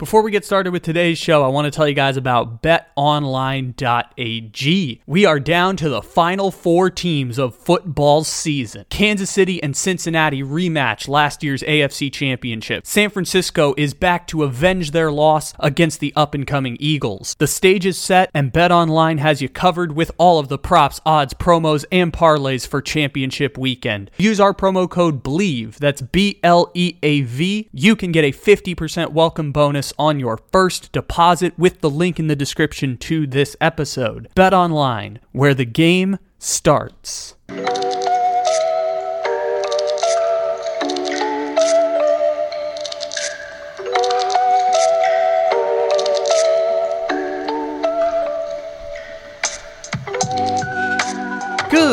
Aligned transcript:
Before 0.00 0.22
we 0.22 0.30
get 0.30 0.46
started 0.46 0.72
with 0.72 0.82
today's 0.82 1.18
show, 1.18 1.44
I 1.44 1.48
want 1.48 1.66
to 1.66 1.70
tell 1.70 1.86
you 1.86 1.92
guys 1.92 2.16
about 2.16 2.62
betonline.ag. 2.62 5.02
We 5.06 5.26
are 5.26 5.38
down 5.38 5.76
to 5.76 5.90
the 5.90 6.00
final 6.00 6.50
four 6.50 6.88
teams 6.88 7.38
of 7.38 7.54
football 7.54 8.24
season. 8.24 8.86
Kansas 8.88 9.28
City 9.28 9.62
and 9.62 9.76
Cincinnati 9.76 10.42
rematch 10.42 11.06
last 11.06 11.42
year's 11.42 11.62
AFC 11.64 12.10
Championship. 12.10 12.86
San 12.86 13.10
Francisco 13.10 13.74
is 13.76 13.92
back 13.92 14.26
to 14.28 14.42
avenge 14.42 14.92
their 14.92 15.12
loss 15.12 15.52
against 15.58 16.00
the 16.00 16.14
up 16.16 16.32
and 16.32 16.46
coming 16.46 16.78
Eagles. 16.80 17.36
The 17.38 17.46
stage 17.46 17.84
is 17.84 17.98
set, 17.98 18.30
and 18.32 18.54
BetOnline 18.54 19.18
has 19.18 19.42
you 19.42 19.50
covered 19.50 19.92
with 19.92 20.10
all 20.16 20.38
of 20.38 20.48
the 20.48 20.56
props, 20.56 21.02
odds, 21.04 21.34
promos, 21.34 21.84
and 21.92 22.10
parlays 22.10 22.66
for 22.66 22.80
championship 22.80 23.58
weekend. 23.58 24.10
Use 24.16 24.40
our 24.40 24.54
promo 24.54 24.88
code 24.88 25.22
BLEAV, 25.22 25.76
that's 25.76 26.00
B 26.00 26.40
L 26.42 26.70
E 26.72 26.96
A 27.02 27.20
V. 27.20 27.68
You 27.70 27.94
can 27.94 28.12
get 28.12 28.24
a 28.24 28.32
50% 28.32 29.12
welcome 29.12 29.52
bonus 29.52 29.89
on 29.98 30.20
your 30.20 30.38
first 30.52 30.92
deposit 30.92 31.58
with 31.58 31.80
the 31.80 31.90
link 31.90 32.18
in 32.18 32.26
the 32.26 32.36
description 32.36 32.96
to 32.98 33.26
this 33.26 33.56
episode. 33.60 34.28
Bet 34.34 34.54
online, 34.54 35.20
where 35.32 35.54
the 35.54 35.64
game 35.64 36.18
starts. 36.38 37.34
Good 51.70 51.86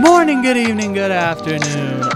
morning, 0.00 0.42
good 0.42 0.56
evening, 0.56 0.94
good 0.94 1.10
afternoon, 1.10 1.97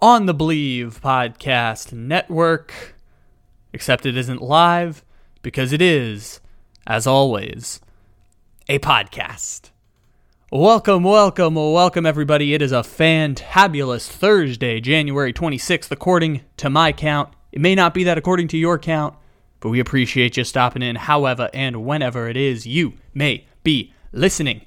on 0.00 0.26
the 0.26 0.34
Bleav 0.34 1.00
Podcast 1.00 1.92
Network. 1.92 2.94
Except 3.72 4.06
it 4.06 4.16
isn't 4.16 4.40
live 4.40 5.04
because 5.42 5.72
it 5.72 5.82
is, 5.82 6.40
as 6.86 7.06
always, 7.06 7.80
a 8.68 8.78
podcast. 8.78 9.70
Welcome, 10.52 11.02
welcome, 11.02 11.56
welcome, 11.56 12.06
everybody. 12.06 12.54
It 12.54 12.62
is 12.62 12.70
a 12.72 12.76
fantabulous 12.76 14.08
Thursday, 14.08 14.80
January 14.80 15.32
26th, 15.32 15.90
according 15.90 16.42
to 16.58 16.70
my 16.70 16.92
count. 16.92 17.30
It 17.50 17.60
may 17.60 17.74
not 17.74 17.92
be 17.92 18.04
that 18.04 18.18
according 18.18 18.48
to 18.48 18.56
your 18.56 18.78
count, 18.78 19.16
but 19.58 19.70
we 19.70 19.80
appreciate 19.80 20.36
you 20.36 20.44
stopping 20.44 20.82
in 20.82 20.94
however 20.94 21.50
and 21.52 21.84
whenever 21.84 22.28
it 22.28 22.36
is 22.36 22.66
you 22.66 22.94
may 23.14 23.46
be 23.64 23.92
listening. 24.12 24.62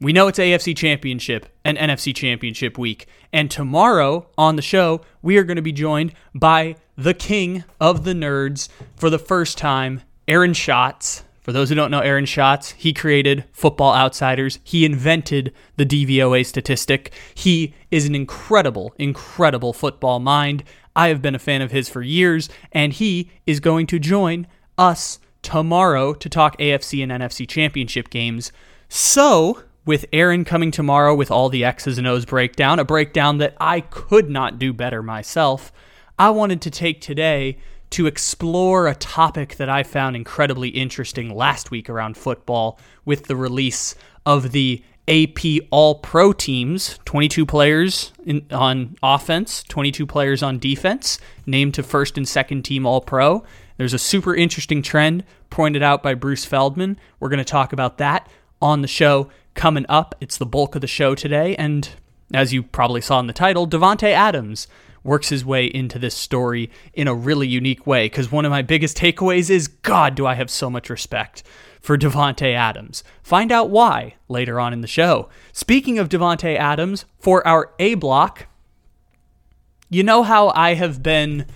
We 0.00 0.12
know 0.12 0.28
it's 0.28 0.38
AFC 0.38 0.76
Championship 0.76 1.46
and 1.64 1.76
NFC 1.76 2.14
Championship 2.14 2.78
week. 2.78 3.08
And 3.32 3.50
tomorrow 3.50 4.28
on 4.38 4.54
the 4.54 4.62
show, 4.62 5.00
we 5.22 5.36
are 5.38 5.42
going 5.42 5.56
to 5.56 5.62
be 5.62 5.72
joined 5.72 6.12
by 6.32 6.76
the 6.96 7.14
king 7.14 7.64
of 7.80 8.04
the 8.04 8.12
nerds 8.12 8.68
for 8.94 9.10
the 9.10 9.18
first 9.18 9.58
time, 9.58 10.02
Aaron 10.28 10.54
Schatz. 10.54 11.24
For 11.40 11.50
those 11.50 11.68
who 11.68 11.74
don't 11.74 11.90
know 11.90 11.98
Aaron 11.98 12.26
Schatz, 12.26 12.72
he 12.72 12.92
created 12.92 13.44
Football 13.52 13.92
Outsiders. 13.92 14.60
He 14.62 14.84
invented 14.84 15.52
the 15.76 15.86
DVOA 15.86 16.46
statistic. 16.46 17.12
He 17.34 17.74
is 17.90 18.06
an 18.06 18.14
incredible, 18.14 18.94
incredible 18.98 19.72
football 19.72 20.20
mind. 20.20 20.62
I 20.94 21.08
have 21.08 21.22
been 21.22 21.34
a 21.34 21.40
fan 21.40 21.60
of 21.60 21.72
his 21.72 21.88
for 21.88 22.02
years, 22.02 22.48
and 22.70 22.92
he 22.92 23.30
is 23.46 23.58
going 23.58 23.88
to 23.88 23.98
join 23.98 24.46
us 24.76 25.18
tomorrow 25.42 26.14
to 26.14 26.28
talk 26.28 26.56
AFC 26.58 27.02
and 27.02 27.10
NFC 27.10 27.48
championship 27.48 28.10
games. 28.10 28.52
So, 28.88 29.64
with 29.88 30.04
Aaron 30.12 30.44
coming 30.44 30.70
tomorrow 30.70 31.14
with 31.14 31.30
all 31.30 31.48
the 31.48 31.64
X's 31.64 31.96
and 31.96 32.06
O's 32.06 32.26
breakdown, 32.26 32.78
a 32.78 32.84
breakdown 32.84 33.38
that 33.38 33.56
I 33.58 33.80
could 33.80 34.28
not 34.28 34.58
do 34.58 34.74
better 34.74 35.02
myself, 35.02 35.72
I 36.18 36.28
wanted 36.28 36.60
to 36.60 36.70
take 36.70 37.00
today 37.00 37.56
to 37.88 38.06
explore 38.06 38.86
a 38.86 38.94
topic 38.94 39.56
that 39.56 39.70
I 39.70 39.82
found 39.82 40.14
incredibly 40.14 40.68
interesting 40.68 41.34
last 41.34 41.70
week 41.70 41.88
around 41.88 42.18
football 42.18 42.78
with 43.06 43.28
the 43.28 43.36
release 43.36 43.94
of 44.26 44.52
the 44.52 44.84
AP 45.08 45.62
All 45.70 45.94
Pro 45.94 46.34
teams 46.34 46.98
22 47.06 47.46
players 47.46 48.12
in, 48.26 48.44
on 48.50 48.98
offense, 49.02 49.62
22 49.70 50.04
players 50.04 50.42
on 50.42 50.58
defense, 50.58 51.18
named 51.46 51.72
to 51.72 51.82
first 51.82 52.18
and 52.18 52.28
second 52.28 52.62
team 52.62 52.84
All 52.84 53.00
Pro. 53.00 53.42
There's 53.78 53.94
a 53.94 53.98
super 53.98 54.34
interesting 54.34 54.82
trend 54.82 55.24
pointed 55.48 55.82
out 55.82 56.02
by 56.02 56.12
Bruce 56.12 56.44
Feldman. 56.44 56.98
We're 57.20 57.30
going 57.30 57.38
to 57.38 57.44
talk 57.44 57.72
about 57.72 57.96
that 57.96 58.28
on 58.60 58.82
the 58.82 58.88
show 58.88 59.30
coming 59.58 59.84
up. 59.88 60.14
It's 60.20 60.38
the 60.38 60.46
bulk 60.46 60.76
of 60.76 60.80
the 60.80 60.86
show 60.86 61.16
today, 61.16 61.56
and 61.56 61.90
as 62.32 62.52
you 62.52 62.62
probably 62.62 63.00
saw 63.00 63.18
in 63.18 63.26
the 63.26 63.32
title, 63.32 63.66
Davante 63.66 64.12
Adams 64.12 64.68
works 65.02 65.30
his 65.30 65.44
way 65.44 65.66
into 65.66 65.98
this 65.98 66.14
story 66.14 66.70
in 66.94 67.08
a 67.08 67.14
really 67.14 67.48
unique 67.48 67.84
way. 67.86 68.06
Because 68.06 68.30
one 68.30 68.44
of 68.44 68.50
my 68.50 68.62
biggest 68.62 68.96
takeaways 68.96 69.50
is, 69.50 69.66
God, 69.66 70.14
do 70.14 70.26
I 70.26 70.34
have 70.34 70.48
so 70.48 70.70
much 70.70 70.88
respect 70.88 71.42
for 71.80 71.98
Davante 71.98 72.54
Adams. 72.54 73.02
Find 73.22 73.50
out 73.50 73.68
why 73.68 74.14
later 74.28 74.60
on 74.60 74.72
in 74.72 74.80
the 74.80 74.86
show. 74.86 75.28
Speaking 75.52 75.98
of 75.98 76.08
Davante 76.08 76.56
Adams, 76.56 77.04
for 77.18 77.46
our 77.46 77.72
A 77.80 77.94
block, 77.94 78.46
you 79.90 80.04
know 80.04 80.22
how 80.22 80.52
I 80.54 80.74
have 80.74 81.02
been 81.02 81.46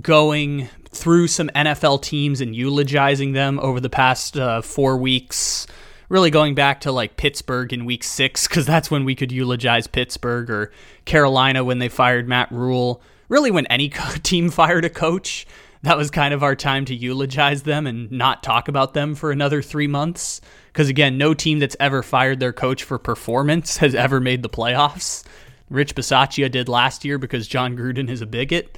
going 0.00 0.68
through 0.90 1.28
some 1.28 1.48
NFL 1.54 2.02
teams 2.02 2.40
and 2.40 2.56
eulogizing 2.56 3.32
them 3.32 3.60
over 3.60 3.78
the 3.78 3.90
past 3.90 4.36
uh, 4.36 4.62
four 4.62 4.96
weeks 4.96 5.66
really 6.12 6.30
going 6.30 6.54
back 6.54 6.82
to 6.82 6.92
like 6.92 7.16
Pittsburgh 7.16 7.72
in 7.72 7.86
week 7.86 8.04
six, 8.04 8.46
because 8.46 8.66
that's 8.66 8.90
when 8.90 9.06
we 9.06 9.14
could 9.14 9.32
eulogize 9.32 9.86
Pittsburgh 9.86 10.50
or 10.50 10.70
Carolina 11.06 11.64
when 11.64 11.78
they 11.78 11.88
fired 11.88 12.28
Matt 12.28 12.52
Rhule. 12.52 13.00
Really, 13.30 13.50
when 13.50 13.64
any 13.68 13.88
team 14.22 14.50
fired 14.50 14.84
a 14.84 14.90
coach, 14.90 15.46
that 15.80 15.96
was 15.96 16.10
kind 16.10 16.34
of 16.34 16.42
our 16.42 16.54
time 16.54 16.84
to 16.84 16.94
eulogize 16.94 17.62
them 17.62 17.86
and 17.86 18.12
not 18.12 18.42
talk 18.42 18.68
about 18.68 18.92
them 18.92 19.14
for 19.14 19.32
another 19.32 19.62
three 19.62 19.86
months. 19.86 20.42
Because 20.66 20.90
again, 20.90 21.16
no 21.16 21.32
team 21.32 21.60
that's 21.60 21.76
ever 21.80 22.02
fired 22.02 22.40
their 22.40 22.52
coach 22.52 22.82
for 22.82 22.98
performance 22.98 23.76
has 23.78 23.94
ever 23.94 24.20
made 24.20 24.42
the 24.42 24.50
playoffs. 24.50 25.24
Rich 25.70 25.94
Bisaccia 25.94 26.50
did 26.50 26.68
last 26.68 27.06
year 27.06 27.16
because 27.16 27.48
Jon 27.48 27.74
Gruden 27.74 28.10
is 28.10 28.20
a 28.20 28.26
bigot. 28.26 28.76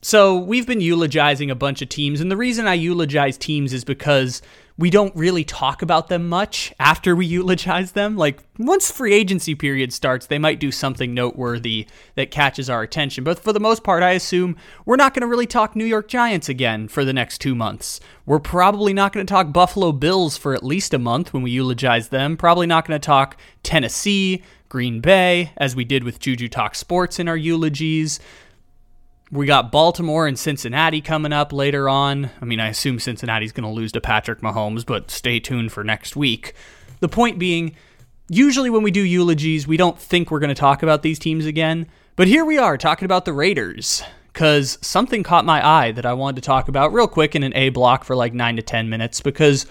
So 0.00 0.38
we've 0.38 0.66
been 0.66 0.80
eulogizing 0.80 1.50
a 1.50 1.54
bunch 1.54 1.82
of 1.82 1.90
teams, 1.90 2.20
and 2.20 2.30
the 2.30 2.36
reason 2.36 2.66
I 2.66 2.74
eulogize 2.74 3.36
teams 3.36 3.72
is 3.72 3.84
because 3.84 4.40
we 4.78 4.90
don't 4.90 5.14
really 5.16 5.42
talk 5.42 5.82
about 5.82 6.08
them 6.08 6.28
much 6.28 6.72
after 6.78 7.16
we 7.16 7.26
eulogize 7.26 7.92
them. 7.92 8.16
Like 8.16 8.38
once 8.58 8.92
free 8.92 9.12
agency 9.12 9.56
period 9.56 9.92
starts, 9.92 10.26
they 10.26 10.38
might 10.38 10.60
do 10.60 10.70
something 10.70 11.12
noteworthy 11.12 11.88
that 12.14 12.30
catches 12.30 12.70
our 12.70 12.82
attention. 12.82 13.24
But 13.24 13.40
for 13.40 13.52
the 13.52 13.58
most 13.58 13.82
part, 13.82 14.04
I 14.04 14.12
assume 14.12 14.56
we're 14.86 14.96
not 14.96 15.14
going 15.14 15.22
to 15.22 15.26
really 15.26 15.48
talk 15.48 15.74
New 15.74 15.84
York 15.84 16.06
Giants 16.06 16.48
again 16.48 16.86
for 16.86 17.04
the 17.04 17.12
next 17.12 17.38
two 17.38 17.56
months. 17.56 17.98
We're 18.24 18.38
probably 18.38 18.94
not 18.94 19.12
going 19.12 19.26
to 19.26 19.30
talk 19.30 19.52
Buffalo 19.52 19.90
Bills 19.90 20.36
for 20.36 20.54
at 20.54 20.62
least 20.62 20.94
a 20.94 20.98
month 20.98 21.34
when 21.34 21.42
we 21.42 21.50
eulogize 21.50 22.10
them. 22.10 22.36
Probably 22.36 22.68
not 22.68 22.86
going 22.86 23.00
to 23.00 23.04
talk 23.04 23.36
Tennessee, 23.64 24.44
Green 24.68 25.00
Bay, 25.00 25.50
as 25.56 25.74
we 25.74 25.84
did 25.84 26.04
with 26.04 26.20
Juju 26.20 26.48
Talk 26.48 26.76
Sports 26.76 27.18
in 27.18 27.26
our 27.26 27.36
eulogies. 27.36 28.20
We 29.30 29.46
got 29.46 29.70
Baltimore 29.70 30.26
and 30.26 30.38
Cincinnati 30.38 31.02
coming 31.02 31.34
up 31.34 31.52
later 31.52 31.88
on. 31.88 32.30
I 32.40 32.44
mean, 32.46 32.60
I 32.60 32.68
assume 32.68 32.98
Cincinnati's 32.98 33.52
going 33.52 33.68
to 33.68 33.74
lose 33.74 33.92
to 33.92 34.00
Patrick 34.00 34.40
Mahomes, 34.40 34.86
but 34.86 35.10
stay 35.10 35.38
tuned 35.38 35.70
for 35.70 35.84
next 35.84 36.16
week. 36.16 36.54
The 37.00 37.08
point 37.08 37.38
being, 37.38 37.76
usually 38.30 38.70
when 38.70 38.82
we 38.82 38.90
do 38.90 39.02
eulogies, 39.02 39.66
we 39.66 39.76
don't 39.76 39.98
think 39.98 40.30
we're 40.30 40.38
going 40.38 40.48
to 40.48 40.54
talk 40.54 40.82
about 40.82 41.02
these 41.02 41.18
teams 41.18 41.44
again. 41.44 41.86
But 42.16 42.26
here 42.26 42.44
we 42.44 42.56
are 42.56 42.78
talking 42.78 43.04
about 43.04 43.26
the 43.26 43.34
Raiders 43.34 44.02
because 44.32 44.78
something 44.80 45.22
caught 45.22 45.44
my 45.44 45.66
eye 45.66 45.92
that 45.92 46.06
I 46.06 46.14
wanted 46.14 46.42
to 46.42 46.46
talk 46.46 46.68
about 46.68 46.92
real 46.92 47.06
quick 47.06 47.34
in 47.34 47.42
an 47.42 47.54
A 47.54 47.68
block 47.68 48.04
for 48.04 48.16
like 48.16 48.32
nine 48.32 48.56
to 48.56 48.62
10 48.62 48.88
minutes 48.88 49.20
because 49.20 49.66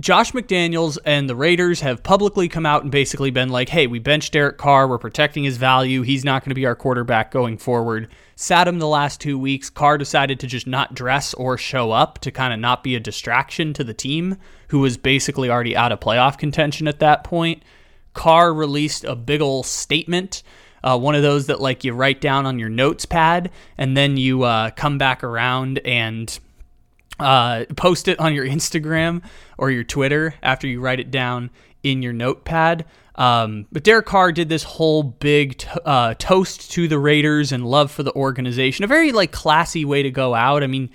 Josh 0.00 0.32
McDaniels 0.32 0.98
and 1.04 1.28
the 1.28 1.36
Raiders 1.36 1.80
have 1.80 2.02
publicly 2.02 2.48
come 2.48 2.64
out 2.64 2.82
and 2.82 2.90
basically 2.90 3.30
been 3.30 3.50
like, 3.50 3.68
hey, 3.68 3.86
we 3.86 3.98
benched 3.98 4.32
Derek 4.32 4.56
Carr. 4.56 4.88
We're 4.88 4.98
protecting 4.98 5.44
his 5.44 5.56
value. 5.56 6.02
He's 6.02 6.24
not 6.24 6.42
going 6.42 6.50
to 6.50 6.54
be 6.54 6.66
our 6.66 6.74
quarterback 6.74 7.30
going 7.30 7.58
forward. 7.58 8.08
Sat 8.36 8.68
him 8.68 8.78
the 8.78 8.86
last 8.86 9.20
two 9.20 9.38
weeks. 9.38 9.70
Carr 9.70 9.98
decided 9.98 10.38
to 10.40 10.46
just 10.46 10.66
not 10.66 10.94
dress 10.94 11.34
or 11.34 11.58
show 11.58 11.90
up 11.90 12.18
to 12.20 12.30
kind 12.30 12.52
of 12.52 12.60
not 12.60 12.84
be 12.84 12.94
a 12.94 13.00
distraction 13.00 13.72
to 13.72 13.82
the 13.82 13.94
team, 13.94 14.36
who 14.68 14.78
was 14.78 14.96
basically 14.96 15.50
already 15.50 15.76
out 15.76 15.90
of 15.90 15.98
playoff 15.98 16.38
contention 16.38 16.86
at 16.86 17.00
that 17.00 17.24
point. 17.24 17.62
Carr 18.12 18.54
released 18.54 19.04
a 19.04 19.16
big 19.16 19.40
ol' 19.40 19.62
statement 19.62 20.42
uh, 20.86 20.96
one 20.96 21.16
of 21.16 21.22
those 21.22 21.46
that 21.46 21.60
like 21.60 21.82
you 21.82 21.92
write 21.92 22.20
down 22.20 22.46
on 22.46 22.60
your 22.60 22.68
notes 22.68 23.04
pad 23.04 23.50
and 23.76 23.96
then 23.96 24.16
you 24.16 24.44
uh, 24.44 24.70
come 24.70 24.98
back 24.98 25.24
around 25.24 25.78
and 25.84 26.38
uh, 27.18 27.64
post 27.76 28.06
it 28.06 28.20
on 28.20 28.32
your 28.32 28.46
Instagram 28.46 29.22
or 29.58 29.70
your 29.70 29.82
Twitter 29.82 30.34
after 30.44 30.68
you 30.68 30.80
write 30.80 31.00
it 31.00 31.10
down 31.10 31.50
in 31.82 32.02
your 32.02 32.12
notepad. 32.12 32.84
Um, 33.16 33.66
but 33.72 33.82
Derek 33.82 34.06
Carr 34.06 34.30
did 34.30 34.48
this 34.48 34.62
whole 34.62 35.02
big 35.02 35.64
uh, 35.84 36.14
toast 36.18 36.70
to 36.72 36.86
the 36.86 36.98
Raiders 36.98 37.50
and 37.50 37.66
love 37.66 37.90
for 37.90 38.02
the 38.02 38.14
organization. 38.14 38.84
A 38.84 38.88
very 38.88 39.12
like 39.12 39.32
classy 39.32 39.84
way 39.84 40.02
to 40.02 40.10
go 40.10 40.34
out. 40.34 40.62
I 40.62 40.66
mean, 40.66 40.90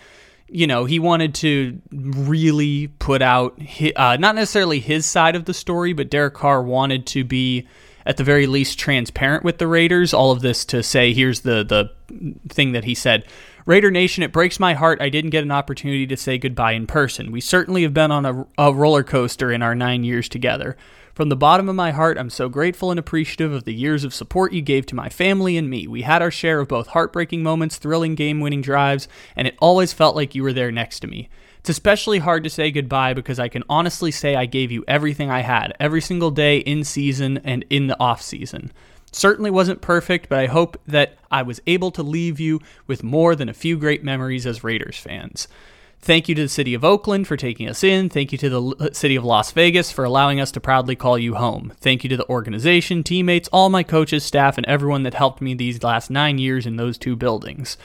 you 0.48 0.68
know, 0.68 0.86
he 0.86 1.00
wanted 1.00 1.34
to 1.36 1.82
really 1.92 2.88
put 2.88 3.22
out 3.22 3.60
his, 3.60 3.94
uh, 3.96 4.18
not 4.18 4.36
necessarily 4.36 4.80
his 4.80 5.06
side 5.06 5.36
of 5.36 5.46
the 5.46 5.54
story, 5.54 5.94
but 5.94 6.10
Derek 6.10 6.36
Carr 6.36 6.62
wanted 6.62 7.08
to 7.08 7.24
be 7.24 7.68
at 8.06 8.18
the 8.18 8.24
very 8.24 8.48
least 8.48 8.78
transparent 8.78 9.44
with 9.44 9.58
the 9.58 9.68
Raiders. 9.68 10.14
All 10.14 10.32
of 10.32 10.42
this 10.42 10.66
to 10.66 10.84
say, 10.84 11.14
here's 11.14 11.42
the 11.42 11.64
the 11.64 11.92
thing 12.50 12.74
that 12.74 12.84
he 12.84 12.94
said. 12.94 13.26
Raider 13.66 13.92
Nation, 13.92 14.24
it 14.24 14.32
breaks 14.32 14.60
my 14.60 14.74
heart 14.74 15.02
I 15.02 15.10
didn't 15.10 15.30
get 15.30 15.44
an 15.44 15.52
opportunity 15.52 16.08
to 16.08 16.18
say 16.18 16.38
goodbye 16.38 16.74
in 16.74 16.88
person. 16.88 17.32
We 17.32 17.42
certainly 17.42 17.84
have 17.84 17.94
been 17.94 18.12
on 18.12 18.26
a, 18.26 18.48
a 18.58 18.74
roller 18.74 19.04
coaster 19.04 19.52
in 19.52 19.62
our 19.62 19.76
nine 19.76 20.04
years 20.04 20.28
together. 20.28 20.76
From 21.14 21.30
the 21.30 21.36
bottom 21.36 21.68
of 21.68 21.76
my 21.76 21.92
heart, 21.92 22.18
I'm 22.18 22.30
so 22.30 22.48
grateful 22.48 22.90
and 22.90 23.00
appreciative 23.00 23.52
of 23.52 23.66
the 23.66 23.74
years 23.74 24.04
of 24.04 24.14
support 24.14 24.54
you 24.54 24.62
gave 24.62 24.86
to 24.88 24.96
my 24.96 25.10
family 25.10 25.58
and 25.58 25.70
me. 25.70 25.86
We 25.88 26.04
had 26.04 26.22
our 26.22 26.32
share 26.32 26.62
of 26.62 26.70
both 26.70 26.88
heartbreaking 26.88 27.44
moments, 27.44 27.78
thrilling 27.78 28.16
game 28.16 28.40
winning 28.40 28.62
drives, 28.62 29.10
and 29.36 29.48
it 29.48 29.58
always 29.60 29.92
felt 29.92 30.16
like 30.16 30.36
you 30.36 30.44
were 30.44 30.54
there 30.54 30.72
next 30.72 31.02
to 31.02 31.08
me. 31.08 31.30
It's 31.60 31.70
especially 31.70 32.20
hard 32.20 32.44
to 32.46 32.50
say 32.50 32.72
goodbye 32.72 33.14
because 33.14 33.40
I 33.40 33.50
can 33.50 33.64
honestly 33.70 34.10
say 34.10 34.36
I 34.36 34.46
gave 34.46 34.72
you 34.72 34.86
everything 34.88 35.30
I 35.30 35.42
had, 35.42 35.76
every 35.80 36.02
single 36.02 36.32
day 36.32 36.60
in 36.60 36.84
season 36.84 37.40
and 37.44 37.66
in 37.70 37.88
the 37.88 38.00
off 38.00 38.22
season. 38.22 38.72
Certainly 39.12 39.52
wasn't 39.52 39.82
perfect, 39.82 40.30
but 40.30 40.40
I 40.40 40.48
hope 40.48 40.80
that 40.88 41.18
I 41.30 41.42
was 41.42 41.62
able 41.68 41.92
to 41.92 42.04
leave 42.04 42.40
you 42.40 42.62
with 42.88 43.04
more 43.04 43.36
than 43.36 43.50
a 43.50 43.54
few 43.54 43.78
great 43.78 44.04
memories 44.04 44.48
as 44.48 44.64
Raiders 44.64 44.98
fans. 44.98 45.50
Thank 46.04 46.28
you 46.28 46.34
to 46.34 46.42
the 46.42 46.50
city 46.50 46.74
of 46.74 46.84
Oakland 46.84 47.28
for 47.28 47.38
taking 47.38 47.70
us 47.70 47.84
in. 47.84 48.10
Thank 48.10 48.32
you 48.32 48.38
to 48.40 48.50
the 48.50 48.62
uh, 48.80 48.90
city 48.92 49.16
of 49.16 49.24
Las 49.24 49.52
Vegas 49.52 49.92
for 49.92 50.04
allowing 50.04 50.40
us 50.40 50.52
to 50.54 50.60
proudly 50.60 50.96
call 50.96 51.16
you 51.16 51.36
home. 51.36 51.74
Thank 51.80 52.04
you 52.04 52.10
to 52.10 52.18
the 52.18 52.28
organization, 52.28 53.04
teammates, 53.04 53.48
all 53.50 53.70
my 53.70 53.84
coaches, 53.84 54.24
staff, 54.24 54.58
and 54.58 54.66
everyone 54.66 55.04
that 55.04 55.14
helped 55.14 55.42
me 55.42 55.54
these 55.54 55.84
last 55.84 56.10
nine 56.10 56.40
years 56.40 56.66
in 56.66 56.78
those 56.78 56.98
two 56.98 57.16
buildings. 57.16 57.78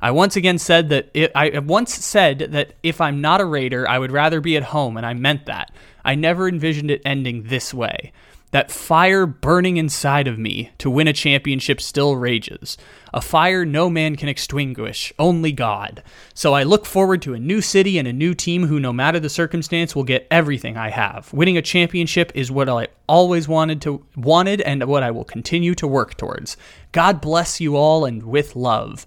I 0.00 0.12
once 0.12 0.34
again 0.34 0.56
said 0.56 0.88
that 0.88 1.10
it, 1.12 1.30
I 1.34 1.58
once 1.58 1.92
said 1.92 2.38
that 2.38 2.72
if 2.82 3.02
I'm 3.02 3.20
not 3.20 3.42
a 3.42 3.44
Raider, 3.44 3.86
I 3.86 3.98
would 3.98 4.12
rather 4.12 4.40
be 4.40 4.56
at 4.56 4.62
home, 4.62 4.96
and 4.96 5.04
I 5.04 5.12
meant 5.12 5.44
that. 5.44 5.70
I 6.06 6.14
never 6.14 6.48
envisioned 6.48 6.90
it 6.90 7.02
ending 7.04 7.44
this 7.44 7.74
way. 7.74 8.12
That 8.50 8.70
fire 8.70 9.26
burning 9.26 9.76
inside 9.76 10.26
of 10.26 10.38
me 10.38 10.70
to 10.78 10.88
win 10.88 11.06
a 11.06 11.12
championship 11.12 11.82
still 11.82 12.16
rages. 12.16 12.78
A 13.12 13.20
fire 13.20 13.66
no 13.66 13.90
man 13.90 14.16
can 14.16 14.28
extinguish, 14.28 15.12
only 15.18 15.52
God. 15.52 16.02
So 16.32 16.54
I 16.54 16.62
look 16.62 16.86
forward 16.86 17.20
to 17.22 17.34
a 17.34 17.38
new 17.38 17.60
city 17.60 17.98
and 17.98 18.08
a 18.08 18.12
new 18.12 18.34
team 18.34 18.66
who, 18.66 18.80
no 18.80 18.90
matter 18.90 19.20
the 19.20 19.28
circumstance, 19.28 19.94
will 19.94 20.04
get 20.04 20.26
everything 20.30 20.78
I 20.78 20.88
have. 20.88 21.30
Winning 21.32 21.58
a 21.58 21.62
championship 21.62 22.32
is 22.34 22.50
what 22.50 22.70
I 22.70 22.88
always 23.06 23.48
wanted 23.48 23.82
to 23.82 24.06
wanted 24.16 24.62
and 24.62 24.82
what 24.84 25.02
I 25.02 25.10
will 25.10 25.24
continue 25.24 25.74
to 25.74 25.86
work 25.86 26.16
towards. 26.16 26.56
God 26.92 27.20
bless 27.20 27.60
you 27.60 27.76
all 27.76 28.06
and 28.06 28.22
with 28.22 28.56
love. 28.56 29.04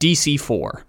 DC4. 0.00 0.82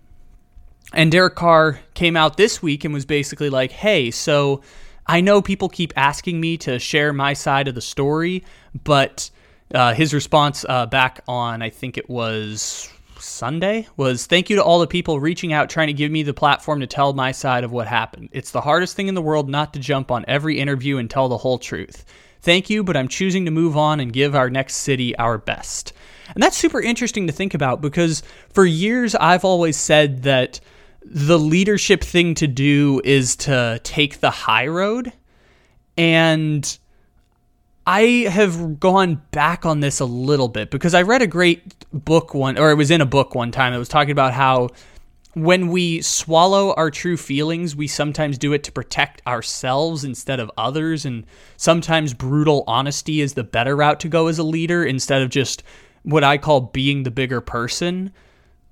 And 0.93 1.11
Derek 1.11 1.35
Carr 1.35 1.81
came 1.93 2.17
out 2.17 2.37
this 2.37 2.63
week 2.63 2.83
and 2.83 2.93
was 2.93 3.05
basically 3.05 3.49
like, 3.51 3.71
hey, 3.71 4.09
so 4.09 4.61
I 5.09 5.21
know 5.21 5.41
people 5.41 5.69
keep 5.69 5.91
asking 5.95 6.39
me 6.39 6.55
to 6.57 6.77
share 6.77 7.11
my 7.13 7.33
side 7.33 7.67
of 7.67 7.73
the 7.73 7.81
story, 7.81 8.43
but 8.83 9.31
uh, 9.73 9.95
his 9.95 10.13
response 10.13 10.63
uh, 10.69 10.85
back 10.85 11.21
on, 11.27 11.63
I 11.63 11.71
think 11.71 11.97
it 11.97 12.07
was 12.07 12.87
Sunday, 13.17 13.87
was 13.97 14.27
thank 14.27 14.51
you 14.51 14.57
to 14.57 14.63
all 14.63 14.79
the 14.79 14.85
people 14.85 15.19
reaching 15.19 15.51
out 15.51 15.67
trying 15.67 15.87
to 15.87 15.93
give 15.93 16.11
me 16.11 16.21
the 16.21 16.35
platform 16.35 16.79
to 16.81 16.85
tell 16.85 17.13
my 17.13 17.31
side 17.31 17.63
of 17.63 17.71
what 17.71 17.87
happened. 17.87 18.29
It's 18.33 18.51
the 18.51 18.61
hardest 18.61 18.95
thing 18.95 19.07
in 19.07 19.15
the 19.15 19.21
world 19.21 19.49
not 19.49 19.73
to 19.73 19.79
jump 19.79 20.11
on 20.11 20.25
every 20.27 20.59
interview 20.59 20.97
and 20.97 21.09
tell 21.09 21.27
the 21.27 21.37
whole 21.37 21.57
truth. 21.57 22.05
Thank 22.43 22.69
you, 22.69 22.83
but 22.83 22.95
I'm 22.95 23.07
choosing 23.07 23.45
to 23.45 23.51
move 23.51 23.75
on 23.75 23.99
and 23.99 24.13
give 24.13 24.35
our 24.35 24.51
next 24.51 24.75
city 24.75 25.17
our 25.17 25.39
best. 25.39 25.91
And 26.35 26.43
that's 26.43 26.55
super 26.55 26.79
interesting 26.79 27.25
to 27.25 27.33
think 27.33 27.55
about 27.55 27.81
because 27.81 28.21
for 28.53 28.63
years 28.63 29.15
I've 29.15 29.43
always 29.43 29.75
said 29.75 30.21
that 30.21 30.59
the 31.11 31.39
leadership 31.39 32.03
thing 32.03 32.35
to 32.35 32.47
do 32.47 33.01
is 33.03 33.35
to 33.35 33.79
take 33.83 34.19
the 34.19 34.29
high 34.29 34.67
road. 34.67 35.11
And 35.97 36.77
I 37.87 38.27
have 38.29 38.79
gone 38.79 39.21
back 39.31 39.65
on 39.65 39.79
this 39.79 39.99
a 39.99 40.05
little 40.05 40.47
bit 40.47 40.69
because 40.69 40.93
I 40.93 41.01
read 41.01 41.23
a 41.23 41.27
great 41.27 41.89
book 41.91 42.35
one, 42.35 42.59
or 42.59 42.69
it 42.69 42.75
was 42.75 42.91
in 42.91 43.01
a 43.01 43.07
book 43.07 43.33
one 43.33 43.51
time 43.51 43.73
that 43.73 43.79
was 43.79 43.89
talking 43.89 44.11
about 44.11 44.33
how 44.33 44.69
when 45.33 45.69
we 45.69 46.01
swallow 46.01 46.73
our 46.73 46.91
true 46.91 47.17
feelings, 47.17 47.75
we 47.75 47.87
sometimes 47.87 48.37
do 48.37 48.53
it 48.53 48.63
to 48.65 48.71
protect 48.71 49.25
ourselves 49.25 50.03
instead 50.03 50.39
of 50.39 50.51
others. 50.57 51.05
And 51.05 51.25
sometimes 51.57 52.13
brutal 52.13 52.63
honesty 52.67 53.21
is 53.21 53.33
the 53.33 53.43
better 53.43 53.75
route 53.75 53.99
to 54.01 54.09
go 54.09 54.27
as 54.27 54.37
a 54.37 54.43
leader 54.43 54.85
instead 54.85 55.23
of 55.23 55.29
just 55.29 55.63
what 56.03 56.23
I 56.23 56.37
call 56.37 56.61
being 56.61 57.01
the 57.01 57.11
bigger 57.11 57.41
person. 57.41 58.11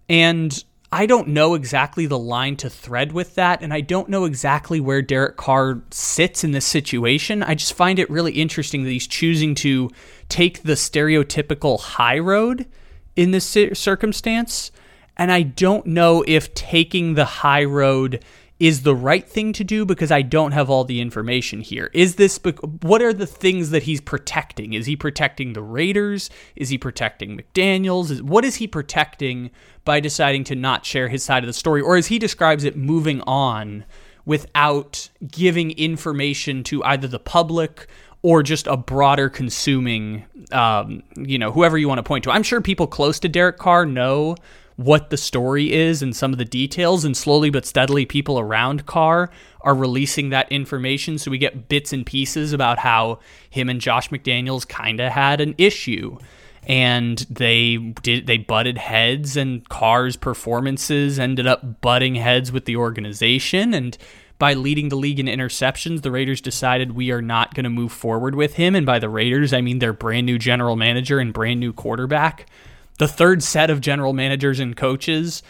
And 0.07 0.63
I 0.91 1.05
don't 1.05 1.27
know 1.27 1.53
exactly 1.53 2.05
the 2.05 2.17
line 2.17 2.55
to 2.57 2.69
thread 2.69 3.11
with 3.11 3.35
that, 3.35 3.61
and 3.61 3.73
I 3.73 3.81
don't 3.81 4.07
know 4.07 4.23
exactly 4.23 4.79
where 4.79 5.01
Derek 5.01 5.35
Carr 5.35 5.81
sits 5.91 6.45
in 6.45 6.51
this 6.51 6.65
situation. 6.65 7.43
I 7.43 7.55
just 7.55 7.73
find 7.73 7.99
it 7.99 8.09
really 8.09 8.31
interesting 8.31 8.83
that 8.83 8.91
he's 8.91 9.07
choosing 9.07 9.53
to 9.55 9.89
take 10.29 10.63
the 10.63 10.73
stereotypical 10.73 11.79
high 11.79 12.19
road 12.19 12.67
in 13.17 13.31
this 13.31 13.57
circumstance. 13.73 14.71
And 15.17 15.29
I 15.31 15.41
don't 15.41 15.87
know 15.87 16.23
if 16.25 16.53
taking 16.53 17.15
the 17.15 17.25
high 17.25 17.65
road 17.65 18.23
is 18.59 18.81
the 18.81 18.95
right 18.95 19.27
thing 19.27 19.53
to 19.53 19.63
do 19.63 19.85
because 19.85 20.11
I 20.11 20.23
don't 20.23 20.51
have 20.51 20.69
all 20.69 20.83
the 20.83 20.99
information 20.99 21.61
here. 21.61 21.91
Is 21.93 22.15
this 22.15 22.39
what 22.81 23.01
are 23.01 23.13
the 23.13 23.27
things 23.27 23.69
that 23.69 23.83
he's 23.83 24.01
protecting? 24.01 24.73
Is 24.73 24.87
he 24.87 24.95
protecting 24.95 25.53
the 25.53 25.61
Raiders? 25.61 26.29
Is 26.55 26.69
he 26.69 26.77
protecting 26.77 27.37
McDaniels? 27.37 28.09
Is, 28.09 28.23
what 28.23 28.43
is 28.43 28.55
he 28.55 28.67
protecting 28.67 29.51
by 29.85 29.99
deciding 29.99 30.43
to 30.45 30.55
not 30.55 30.85
share 30.85 31.07
his 31.07 31.23
side 31.23 31.43
of 31.43 31.47
the 31.47 31.53
story 31.53 31.81
or 31.81 31.97
as 31.97 32.07
he 32.07 32.17
describes 32.17 32.63
it 32.63 32.75
moving 32.75 33.21
on 33.21 33.85
without 34.25 35.09
giving 35.31 35.71
information 35.71 36.63
to 36.63 36.83
either 36.83 37.07
the 37.07 37.19
public 37.19 37.87
or 38.23 38.41
just 38.41 38.67
a 38.67 38.75
broader 38.75 39.29
consuming 39.29 40.25
um, 40.51 41.03
you 41.15 41.37
know 41.37 41.51
whoever 41.51 41.77
you 41.77 41.87
want 41.87 41.99
to 41.99 42.03
point 42.03 42.23
to. 42.23 42.31
I'm 42.31 42.43
sure 42.43 42.59
people 42.59 42.87
close 42.87 43.19
to 43.19 43.29
Derek 43.29 43.57
Carr 43.57 43.85
know 43.85 44.35
what 44.77 45.09
the 45.09 45.17
story 45.17 45.73
is 45.73 46.01
and 46.03 46.15
some 46.15 46.31
of 46.31 46.37
the 46.37 46.45
details, 46.45 47.03
and 47.03 47.17
slowly 47.17 47.49
but 47.49 47.65
steadily, 47.65 48.05
people 48.05 48.39
around 48.39 48.85
Carr 48.85 49.29
are 49.61 49.75
releasing 49.75 50.29
that 50.29 50.49
information. 50.51 51.17
So 51.17 51.31
we 51.31 51.39
get 51.39 51.67
bits 51.67 51.91
and 51.91 52.05
pieces 52.05 52.53
about 52.53 52.77
how 52.79 53.19
him 53.49 53.69
and 53.69 53.81
Josh 53.81 54.09
McDaniels 54.09 54.67
kind 54.67 54.99
of 54.99 55.11
had 55.11 55.41
an 55.41 55.55
issue. 55.57 56.17
And 56.63 57.17
they 57.29 57.77
did 57.77 58.27
they 58.27 58.37
butted 58.37 58.77
heads, 58.77 59.35
and 59.35 59.67
Carr's 59.67 60.15
performances 60.15 61.17
ended 61.17 61.47
up 61.47 61.81
butting 61.81 62.15
heads 62.15 62.51
with 62.51 62.65
the 62.65 62.75
organization. 62.75 63.73
And 63.73 63.97
by 64.37 64.53
leading 64.53 64.89
the 64.89 64.95
league 64.95 65.19
in 65.19 65.25
interceptions, 65.25 66.03
the 66.03 66.11
Raiders 66.11 66.41
decided 66.41 66.91
we 66.91 67.09
are 67.09 67.21
not 67.21 67.55
going 67.55 67.63
to 67.63 67.69
move 67.69 67.91
forward 67.91 68.35
with 68.35 68.55
him. 68.55 68.75
And 68.75 68.85
by 68.85 68.99
the 68.99 69.09
Raiders, 69.09 69.53
I 69.53 69.61
mean 69.61 69.79
their 69.79 69.93
brand 69.93 70.27
new 70.27 70.37
general 70.37 70.75
manager 70.75 71.19
and 71.19 71.33
brand 71.33 71.59
new 71.59 71.73
quarterback 71.73 72.45
the 72.97 73.07
third 73.07 73.43
set 73.43 73.69
of 73.69 73.81
general 73.81 74.13
managers 74.13 74.59
and 74.59 74.75
coaches. 74.75 75.43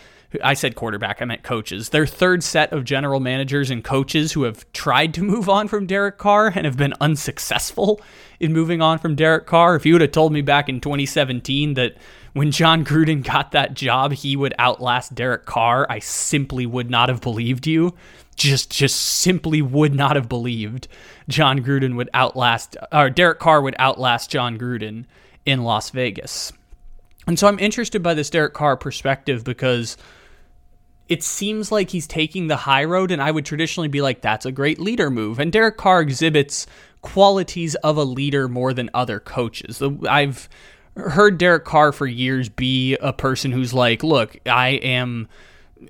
I 0.43 0.55
said 0.55 0.75
quarterback, 0.75 1.21
I 1.21 1.25
meant 1.25 1.43
coaches. 1.43 1.89
Their 1.89 2.05
third 2.05 2.43
set 2.43 2.73
of 2.73 2.83
general 2.83 3.21
managers 3.21 3.71
and 3.71 3.81
coaches 3.81 4.33
who 4.33 4.43
have 4.43 4.69
tried 4.73 5.13
to 5.13 5.23
move 5.23 5.47
on 5.47 5.69
from 5.69 5.87
Derek 5.87 6.17
Carr 6.17 6.51
and 6.53 6.65
have 6.65 6.75
been 6.75 6.93
unsuccessful 6.99 8.01
in 8.39 8.51
moving 8.51 8.81
on 8.81 8.99
from 8.99 9.15
Derek 9.15 9.45
Carr. 9.45 9.75
If 9.75 9.85
you 9.85 9.93
would 9.93 10.01
have 10.01 10.11
told 10.11 10.33
me 10.33 10.41
back 10.41 10.67
in 10.67 10.81
2017 10.81 11.75
that 11.75 11.95
when 12.33 12.51
Jon 12.51 12.83
Gruden 12.83 13.23
got 13.23 13.53
that 13.53 13.73
job, 13.73 14.11
he 14.11 14.35
would 14.35 14.53
outlast 14.59 15.15
Derek 15.15 15.45
Carr, 15.45 15.87
I 15.89 15.99
simply 15.99 16.65
would 16.65 16.89
not 16.89 17.07
have 17.07 17.21
believed 17.21 17.65
you. 17.65 17.95
Just 18.35 18.69
just 18.69 19.01
simply 19.01 19.63
would 19.63 19.95
not 19.95 20.15
have 20.15 20.29
believed 20.29 20.87
Jon 21.27 21.63
Gruden 21.63 21.95
would 21.95 22.09
outlast 22.13 22.77
or 22.91 23.09
Derek 23.09 23.39
Carr 23.39 23.61
would 23.61 23.75
outlast 23.79 24.29
Jon 24.29 24.59
Gruden 24.59 25.05
in 25.43 25.63
Las 25.63 25.89
Vegas. 25.89 26.53
And 27.27 27.38
so 27.38 27.48
I'm 27.48 27.60
interested 27.60 28.01
by 28.01 28.13
this 28.13 28.29
Derek 28.29 28.53
Carr 28.53 28.77
perspective 28.77 29.43
because 29.43 29.98
it 31.10 31.24
seems 31.24 31.72
like 31.72 31.89
he's 31.89 32.07
taking 32.07 32.48
the 32.48 32.55
high 32.55 32.84
road, 32.84 33.12
and 33.12 33.22
I 33.22 33.31
would 33.31 33.46
traditionally 33.46 33.89
be 33.89 34.01
like, 34.01 34.22
that's 34.22 34.46
a 34.46 34.51
great 34.51 34.79
leader 34.79 35.10
move. 35.10 35.39
And 35.39 35.51
Derek 35.51 35.77
Carr 35.77 36.01
exhibits 36.01 36.67
qualities 37.01 37.75
of 37.75 37.98
a 37.98 38.03
leader 38.03 38.48
more 38.48 38.74
than 38.74 38.89
other 38.93 39.19
coaches. 39.19 39.81
I've 40.10 40.50
heard 40.96 41.38
Derek 41.38 41.63
Carr 41.65 41.91
for 41.91 42.07
years 42.07 42.50
be 42.50 42.96
a 42.98 43.13
person 43.13 43.51
who's 43.51 43.74
like, 43.74 44.03
look, 44.03 44.38
I 44.46 44.69
am 44.69 45.27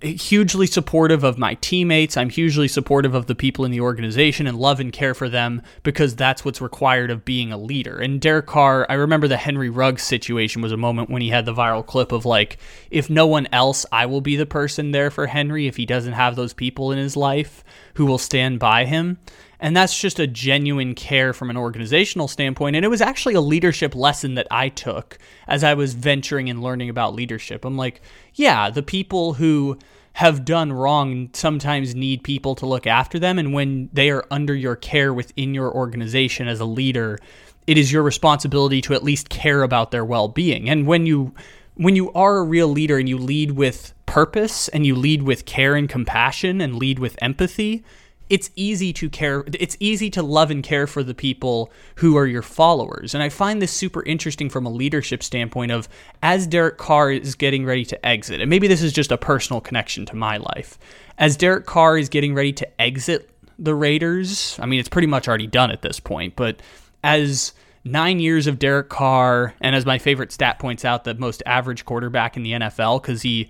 hugely 0.01 0.67
supportive 0.67 1.23
of 1.23 1.37
my 1.37 1.55
teammates. 1.55 2.17
I'm 2.17 2.29
hugely 2.29 2.67
supportive 2.67 3.13
of 3.13 3.25
the 3.25 3.35
people 3.35 3.65
in 3.65 3.71
the 3.71 3.81
organization 3.81 4.47
and 4.47 4.57
love 4.57 4.79
and 4.79 4.91
care 4.91 5.13
for 5.13 5.29
them 5.29 5.61
because 5.83 6.15
that's 6.15 6.43
what's 6.43 6.61
required 6.61 7.11
of 7.11 7.25
being 7.25 7.51
a 7.51 7.57
leader. 7.57 7.97
And 7.97 8.21
Derek 8.21 8.47
Carr, 8.47 8.85
I 8.89 8.95
remember 8.95 9.27
the 9.27 9.37
Henry 9.37 9.69
Ruggs 9.69 10.03
situation 10.03 10.61
was 10.61 10.71
a 10.71 10.77
moment 10.77 11.09
when 11.09 11.21
he 11.21 11.29
had 11.29 11.45
the 11.45 11.53
viral 11.53 11.85
clip 11.85 12.11
of 12.11 12.25
like, 12.25 12.57
if 12.91 13.09
no 13.09 13.27
one 13.27 13.47
else, 13.51 13.85
I 13.91 14.05
will 14.05 14.21
be 14.21 14.35
the 14.35 14.45
person 14.45 14.91
there 14.91 15.09
for 15.09 15.27
Henry 15.27 15.67
if 15.67 15.77
he 15.77 15.85
doesn't 15.85 16.13
have 16.13 16.35
those 16.35 16.53
people 16.53 16.91
in 16.91 16.97
his 16.97 17.15
life 17.15 17.63
who 17.95 18.05
will 18.05 18.17
stand 18.17 18.59
by 18.59 18.85
him. 18.85 19.19
And 19.59 19.75
that's 19.75 19.99
just 19.99 20.19
a 20.19 20.27
genuine 20.27 20.93
care 20.93 21.33
from 21.33 21.49
an 21.49 21.57
organizational 21.57 22.27
standpoint. 22.27 22.75
And 22.75 22.85
it 22.85 22.89
was 22.89 23.01
actually 23.01 23.33
a 23.33 23.41
leadership 23.41 23.95
lesson 23.95 24.35
that 24.35 24.47
I 24.51 24.69
took 24.69 25.17
as 25.47 25.63
I 25.63 25.73
was 25.73 25.93
venturing 25.93 26.49
and 26.49 26.61
learning 26.61 26.89
about 26.89 27.15
leadership. 27.15 27.65
I'm 27.65 27.77
like, 27.77 28.01
yeah, 28.35 28.69
the 28.69 28.83
people 28.83 29.33
who 29.33 29.79
have 30.13 30.45
done 30.45 30.73
wrong 30.73 31.29
sometimes 31.33 31.93
need 31.93 32.23
people 32.23 32.55
to 32.55 32.65
look 32.65 32.87
after 32.87 33.19
them. 33.19 33.37
And 33.37 33.53
when 33.53 33.89
they 33.93 34.09
are 34.09 34.25
under 34.31 34.55
your 34.55 34.75
care 34.75 35.13
within 35.13 35.53
your 35.53 35.71
organization 35.71 36.47
as 36.47 36.59
a 36.59 36.65
leader, 36.65 37.19
it 37.67 37.77
is 37.77 37.91
your 37.91 38.01
responsibility 38.03 38.81
to 38.81 38.93
at 38.93 39.03
least 39.03 39.29
care 39.29 39.61
about 39.61 39.91
their 39.91 40.05
well 40.05 40.27
being. 40.27 40.69
And 40.69 40.87
when 40.87 41.05
you 41.05 41.33
when 41.75 41.95
you 41.95 42.11
are 42.13 42.37
a 42.37 42.43
real 42.43 42.67
leader 42.67 42.97
and 42.97 43.07
you 43.07 43.17
lead 43.17 43.51
with 43.51 43.93
purpose 44.07 44.67
and 44.69 44.85
you 44.85 44.95
lead 44.95 45.21
with 45.21 45.45
care 45.45 45.75
and 45.75 45.87
compassion 45.87 46.61
and 46.61 46.77
lead 46.77 46.97
with 46.97 47.15
empathy, 47.21 47.83
it's 48.29 48.49
easy 48.55 48.91
to 48.93 49.09
care 49.09 49.43
it's 49.53 49.77
easy 49.79 50.09
to 50.09 50.21
love 50.21 50.51
and 50.51 50.63
care 50.63 50.87
for 50.87 51.03
the 51.03 51.13
people 51.13 51.71
who 51.95 52.17
are 52.17 52.25
your 52.25 52.41
followers. 52.41 53.13
And 53.13 53.23
i 53.23 53.29
find 53.29 53.61
this 53.61 53.71
super 53.71 54.03
interesting 54.03 54.49
from 54.49 54.65
a 54.65 54.69
leadership 54.69 55.23
standpoint 55.23 55.71
of 55.71 55.87
as 56.21 56.47
derek 56.47 56.77
carr 56.77 57.11
is 57.11 57.35
getting 57.35 57.65
ready 57.65 57.85
to 57.85 58.05
exit 58.05 58.41
and 58.41 58.49
maybe 58.49 58.67
this 58.67 58.81
is 58.81 58.93
just 58.93 59.11
a 59.11 59.17
personal 59.17 59.61
connection 59.61 60.05
to 60.07 60.15
my 60.15 60.37
life 60.37 60.77
as 61.17 61.37
derek 61.37 61.65
carr 61.65 61.97
is 61.97 62.09
getting 62.09 62.33
ready 62.33 62.53
to 62.53 62.81
exit 62.81 63.29
the 63.59 63.75
raiders 63.75 64.57
i 64.61 64.65
mean 64.65 64.79
it's 64.79 64.89
pretty 64.89 65.07
much 65.07 65.27
already 65.27 65.47
done 65.47 65.71
at 65.71 65.81
this 65.81 65.99
point 65.99 66.35
but 66.35 66.61
as 67.03 67.53
nine 67.83 68.19
years 68.19 68.47
of 68.47 68.59
derek 68.59 68.89
carr 68.89 69.53
and 69.61 69.75
as 69.75 69.85
my 69.85 69.97
favorite 69.97 70.31
stat 70.31 70.59
points 70.59 70.83
out 70.83 71.03
the 71.03 71.15
most 71.15 71.41
average 71.45 71.85
quarterback 71.85 72.35
in 72.35 72.43
the 72.43 72.51
nfl 72.51 73.01
because 73.01 73.21
he 73.21 73.49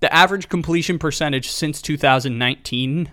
the 0.00 0.12
average 0.14 0.48
completion 0.48 0.98
percentage 0.98 1.50
since 1.50 1.82
2019 1.82 3.10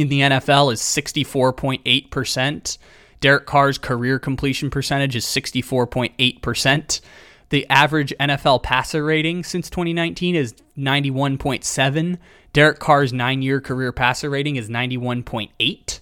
in 0.00 0.08
the 0.08 0.20
NFL 0.20 0.72
is 0.72 0.80
64.8%. 0.80 2.78
Derek 3.20 3.46
Carr's 3.46 3.78
career 3.78 4.18
completion 4.18 4.70
percentage 4.70 5.16
is 5.16 5.24
64.8%. 5.24 7.00
The 7.50 7.66
average 7.70 8.12
NFL 8.20 8.62
passer 8.62 9.04
rating 9.04 9.42
since 9.42 9.70
2019 9.70 10.34
is 10.34 10.54
91.7. 10.76 12.18
Derek 12.52 12.78
Carr's 12.78 13.12
nine 13.12 13.42
year 13.42 13.60
career 13.60 13.92
passer 13.92 14.30
rating 14.30 14.56
is 14.56 14.68
91.8. 14.68 16.00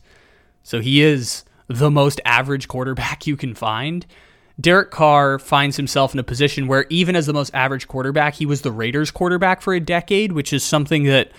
So 0.62 0.80
he 0.80 1.02
is 1.02 1.44
the 1.68 1.90
most 1.90 2.20
average 2.24 2.68
quarterback 2.68 3.26
you 3.26 3.36
can 3.36 3.54
find. 3.54 4.04
Derek 4.58 4.90
Carr 4.90 5.38
finds 5.38 5.76
himself 5.76 6.14
in 6.14 6.18
a 6.18 6.24
position 6.24 6.66
where, 6.66 6.86
even 6.88 7.14
as 7.14 7.26
the 7.26 7.34
most 7.34 7.54
average 7.54 7.86
quarterback, 7.86 8.34
he 8.34 8.46
was 8.46 8.62
the 8.62 8.72
Raiders 8.72 9.10
quarterback 9.10 9.60
for 9.60 9.74
a 9.74 9.80
decade, 9.80 10.32
which 10.32 10.52
is 10.52 10.64
something 10.64 11.04
that 11.04 11.30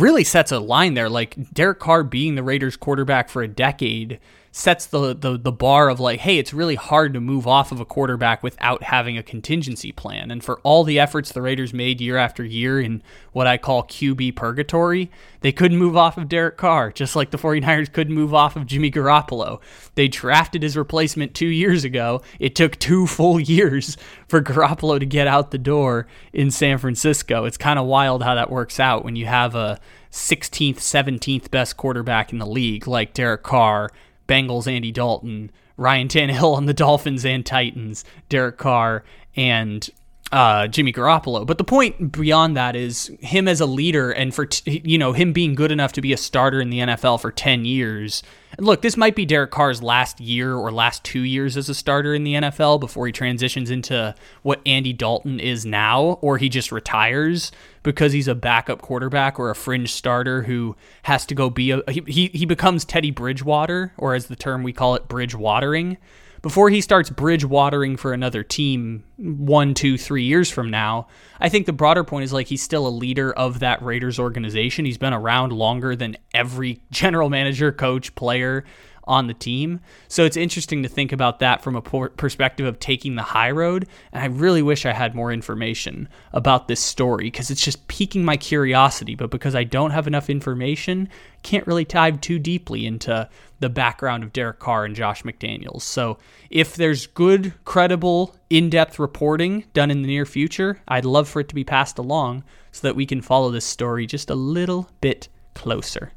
really 0.00 0.24
sets 0.24 0.52
a 0.52 0.58
line 0.58 0.94
there. 0.94 1.08
Like 1.08 1.52
Derek 1.52 1.78
Carr 1.80 2.04
being 2.04 2.34
the 2.34 2.42
Raiders 2.42 2.76
quarterback 2.76 3.28
for 3.28 3.42
a 3.42 3.48
decade 3.48 4.18
sets 4.56 4.86
the, 4.86 5.12
the 5.16 5.36
the 5.36 5.50
bar 5.50 5.88
of 5.88 5.98
like, 5.98 6.20
hey, 6.20 6.38
it's 6.38 6.54
really 6.54 6.76
hard 6.76 7.12
to 7.12 7.20
move 7.20 7.44
off 7.44 7.72
of 7.72 7.80
a 7.80 7.84
quarterback 7.84 8.40
without 8.40 8.84
having 8.84 9.18
a 9.18 9.22
contingency 9.22 9.90
plan. 9.90 10.30
And 10.30 10.44
for 10.44 10.60
all 10.60 10.84
the 10.84 10.96
efforts 10.96 11.32
the 11.32 11.42
Raiders 11.42 11.74
made 11.74 12.00
year 12.00 12.16
after 12.16 12.44
year 12.44 12.80
in 12.80 13.02
what 13.32 13.48
I 13.48 13.58
call 13.58 13.82
QB 13.82 14.36
purgatory, 14.36 15.10
they 15.40 15.50
couldn't 15.50 15.76
move 15.76 15.96
off 15.96 16.16
of 16.16 16.28
Derek 16.28 16.56
Carr, 16.56 16.92
just 16.92 17.16
like 17.16 17.32
the 17.32 17.36
49ers 17.36 17.92
couldn't 17.92 18.14
move 18.14 18.32
off 18.32 18.54
of 18.54 18.64
Jimmy 18.64 18.92
Garoppolo. 18.92 19.60
They 19.96 20.06
drafted 20.06 20.62
his 20.62 20.76
replacement 20.76 21.34
two 21.34 21.48
years 21.48 21.82
ago. 21.82 22.22
It 22.38 22.54
took 22.54 22.78
two 22.78 23.08
full 23.08 23.40
years 23.40 23.96
for 24.28 24.40
Garoppolo 24.40 25.00
to 25.00 25.06
get 25.06 25.26
out 25.26 25.50
the 25.50 25.58
door 25.58 26.06
in 26.32 26.52
San 26.52 26.78
Francisco. 26.78 27.44
It's 27.44 27.56
kind 27.56 27.76
of 27.76 27.86
wild 27.86 28.22
how 28.22 28.36
that 28.36 28.52
works 28.52 28.78
out 28.78 29.04
when 29.04 29.16
you 29.16 29.26
have 29.26 29.56
a 29.56 29.80
16th, 30.12 30.76
17th 30.76 31.50
best 31.50 31.76
quarterback 31.76 32.32
in 32.32 32.38
the 32.38 32.46
league 32.46 32.86
like 32.86 33.14
Derek 33.14 33.42
Carr 33.42 33.90
Bengals 34.28 34.66
Andy 34.66 34.92
Dalton, 34.92 35.50
Ryan 35.76 36.08
Tannehill 36.08 36.56
on 36.56 36.66
the 36.66 36.74
Dolphins 36.74 37.24
and 37.24 37.44
Titans, 37.44 38.04
Derek 38.28 38.58
Carr, 38.58 39.04
and 39.36 39.88
uh, 40.32 40.66
Jimmy 40.68 40.92
Garoppolo. 40.92 41.46
But 41.46 41.58
the 41.58 41.64
point 41.64 42.12
beyond 42.12 42.56
that 42.56 42.74
is 42.76 43.12
him 43.20 43.46
as 43.46 43.60
a 43.60 43.66
leader 43.66 44.10
and 44.10 44.34
for, 44.34 44.46
t- 44.46 44.82
you 44.84 44.98
know, 44.98 45.12
him 45.12 45.32
being 45.32 45.54
good 45.54 45.70
enough 45.70 45.92
to 45.92 46.00
be 46.00 46.12
a 46.12 46.16
starter 46.16 46.60
in 46.60 46.70
the 46.70 46.78
NFL 46.78 47.20
for 47.20 47.30
10 47.30 47.64
years 47.64 48.22
look, 48.58 48.82
this 48.82 48.96
might 48.96 49.14
be 49.14 49.26
Derek 49.26 49.50
Carr's 49.50 49.82
last 49.82 50.20
year 50.20 50.54
or 50.54 50.70
last 50.70 51.04
two 51.04 51.20
years 51.20 51.56
as 51.56 51.68
a 51.68 51.74
starter 51.74 52.14
in 52.14 52.24
the 52.24 52.34
NFL 52.34 52.80
before 52.80 53.06
he 53.06 53.12
transitions 53.12 53.70
into 53.70 54.14
what 54.42 54.60
Andy 54.66 54.92
Dalton 54.92 55.40
is 55.40 55.64
now, 55.64 56.18
or 56.20 56.38
he 56.38 56.48
just 56.48 56.72
retires 56.72 57.52
because 57.84 58.12
he's 58.12 58.26
a 58.26 58.34
backup 58.34 58.82
quarterback 58.82 59.38
or 59.38 59.50
a 59.50 59.54
fringe 59.54 59.92
starter 59.92 60.42
who 60.42 60.74
has 61.04 61.24
to 61.26 61.34
go 61.36 61.48
be 61.48 61.70
a 61.70 61.80
he, 61.88 62.28
he 62.34 62.44
becomes 62.44 62.84
Teddy 62.84 63.12
Bridgewater, 63.12 63.92
or 63.96 64.14
as 64.14 64.26
the 64.26 64.34
term 64.34 64.64
we 64.64 64.72
call 64.72 64.96
it, 64.96 65.06
bridge 65.06 65.36
watering 65.36 65.98
before 66.44 66.68
he 66.68 66.82
starts 66.82 67.08
bridge 67.08 67.42
watering 67.42 67.96
for 67.96 68.12
another 68.12 68.42
team 68.42 69.02
one, 69.16 69.72
two, 69.72 69.96
three 69.96 70.24
years 70.24 70.50
from 70.50 70.70
now, 70.70 71.06
I 71.40 71.48
think 71.48 71.64
the 71.64 71.72
broader 71.72 72.04
point 72.04 72.24
is 72.24 72.34
like 72.34 72.48
he's 72.48 72.60
still 72.60 72.86
a 72.86 72.90
leader 72.90 73.32
of 73.32 73.60
that 73.60 73.80
Raiders 73.80 74.18
organization. 74.18 74.84
He's 74.84 74.98
been 74.98 75.14
around 75.14 75.54
longer 75.54 75.96
than 75.96 76.18
every 76.34 76.82
general 76.90 77.30
manager, 77.30 77.72
coach, 77.72 78.14
player 78.14 78.62
on 79.06 79.26
the 79.26 79.34
team. 79.34 79.80
So 80.08 80.24
it's 80.24 80.36
interesting 80.36 80.82
to 80.82 80.88
think 80.88 81.12
about 81.12 81.38
that 81.38 81.62
from 81.62 81.76
a 81.76 81.82
perspective 81.82 82.66
of 82.66 82.78
taking 82.78 83.14
the 83.14 83.22
high 83.22 83.50
road. 83.50 83.86
And 84.12 84.22
I 84.22 84.26
really 84.26 84.62
wish 84.62 84.86
I 84.86 84.92
had 84.92 85.14
more 85.14 85.32
information 85.32 86.08
about 86.32 86.68
this 86.68 86.80
story 86.80 87.24
because 87.24 87.50
it's 87.50 87.64
just 87.64 87.86
piquing 87.88 88.24
my 88.24 88.36
curiosity. 88.36 89.14
But 89.14 89.30
because 89.30 89.54
I 89.54 89.64
don't 89.64 89.90
have 89.90 90.06
enough 90.06 90.30
information, 90.30 91.08
can't 91.42 91.66
really 91.66 91.84
dive 91.84 92.20
too 92.20 92.38
deeply 92.38 92.86
into 92.86 93.28
the 93.60 93.68
background 93.68 94.24
of 94.24 94.32
Derek 94.32 94.58
Carr 94.58 94.84
and 94.84 94.96
Josh 94.96 95.22
McDaniels. 95.22 95.82
So 95.82 96.18
if 96.50 96.74
there's 96.74 97.06
good, 97.06 97.54
credible, 97.64 98.34
in 98.50 98.70
depth 98.70 98.98
reporting 98.98 99.64
done 99.74 99.90
in 99.90 100.02
the 100.02 100.08
near 100.08 100.26
future, 100.26 100.80
I'd 100.88 101.04
love 101.04 101.28
for 101.28 101.40
it 101.40 101.48
to 101.48 101.54
be 101.54 101.64
passed 101.64 101.98
along 101.98 102.44
so 102.72 102.86
that 102.88 102.96
we 102.96 103.06
can 103.06 103.20
follow 103.20 103.50
this 103.50 103.64
story 103.64 104.06
just 104.06 104.30
a 104.30 104.34
little 104.34 104.88
bit 105.00 105.28
closer. 105.54 106.12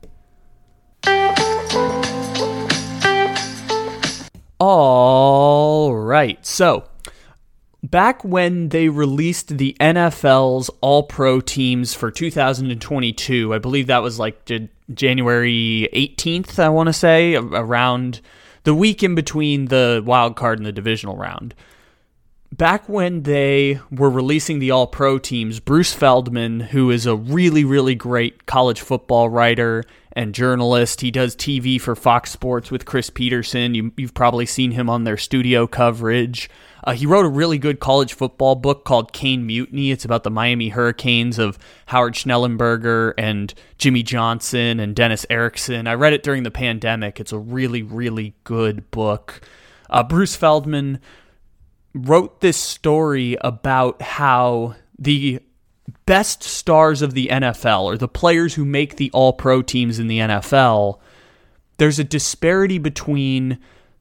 All 4.60 5.96
right. 5.96 6.44
So, 6.46 6.86
back 7.84 8.24
when 8.24 8.70
they 8.70 8.90
released 8.90 9.58
the 9.58 9.76
NFL's 9.80 10.70
All 10.82 11.04
Pro 11.04 11.42
teams 11.42 11.94
for 11.94 12.10
2022, 12.10 13.54
I 13.54 13.60
believe 13.60 13.88
that 13.88 14.02
was 14.02 14.18
like 14.18 14.50
January 14.94 15.88
18th, 15.94 16.58
I 16.60 16.70
want 16.70 16.88
to 16.88 16.94
say, 16.94 17.36
around 17.36 18.22
the 18.64 18.74
week 18.74 19.04
in 19.04 19.14
between 19.14 19.66
the 19.66 20.02
wild 20.04 20.36
card 20.36 20.58
and 20.58 20.66
the 20.66 20.72
divisional 20.72 21.18
round. 21.18 21.54
Back 22.52 22.90
when 22.90 23.24
they 23.24 23.80
were 23.92 24.10
releasing 24.10 24.58
the 24.58 24.72
All 24.72 24.88
Pro 24.88 25.20
teams, 25.20 25.60
Bruce 25.60 25.94
Feldman, 25.94 26.62
who 26.62 26.90
is 26.90 27.06
a 27.06 27.16
really, 27.16 27.64
really 27.64 27.94
great 27.94 28.48
college 28.48 28.82
football 28.82 29.30
writer 29.30 29.84
and 30.14 30.34
journalist. 30.34 31.02
He 31.02 31.12
does 31.12 31.36
TV 31.36 31.80
for 31.80 31.96
Fox 31.96 32.32
Sports 32.32 32.72
with 32.72 32.86
Chris 32.86 33.10
Petersen. 33.10 33.76
You, 33.76 33.92
have 34.00 34.14
probably 34.14 34.46
seen 34.46 34.72
him 34.72 34.90
on 34.90 35.04
their 35.04 35.18
studio 35.18 35.68
coverage. 35.68 36.50
Uh, 36.84 36.94
he 36.94 37.06
wrote 37.06 37.26
a 37.26 37.30
really 37.30 37.58
good 37.58 37.80
college 37.80 38.14
football 38.14 38.56
book 38.56 38.86
called 38.86 39.12
Cane 39.12 39.46
Mutiny. 39.46 39.92
It's 39.92 40.06
about 40.06 40.24
the 40.24 40.30
Miami 40.30 40.70
Hurricanes 40.70 41.38
of 41.38 41.60
Howard 41.88 42.14
Schnellenberger 42.14 43.14
and 43.18 43.54
Jimmy 43.78 44.04
Johnson 44.04 44.80
and 44.80 44.96
Dennis 44.96 45.26
Erickson. 45.30 45.88
I 45.88 45.96
read 45.96 46.14
it 46.14 46.24
during 46.24 46.44
the 46.44 46.52
pandemic. 46.52 47.20
It's 47.20 47.34
a 47.34 47.40
really, 47.40 47.84
really 47.84 48.36
good 48.44 48.90
book. 48.92 49.42
Uh, 49.90 50.04
Bruce 50.04 50.36
Feldman 50.36 51.00
wrote 51.94 52.42
this 52.42 52.58
story 52.58 53.38
about 53.42 54.02
how 54.02 54.76
the 54.98 55.42
best 56.06 56.44
stars 56.44 57.02
of 57.02 57.14
the 57.14 57.28
NFL 57.28 57.84
or 57.84 57.98
the 57.98 58.08
players 58.08 58.56
who 58.56 58.66
make 58.66 58.96
the 58.96 59.12
all 59.12 59.34
pro 59.34 59.62
teams 59.62 60.00
in 60.00 60.08
the 60.08 60.20
NFL, 60.20 61.00
there's 61.78 62.00
a 62.00 62.04
disparity 62.04 62.78
between 62.78 63.60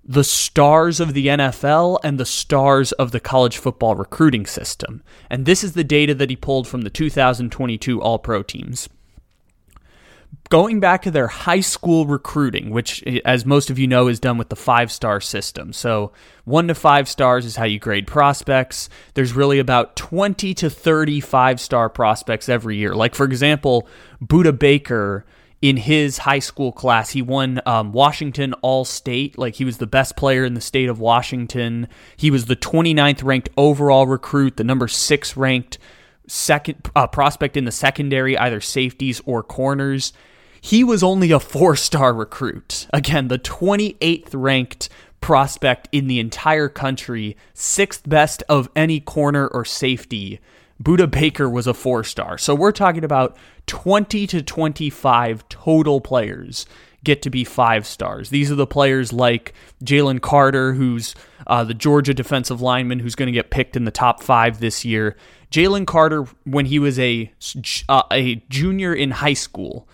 the 0.08 0.24
stars 0.24 1.00
of 1.00 1.14
the 1.14 1.26
NFL 1.26 1.98
and 2.04 2.18
the 2.18 2.24
stars 2.24 2.92
of 2.92 3.10
the 3.10 3.20
college 3.20 3.58
football 3.58 3.96
recruiting 3.96 4.46
system. 4.46 5.02
And 5.28 5.46
this 5.46 5.64
is 5.64 5.72
the 5.72 5.84
data 5.84 6.14
that 6.14 6.30
he 6.30 6.36
pulled 6.36 6.68
from 6.68 6.82
the 6.82 6.90
2022 6.90 8.00
all 8.00 8.18
pro 8.18 8.42
teams. 8.42 8.88
Going 10.48 10.78
back 10.78 11.02
to 11.02 11.10
their 11.10 11.26
high 11.26 11.60
school 11.60 12.06
recruiting, 12.06 12.70
which, 12.70 13.02
as 13.24 13.44
most 13.44 13.68
of 13.68 13.80
you 13.80 13.88
know, 13.88 14.06
is 14.06 14.20
done 14.20 14.38
with 14.38 14.48
the 14.48 14.56
five 14.56 14.92
star 14.92 15.20
system. 15.20 15.72
So, 15.72 16.12
one 16.44 16.68
to 16.68 16.74
five 16.74 17.08
stars 17.08 17.44
is 17.44 17.56
how 17.56 17.64
you 17.64 17.80
grade 17.80 18.06
prospects. 18.06 18.88
There's 19.14 19.32
really 19.32 19.58
about 19.58 19.96
20 19.96 20.54
to 20.54 20.70
30 20.70 21.20
five 21.20 21.60
star 21.60 21.88
prospects 21.88 22.48
every 22.48 22.76
year. 22.76 22.94
Like, 22.94 23.16
for 23.16 23.24
example, 23.24 23.88
Budda 24.24 24.56
Baker. 24.56 25.24
In 25.62 25.78
his 25.78 26.18
high 26.18 26.38
school 26.38 26.70
class, 26.70 27.10
he 27.10 27.22
won 27.22 27.62
um, 27.64 27.90
Washington 27.90 28.52
All 28.60 28.84
State. 28.84 29.38
Like, 29.38 29.54
he 29.54 29.64
was 29.64 29.78
the 29.78 29.86
best 29.86 30.14
player 30.14 30.44
in 30.44 30.52
the 30.52 30.60
state 30.60 30.90
of 30.90 31.00
Washington. 31.00 31.88
He 32.14 32.30
was 32.30 32.44
the 32.44 32.54
29th 32.54 33.24
ranked 33.24 33.48
overall 33.56 34.06
recruit, 34.06 34.58
the 34.58 34.64
number 34.64 34.86
six 34.86 35.34
ranked 35.34 35.78
second 36.28 36.88
uh, 36.94 37.06
prospect 37.06 37.56
in 37.56 37.64
the 37.64 37.72
secondary, 37.72 38.36
either 38.36 38.60
safeties 38.60 39.22
or 39.24 39.42
corners. 39.42 40.12
He 40.66 40.82
was 40.82 41.04
only 41.04 41.30
a 41.30 41.38
four 41.38 41.76
star 41.76 42.12
recruit. 42.12 42.88
Again, 42.92 43.28
the 43.28 43.38
28th 43.38 44.30
ranked 44.32 44.88
prospect 45.20 45.88
in 45.92 46.08
the 46.08 46.18
entire 46.18 46.68
country, 46.68 47.36
sixth 47.54 48.08
best 48.08 48.42
of 48.48 48.68
any 48.74 48.98
corner 48.98 49.46
or 49.46 49.64
safety. 49.64 50.40
Budda 50.82 51.08
Baker 51.08 51.48
was 51.48 51.68
a 51.68 51.72
four 51.72 52.02
star. 52.02 52.36
So 52.36 52.52
we're 52.52 52.72
talking 52.72 53.04
about 53.04 53.36
20 53.68 54.26
to 54.26 54.42
25 54.42 55.48
total 55.48 56.00
players 56.00 56.66
get 57.04 57.22
to 57.22 57.30
be 57.30 57.44
five 57.44 57.86
stars. 57.86 58.30
These 58.30 58.50
are 58.50 58.56
the 58.56 58.66
players 58.66 59.12
like 59.12 59.54
Jalen 59.84 60.20
Carter, 60.20 60.72
who's 60.72 61.14
uh, 61.46 61.62
the 61.62 61.74
Georgia 61.74 62.12
defensive 62.12 62.60
lineman 62.60 62.98
who's 62.98 63.14
going 63.14 63.28
to 63.28 63.32
get 63.32 63.50
picked 63.50 63.76
in 63.76 63.84
the 63.84 63.92
top 63.92 64.20
five 64.20 64.58
this 64.58 64.84
year. 64.84 65.14
Jalen 65.52 65.86
Carter, 65.86 66.26
when 66.42 66.66
he 66.66 66.80
was 66.80 66.98
a, 66.98 67.30
uh, 67.88 68.02
a 68.10 68.42
junior 68.48 68.92
in 68.92 69.12
high 69.12 69.34
school, 69.34 69.86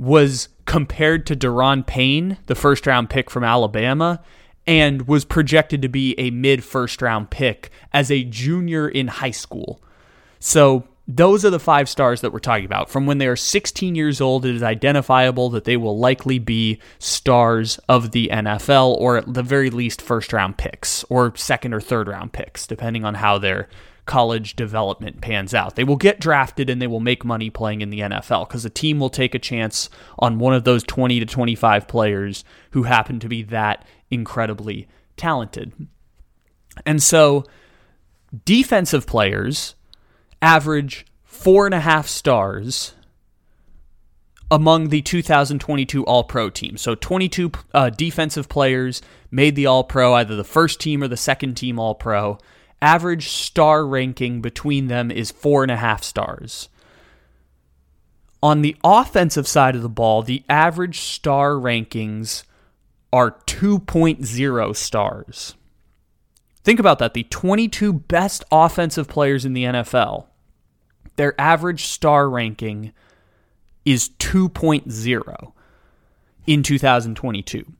was 0.00 0.48
compared 0.64 1.26
to 1.26 1.36
Daron 1.36 1.86
Payne, 1.86 2.38
the 2.46 2.54
first 2.54 2.86
round 2.86 3.10
pick 3.10 3.30
from 3.30 3.44
Alabama, 3.44 4.22
and 4.66 5.06
was 5.06 5.26
projected 5.26 5.82
to 5.82 5.88
be 5.88 6.18
a 6.18 6.30
mid 6.30 6.64
first 6.64 7.02
round 7.02 7.30
pick 7.30 7.70
as 7.92 8.10
a 8.10 8.24
junior 8.24 8.88
in 8.88 9.08
high 9.08 9.30
school. 9.30 9.82
So 10.38 10.88
those 11.06 11.44
are 11.44 11.50
the 11.50 11.60
five 11.60 11.88
stars 11.88 12.22
that 12.22 12.32
we're 12.32 12.38
talking 12.38 12.64
about. 12.64 12.88
From 12.88 13.04
when 13.04 13.18
they 13.18 13.26
are 13.26 13.36
16 13.36 13.94
years 13.94 14.22
old, 14.22 14.46
it 14.46 14.54
is 14.54 14.62
identifiable 14.62 15.50
that 15.50 15.64
they 15.64 15.76
will 15.76 15.98
likely 15.98 16.38
be 16.38 16.80
stars 16.98 17.78
of 17.88 18.12
the 18.12 18.30
NFL, 18.32 18.96
or 18.96 19.18
at 19.18 19.34
the 19.34 19.42
very 19.42 19.68
least, 19.68 20.00
first 20.00 20.32
round 20.32 20.56
picks, 20.56 21.04
or 21.10 21.34
second 21.36 21.74
or 21.74 21.80
third 21.80 22.08
round 22.08 22.32
picks, 22.32 22.66
depending 22.66 23.04
on 23.04 23.14
how 23.14 23.36
their 23.36 23.68
college 24.10 24.56
development 24.56 25.20
pans 25.20 25.54
out. 25.54 25.76
They 25.76 25.84
will 25.84 25.94
get 25.94 26.18
drafted 26.18 26.68
and 26.68 26.82
they 26.82 26.88
will 26.88 26.98
make 26.98 27.24
money 27.24 27.48
playing 27.48 27.80
in 27.80 27.90
the 27.90 28.00
NFL 28.00 28.48
because 28.48 28.64
a 28.64 28.70
team 28.70 28.98
will 28.98 29.08
take 29.08 29.36
a 29.36 29.38
chance 29.38 29.88
on 30.18 30.40
one 30.40 30.52
of 30.52 30.64
those 30.64 30.82
20 30.82 31.20
to 31.20 31.26
25 31.26 31.86
players 31.86 32.42
who 32.72 32.82
happen 32.82 33.20
to 33.20 33.28
be 33.28 33.44
that 33.44 33.86
incredibly 34.10 34.88
talented. 35.16 35.72
And 36.84 37.00
so, 37.00 37.44
defensive 38.44 39.06
players 39.06 39.76
average 40.42 41.06
four 41.22 41.66
and 41.66 41.74
a 41.74 41.80
half 41.80 42.08
stars 42.08 42.94
among 44.50 44.88
the 44.88 45.02
2022 45.02 46.04
All 46.04 46.24
Pro 46.24 46.50
team. 46.50 46.76
So 46.76 46.96
22 46.96 47.52
uh, 47.72 47.90
defensive 47.90 48.48
players 48.48 49.02
made 49.30 49.54
the 49.54 49.66
All 49.66 49.84
Pro, 49.84 50.14
either 50.14 50.34
the 50.34 50.42
first 50.42 50.80
team 50.80 51.00
or 51.00 51.06
the 51.06 51.16
second 51.16 51.54
team 51.54 51.78
All 51.78 51.94
Pro 51.94 52.38
average 52.82 53.28
star 53.28 53.86
ranking 53.86 54.40
between 54.40 54.88
them 54.88 55.10
is 55.10 55.30
four 55.30 55.62
and 55.62 55.70
a 55.70 55.76
half 55.76 56.02
stars. 56.02 56.68
On 58.42 58.62
the 58.62 58.76
offensive 58.82 59.46
side 59.46 59.76
of 59.76 59.82
the 59.82 59.88
ball, 59.88 60.22
the 60.22 60.42
average 60.48 61.00
star 61.00 61.52
rankings 61.52 62.44
are 63.12 63.32
2.0 63.46 64.76
stars. 64.76 65.54
Think 66.62 66.80
about 66.80 66.98
that. 66.98 67.14
The 67.14 67.24
22 67.24 67.92
best 67.92 68.44
offensive 68.50 69.08
players 69.08 69.44
in 69.44 69.52
the 69.52 69.64
NFL, 69.64 70.26
their 71.16 71.38
average 71.40 71.84
star 71.84 72.28
ranking 72.28 72.92
is 73.84 74.10
2.0 74.18 75.52
in 76.46 76.62
2022. 76.62 77.72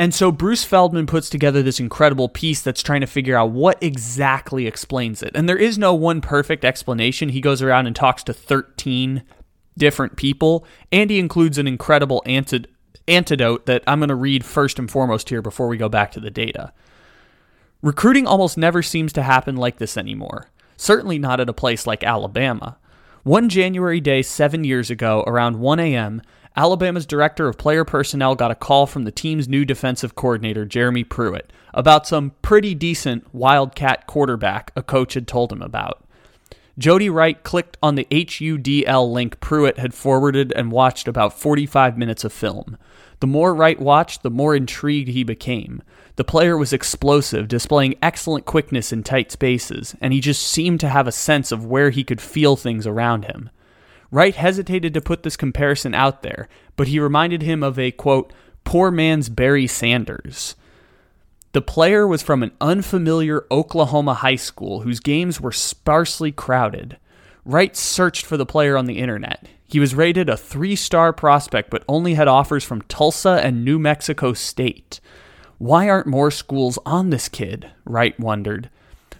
And 0.00 0.14
so 0.14 0.30
Bruce 0.30 0.62
Feldman 0.62 1.06
puts 1.06 1.28
together 1.28 1.60
this 1.60 1.80
incredible 1.80 2.28
piece 2.28 2.62
that's 2.62 2.84
trying 2.84 3.00
to 3.00 3.06
figure 3.06 3.36
out 3.36 3.50
what 3.50 3.82
exactly 3.82 4.68
explains 4.68 5.24
it. 5.24 5.32
And 5.34 5.48
there 5.48 5.56
is 5.56 5.76
no 5.76 5.92
one 5.92 6.20
perfect 6.20 6.64
explanation. 6.64 7.30
He 7.30 7.40
goes 7.40 7.62
around 7.62 7.88
and 7.88 7.96
talks 7.96 8.22
to 8.24 8.32
13 8.32 9.24
different 9.76 10.16
people, 10.16 10.64
and 10.92 11.10
he 11.10 11.18
includes 11.18 11.58
an 11.58 11.66
incredible 11.66 12.22
antidote 12.26 13.66
that 13.66 13.82
I'm 13.88 13.98
going 13.98 14.08
to 14.08 14.14
read 14.14 14.44
first 14.44 14.78
and 14.78 14.88
foremost 14.88 15.30
here 15.30 15.42
before 15.42 15.66
we 15.66 15.76
go 15.76 15.88
back 15.88 16.12
to 16.12 16.20
the 16.20 16.30
data. 16.30 16.72
Recruiting 17.82 18.26
almost 18.26 18.56
never 18.56 18.82
seems 18.82 19.12
to 19.14 19.22
happen 19.22 19.56
like 19.56 19.78
this 19.78 19.96
anymore, 19.96 20.48
certainly 20.76 21.18
not 21.18 21.40
at 21.40 21.48
a 21.48 21.52
place 21.52 21.86
like 21.86 22.04
Alabama. 22.04 22.76
One 23.24 23.48
January 23.48 24.00
day 24.00 24.22
seven 24.22 24.62
years 24.62 24.90
ago, 24.90 25.24
around 25.26 25.58
1 25.58 25.80
a.m., 25.80 26.22
Alabama's 26.58 27.06
director 27.06 27.46
of 27.46 27.56
player 27.56 27.84
personnel 27.84 28.34
got 28.34 28.50
a 28.50 28.56
call 28.56 28.88
from 28.88 29.04
the 29.04 29.12
team's 29.12 29.46
new 29.46 29.64
defensive 29.64 30.16
coordinator, 30.16 30.64
Jeremy 30.64 31.04
Pruitt, 31.04 31.52
about 31.72 32.04
some 32.04 32.32
pretty 32.42 32.74
decent 32.74 33.32
Wildcat 33.32 34.08
quarterback 34.08 34.72
a 34.74 34.82
coach 34.82 35.14
had 35.14 35.28
told 35.28 35.52
him 35.52 35.62
about. 35.62 36.02
Jody 36.76 37.08
Wright 37.08 37.40
clicked 37.44 37.76
on 37.80 37.94
the 37.94 38.08
HUDL 38.10 39.12
link 39.12 39.38
Pruitt 39.38 39.78
had 39.78 39.94
forwarded 39.94 40.52
and 40.56 40.72
watched 40.72 41.06
about 41.06 41.38
45 41.38 41.96
minutes 41.96 42.24
of 42.24 42.32
film. 42.32 42.76
The 43.20 43.28
more 43.28 43.54
Wright 43.54 43.78
watched, 43.78 44.24
the 44.24 44.30
more 44.30 44.56
intrigued 44.56 45.10
he 45.10 45.22
became. 45.22 45.80
The 46.16 46.24
player 46.24 46.56
was 46.56 46.72
explosive, 46.72 47.46
displaying 47.46 47.94
excellent 48.02 48.46
quickness 48.46 48.92
in 48.92 49.04
tight 49.04 49.30
spaces, 49.30 49.94
and 50.00 50.12
he 50.12 50.20
just 50.20 50.42
seemed 50.42 50.80
to 50.80 50.88
have 50.88 51.06
a 51.06 51.12
sense 51.12 51.52
of 51.52 51.66
where 51.66 51.90
he 51.90 52.02
could 52.02 52.20
feel 52.20 52.56
things 52.56 52.84
around 52.84 53.26
him. 53.26 53.48
Wright 54.10 54.34
hesitated 54.34 54.94
to 54.94 55.00
put 55.00 55.22
this 55.22 55.36
comparison 55.36 55.94
out 55.94 56.22
there, 56.22 56.48
but 56.76 56.88
he 56.88 56.98
reminded 56.98 57.42
him 57.42 57.62
of 57.62 57.78
a, 57.78 57.90
quote, 57.90 58.32
poor 58.64 58.90
man's 58.90 59.28
Barry 59.28 59.66
Sanders. 59.66 60.56
The 61.52 61.62
player 61.62 62.06
was 62.06 62.22
from 62.22 62.42
an 62.42 62.52
unfamiliar 62.60 63.46
Oklahoma 63.50 64.14
high 64.14 64.36
school 64.36 64.80
whose 64.80 65.00
games 65.00 65.40
were 65.40 65.52
sparsely 65.52 66.30
crowded. 66.30 66.98
Wright 67.44 67.74
searched 67.76 68.26
for 68.26 68.36
the 68.36 68.46
player 68.46 68.76
on 68.76 68.84
the 68.84 68.98
internet. 68.98 69.46
He 69.66 69.80
was 69.80 69.94
rated 69.94 70.28
a 70.28 70.36
three 70.36 70.76
star 70.76 71.12
prospect, 71.12 71.70
but 71.70 71.84
only 71.88 72.14
had 72.14 72.28
offers 72.28 72.64
from 72.64 72.82
Tulsa 72.82 73.40
and 73.42 73.64
New 73.64 73.78
Mexico 73.78 74.32
State. 74.32 75.00
Why 75.58 75.88
aren't 75.88 76.06
more 76.06 76.30
schools 76.30 76.78
on 76.86 77.10
this 77.10 77.28
kid? 77.28 77.70
Wright 77.84 78.18
wondered. 78.20 78.70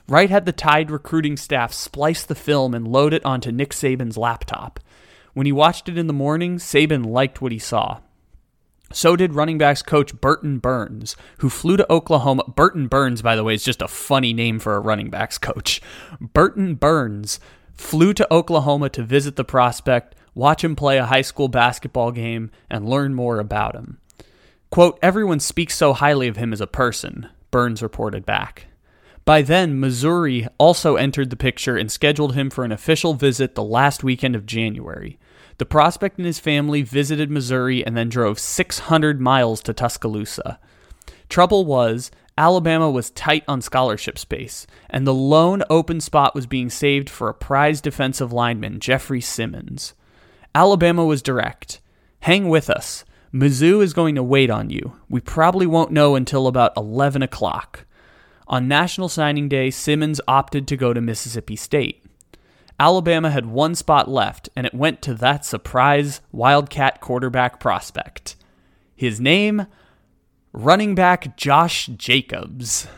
Wright 0.08 0.30
had 0.30 0.46
the 0.46 0.52
Tide 0.52 0.90
recruiting 0.90 1.36
staff 1.36 1.72
splice 1.72 2.24
the 2.24 2.34
film 2.34 2.74
and 2.74 2.88
load 2.88 3.12
it 3.12 3.24
onto 3.26 3.52
Nick 3.52 3.70
Saban's 3.70 4.16
laptop. 4.16 4.80
When 5.34 5.44
he 5.44 5.52
watched 5.52 5.88
it 5.88 5.98
in 5.98 6.06
the 6.06 6.14
morning, 6.14 6.56
Saban 6.56 7.04
liked 7.04 7.42
what 7.42 7.52
he 7.52 7.58
saw. 7.58 8.00
So 8.90 9.16
did 9.16 9.34
running 9.34 9.58
backs 9.58 9.82
coach 9.82 10.18
Burton 10.18 10.60
Burns, 10.60 11.14
who 11.38 11.50
flew 11.50 11.76
to 11.76 11.92
Oklahoma. 11.92 12.44
Burton 12.48 12.86
Burns, 12.86 13.20
by 13.20 13.36
the 13.36 13.44
way, 13.44 13.52
is 13.52 13.62
just 13.62 13.82
a 13.82 13.88
funny 13.88 14.32
name 14.32 14.58
for 14.58 14.74
a 14.74 14.80
running 14.80 15.10
backs 15.10 15.36
coach. 15.36 15.82
Burton 16.20 16.74
Burns 16.74 17.38
flew 17.74 18.14
to 18.14 18.32
Oklahoma 18.32 18.88
to 18.88 19.02
visit 19.02 19.36
the 19.36 19.44
prospect, 19.44 20.14
watch 20.34 20.64
him 20.64 20.74
play 20.74 20.96
a 20.96 21.04
high 21.04 21.20
school 21.20 21.48
basketball 21.48 22.12
game, 22.12 22.50
and 22.70 22.88
learn 22.88 23.14
more 23.14 23.38
about 23.38 23.76
him. 23.76 23.98
Quote, 24.70 24.98
everyone 25.02 25.40
speaks 25.40 25.76
so 25.76 25.92
highly 25.92 26.28
of 26.28 26.38
him 26.38 26.54
as 26.54 26.62
a 26.62 26.66
person, 26.66 27.28
Burns 27.50 27.82
reported 27.82 28.24
back. 28.24 28.68
By 29.28 29.42
then, 29.42 29.78
Missouri 29.78 30.48
also 30.56 30.96
entered 30.96 31.28
the 31.28 31.36
picture 31.36 31.76
and 31.76 31.92
scheduled 31.92 32.34
him 32.34 32.48
for 32.48 32.64
an 32.64 32.72
official 32.72 33.12
visit 33.12 33.54
the 33.54 33.62
last 33.62 34.02
weekend 34.02 34.34
of 34.34 34.46
January. 34.46 35.18
The 35.58 35.66
prospect 35.66 36.16
and 36.16 36.24
his 36.24 36.38
family 36.38 36.80
visited 36.80 37.30
Missouri 37.30 37.84
and 37.84 37.94
then 37.94 38.08
drove 38.08 38.38
600 38.38 39.20
miles 39.20 39.60
to 39.64 39.74
Tuscaloosa. 39.74 40.58
Trouble 41.28 41.66
was, 41.66 42.10
Alabama 42.38 42.90
was 42.90 43.10
tight 43.10 43.44
on 43.46 43.60
scholarship 43.60 44.16
space, 44.18 44.66
and 44.88 45.06
the 45.06 45.12
lone 45.12 45.62
open 45.68 46.00
spot 46.00 46.34
was 46.34 46.46
being 46.46 46.70
saved 46.70 47.10
for 47.10 47.28
a 47.28 47.34
prize 47.34 47.82
defensive 47.82 48.32
lineman, 48.32 48.80
Jeffrey 48.80 49.20
Simmons. 49.20 49.92
Alabama 50.54 51.04
was 51.04 51.20
direct. 51.20 51.82
Hang 52.20 52.48
with 52.48 52.70
us. 52.70 53.04
Mizzou 53.30 53.82
is 53.82 53.92
going 53.92 54.14
to 54.14 54.22
wait 54.22 54.48
on 54.48 54.70
you. 54.70 54.94
We 55.10 55.20
probably 55.20 55.66
won't 55.66 55.92
know 55.92 56.14
until 56.14 56.46
about 56.46 56.72
11 56.78 57.20
o'clock. 57.20 57.84
On 58.48 58.66
National 58.66 59.10
Signing 59.10 59.48
Day, 59.48 59.70
Simmons 59.70 60.22
opted 60.26 60.66
to 60.68 60.76
go 60.76 60.94
to 60.94 61.02
Mississippi 61.02 61.54
State. 61.54 62.02
Alabama 62.80 63.30
had 63.30 63.44
one 63.44 63.74
spot 63.74 64.08
left, 64.08 64.48
and 64.56 64.66
it 64.66 64.72
went 64.72 65.02
to 65.02 65.12
that 65.14 65.44
surprise 65.44 66.22
Wildcat 66.32 67.02
quarterback 67.02 67.60
prospect. 67.60 68.36
His 68.96 69.20
name, 69.20 69.66
running 70.54 70.94
back 70.94 71.36
Josh 71.36 71.88
Jacobs. 71.88 72.88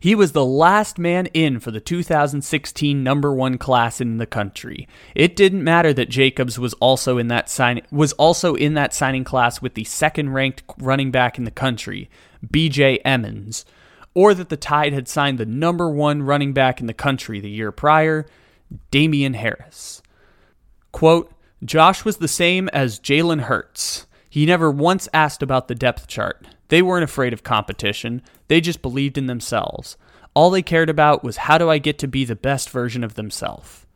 He 0.00 0.14
was 0.14 0.32
the 0.32 0.44
last 0.44 0.98
man 0.98 1.26
in 1.26 1.60
for 1.60 1.70
the 1.70 1.78
2016 1.78 3.04
number 3.04 3.32
1 3.32 3.58
class 3.58 4.00
in 4.00 4.16
the 4.16 4.26
country. 4.26 4.88
It 5.14 5.36
didn't 5.36 5.62
matter 5.62 5.92
that 5.92 6.08
Jacobs 6.08 6.58
was 6.58 6.74
also 6.74 7.18
in 7.18 7.28
that 7.28 7.48
sign 7.48 7.82
was 7.92 8.12
also 8.14 8.54
in 8.54 8.74
that 8.74 8.94
signing 8.94 9.22
class 9.22 9.62
with 9.62 9.74
the 9.74 9.84
second 9.84 10.30
ranked 10.30 10.64
running 10.78 11.12
back 11.12 11.38
in 11.38 11.44
the 11.44 11.52
country, 11.52 12.10
BJ 12.44 12.98
Emmons, 13.04 13.64
or 14.14 14.34
that 14.34 14.48
the 14.48 14.56
Tide 14.56 14.92
had 14.92 15.08
signed 15.08 15.38
the 15.38 15.46
number 15.46 15.88
1 15.88 16.22
running 16.22 16.52
back 16.52 16.80
in 16.80 16.86
the 16.86 16.94
country 16.94 17.40
the 17.40 17.50
year 17.50 17.72
prior, 17.72 18.26
Damien 18.90 19.34
Harris. 19.34 20.02
Quote, 20.92 21.32
Josh 21.64 22.04
was 22.04 22.16
the 22.16 22.28
same 22.28 22.68
as 22.70 22.98
Jalen 22.98 23.42
Hurts. 23.42 24.06
He 24.28 24.46
never 24.46 24.70
once 24.70 25.08
asked 25.14 25.42
about 25.42 25.68
the 25.68 25.74
depth 25.74 26.06
chart. 26.06 26.46
They 26.68 26.82
weren't 26.82 27.04
afraid 27.04 27.32
of 27.32 27.42
competition, 27.42 28.22
they 28.48 28.60
just 28.60 28.82
believed 28.82 29.18
in 29.18 29.26
themselves. 29.26 29.96
All 30.34 30.50
they 30.50 30.62
cared 30.62 30.88
about 30.88 31.22
was 31.22 31.36
how 31.36 31.58
do 31.58 31.68
I 31.68 31.78
get 31.78 31.98
to 31.98 32.08
be 32.08 32.24
the 32.24 32.34
best 32.34 32.70
version 32.70 33.04
of 33.04 33.14
themselves. 33.14 33.86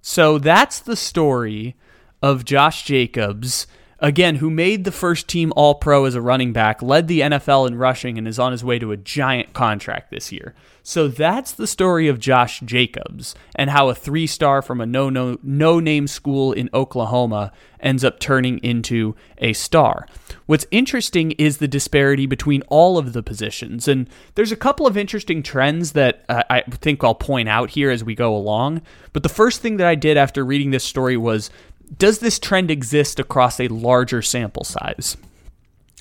So 0.00 0.38
that's 0.38 0.78
the 0.78 0.94
story 0.94 1.74
of 2.22 2.44
Josh 2.44 2.84
Jacobs 2.84 3.66
again, 3.98 4.36
who 4.36 4.50
made 4.50 4.84
the 4.84 4.92
first 4.92 5.28
team 5.28 5.52
All 5.56 5.74
Pro 5.74 6.04
as 6.04 6.14
a 6.14 6.20
running 6.20 6.52
back, 6.52 6.82
led 6.82 7.08
the 7.08 7.20
NFL 7.20 7.66
in 7.66 7.76
rushing, 7.76 8.18
and 8.18 8.28
is 8.28 8.38
on 8.38 8.52
his 8.52 8.64
way 8.64 8.78
to 8.78 8.92
a 8.92 8.96
giant 8.96 9.52
contract 9.52 10.10
this 10.10 10.32
year. 10.32 10.54
So 10.82 11.08
that's 11.08 11.50
the 11.50 11.66
story 11.66 12.06
of 12.06 12.20
Josh 12.20 12.60
Jacobs 12.60 13.34
and 13.56 13.70
how 13.70 13.88
a 13.88 13.94
three 13.94 14.28
star 14.28 14.62
from 14.62 14.80
a 14.80 14.86
no 14.86 15.10
no 15.10 15.36
no 15.42 15.80
name 15.80 16.06
school 16.06 16.52
in 16.52 16.70
Oklahoma 16.72 17.50
ends 17.80 18.04
up 18.04 18.20
turning 18.20 18.58
into 18.58 19.16
a 19.38 19.52
star. 19.52 20.06
What's 20.46 20.64
interesting 20.70 21.32
is 21.32 21.58
the 21.58 21.66
disparity 21.66 22.26
between 22.26 22.62
all 22.68 22.98
of 22.98 23.14
the 23.14 23.22
positions, 23.24 23.88
and 23.88 24.08
there's 24.36 24.52
a 24.52 24.56
couple 24.56 24.86
of 24.86 24.96
interesting 24.96 25.42
trends 25.42 25.90
that 25.92 26.24
uh, 26.28 26.44
I 26.48 26.60
think 26.60 27.02
I'll 27.02 27.16
point 27.16 27.48
out 27.48 27.70
here 27.70 27.90
as 27.90 28.04
we 28.04 28.14
go 28.14 28.36
along. 28.36 28.82
But 29.12 29.24
the 29.24 29.28
first 29.28 29.60
thing 29.60 29.78
that 29.78 29.88
I 29.88 29.96
did 29.96 30.16
after 30.16 30.44
reading 30.44 30.70
this 30.70 30.84
story 30.84 31.16
was 31.16 31.50
does 31.98 32.18
this 32.18 32.38
trend 32.38 32.70
exist 32.70 33.18
across 33.20 33.60
a 33.60 33.68
larger 33.68 34.22
sample 34.22 34.64
size? 34.64 35.16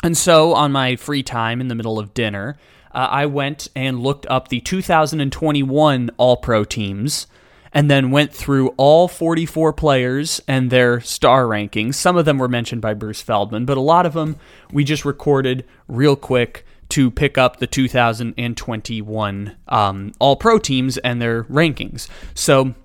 And 0.04 0.18
so, 0.18 0.54
on 0.54 0.72
my 0.72 0.96
free 0.96 1.24
time 1.24 1.62
in 1.62 1.68
the 1.68 1.76
middle 1.76 1.98
of 1.98 2.14
dinner, 2.14 2.58
uh, 2.92 3.08
I 3.10 3.26
went 3.26 3.68
and 3.76 4.00
looked 4.00 4.26
up 4.28 4.48
the 4.48 4.62
2021 4.62 6.12
All 6.18 6.38
Pro 6.38 6.64
teams 6.64 7.28
and 7.74 7.92
then 7.92 8.10
went 8.10 8.34
through 8.34 8.70
all 8.78 9.10
44 9.10 9.74
players 9.74 10.42
and 10.48 10.70
their 10.70 11.02
star 11.02 11.44
rankings. 11.44 11.96
Some 11.96 12.16
of 12.16 12.24
them 12.24 12.38
were 12.38 12.48
mentioned 12.48 12.82
by 12.82 12.94
Bruce 12.94 13.22
Feldman, 13.22 13.66
but 13.66 13.78
a 13.78 13.82
lot 13.82 14.06
of 14.06 14.14
them 14.14 14.38
we 14.72 14.86
just 14.86 15.04
recorded 15.04 15.66
real 15.90 16.16
quick 16.16 16.66
to 16.90 17.12
pick 17.12 17.38
up 17.38 17.58
the 17.58 17.68
2021 17.68 19.56
um, 19.68 20.14
All 20.20 20.36
Pro 20.38 20.58
teams 20.58 20.98
and 21.00 21.22
their 21.22 21.44
rankings. 21.46 22.08
So, 22.34 22.76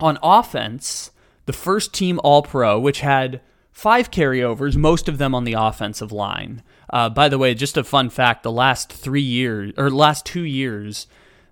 on 0.00 0.18
offense, 0.22 1.12
the 1.48 1.52
first 1.54 1.94
team 1.94 2.20
All 2.22 2.42
Pro, 2.42 2.78
which 2.78 3.00
had 3.00 3.40
five 3.72 4.10
carryovers, 4.10 4.76
most 4.76 5.08
of 5.08 5.16
them 5.16 5.34
on 5.34 5.44
the 5.44 5.54
offensive 5.54 6.12
line. 6.12 6.62
Uh, 6.90 7.08
by 7.08 7.30
the 7.30 7.38
way, 7.38 7.54
just 7.54 7.78
a 7.78 7.82
fun 7.82 8.10
fact: 8.10 8.42
the 8.42 8.52
last 8.52 8.92
three 8.92 9.22
years 9.22 9.72
or 9.78 9.88
last 9.88 10.26
two 10.26 10.42
years, 10.42 11.06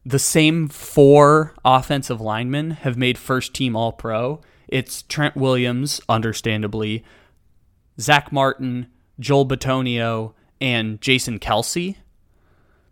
the 0.05 0.19
same 0.19 0.69
four 0.69 1.55
offensive 1.65 2.21
linemen 2.21 2.73
have 2.73 2.99
made 2.99 3.17
first 3.17 3.55
team 3.55 3.75
All 3.75 3.91
Pro. 3.91 4.43
It's 4.69 5.01
Trent 5.01 5.35
Williams, 5.35 6.03
understandably, 6.11 7.03
Zack 7.99 8.31
Martin, 8.31 8.89
Joel 9.19 9.49
Bitonio, 9.49 10.35
and 10.61 11.01
Jason 11.01 11.39
Kelce. 11.39 11.97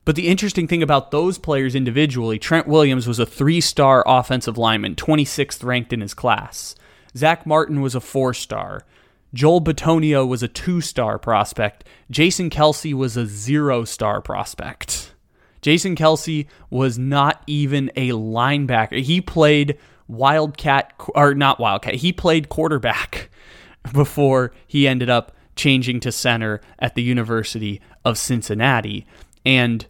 But 0.07 0.17
the 0.17 0.29
interesting 0.29 0.67
thing 0.67 0.83
about 0.83 1.11
those 1.11 1.37
players 1.37 1.75
individually, 1.75 2.38
Trent 2.38 2.67
Williams 2.67 3.07
was 3.07 3.19
a 3.19 3.27
three 3.27 3.61
star 3.61 4.03
offensive 4.07 4.57
lineman, 4.57 4.95
26th 4.95 5.62
ranked 5.62 5.93
in 5.93 6.01
his 6.01 6.14
class. 6.14 6.75
Zack 7.16 7.46
Martin 7.46 7.81
was 7.81 7.94
a 7.94 8.00
four 8.00 8.35
star. 8.35 8.85
Joel 9.33 9.61
Bitonio 9.61 10.27
was 10.27 10.42
a 10.42 10.48
two 10.48 10.81
star 10.81 11.18
prospect. 11.18 11.85
Jason 12.11 12.50
Kelce 12.50 12.94
was 12.94 13.16
a 13.16 13.27
zero 13.27 13.85
star 13.85 14.20
prospect. 14.20 15.14
Jason 15.61 15.96
Kelce 15.96 16.46
was 16.70 16.98
not 16.98 17.42
even 17.46 17.90
a 17.96 18.11
linebacker. 18.11 19.00
He 19.03 19.20
played 19.20 19.79
Wildcat, 20.07 20.92
or 21.14 21.35
not 21.35 21.59
Wildcat, 21.59 21.94
he 21.96 22.12
played 22.12 22.50
quarterback 22.50 23.31
before 23.92 24.53
he 24.66 24.87
ended 24.87 25.09
up 25.09 25.33
changing 25.57 26.00
to 26.00 26.12
center 26.12 26.61
at 26.79 26.94
the 26.94 27.03
University 27.03 27.81
of 28.05 28.18
Cincinnati. 28.18 29.07
And 29.46 29.87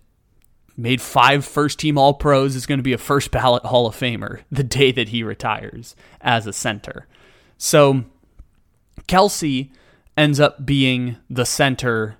made 0.76 1.00
five 1.00 1.44
first 1.44 1.78
team 1.78 1.98
All 1.98 2.14
Pros, 2.14 2.56
is 2.56 2.66
going 2.66 2.78
to 2.78 2.84
be 2.84 2.92
a 2.92 2.98
first 2.98 3.30
ballot 3.30 3.64
Hall 3.64 3.87
of 3.87 3.96
Famer 3.96 4.40
the 4.50 4.64
day 4.64 4.92
that 4.92 5.08
he 5.08 5.22
retires 5.22 5.94
as 6.20 6.46
a 6.46 6.52
center. 6.52 7.06
So 7.58 8.04
Kelce 9.06 9.70
ends 10.16 10.40
up 10.40 10.64
being 10.64 11.16
the 11.28 11.44
center 11.44 12.16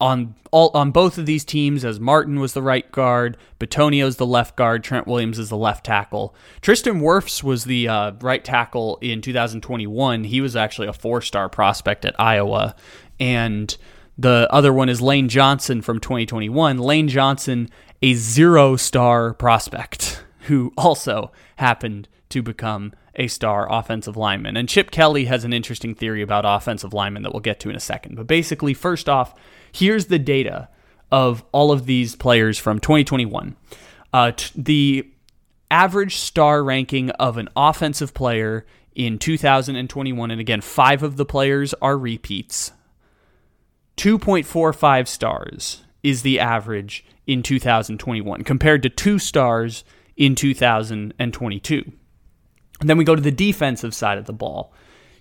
on 0.00 0.34
all 0.50 0.70
on 0.74 0.90
both 0.90 1.18
of 1.18 1.26
these 1.26 1.44
teams 1.44 1.84
as 1.84 1.98
Martin 1.98 2.38
was 2.38 2.52
the 2.52 2.62
right 2.62 2.90
guard, 2.92 3.36
Bitonio's 3.58 4.16
the 4.16 4.26
left 4.26 4.56
guard, 4.56 4.84
Trent 4.84 5.06
Williams 5.06 5.38
is 5.38 5.48
the 5.48 5.56
left 5.56 5.84
tackle. 5.84 6.34
Tristan 6.60 7.00
Wirfs 7.00 7.42
was 7.42 7.64
the 7.64 7.88
uh, 7.88 8.12
right 8.20 8.44
tackle 8.44 8.98
in 9.00 9.22
2021. 9.22 10.24
He 10.24 10.40
was 10.40 10.54
actually 10.54 10.88
a 10.88 10.92
four-star 10.92 11.48
prospect 11.48 12.04
at 12.04 12.18
Iowa, 12.20 12.74
and 13.18 13.76
the 14.18 14.48
other 14.50 14.72
one 14.72 14.88
is 14.88 15.00
Lane 15.00 15.28
Johnson 15.28 15.82
from 15.82 15.98
2021. 15.98 16.78
Lane 16.78 17.08
Johnson, 17.08 17.68
a 18.02 18.14
zero-star 18.14 19.34
prospect 19.34 20.24
who 20.40 20.72
also 20.76 21.32
happened 21.56 22.08
to 22.28 22.42
become 22.42 22.92
a 23.16 23.26
star 23.26 23.70
offensive 23.70 24.16
lineman. 24.16 24.56
And 24.56 24.68
Chip 24.68 24.90
Kelly 24.90 25.24
has 25.24 25.44
an 25.44 25.52
interesting 25.52 25.94
theory 25.94 26.22
about 26.22 26.44
offensive 26.46 26.92
linemen 26.92 27.22
that 27.22 27.32
we'll 27.32 27.40
get 27.40 27.58
to 27.60 27.70
in 27.70 27.76
a 27.76 27.80
second. 27.80 28.14
But 28.14 28.26
basically, 28.26 28.74
first 28.74 29.08
off, 29.08 29.34
here's 29.72 30.06
the 30.06 30.18
data 30.18 30.68
of 31.10 31.44
all 31.52 31.72
of 31.72 31.86
these 31.86 32.14
players 32.14 32.58
from 32.58 32.78
2021. 32.78 33.56
Uh, 34.12 34.32
t- 34.32 34.50
the 34.54 35.10
average 35.70 36.16
star 36.16 36.62
ranking 36.62 37.10
of 37.10 37.36
an 37.36 37.48
offensive 37.56 38.14
player 38.14 38.66
in 38.94 39.18
2021, 39.18 40.30
and 40.30 40.40
again, 40.40 40.60
five 40.60 41.02
of 41.02 41.16
the 41.16 41.24
players 41.26 41.74
are 41.74 41.98
repeats. 41.98 42.72
2.45 43.96 45.08
stars 45.08 45.82
is 46.02 46.22
the 46.22 46.38
average 46.38 47.04
in 47.26 47.42
2021 47.42 48.44
compared 48.44 48.82
to 48.82 48.88
two 48.88 49.18
stars 49.18 49.84
in 50.16 50.34
2022. 50.34 51.92
And 52.80 52.88
then 52.88 52.98
we 52.98 53.04
go 53.04 53.16
to 53.16 53.22
the 53.22 53.30
defensive 53.30 53.94
side 53.94 54.18
of 54.18 54.26
the 54.26 54.32
ball. 54.32 54.72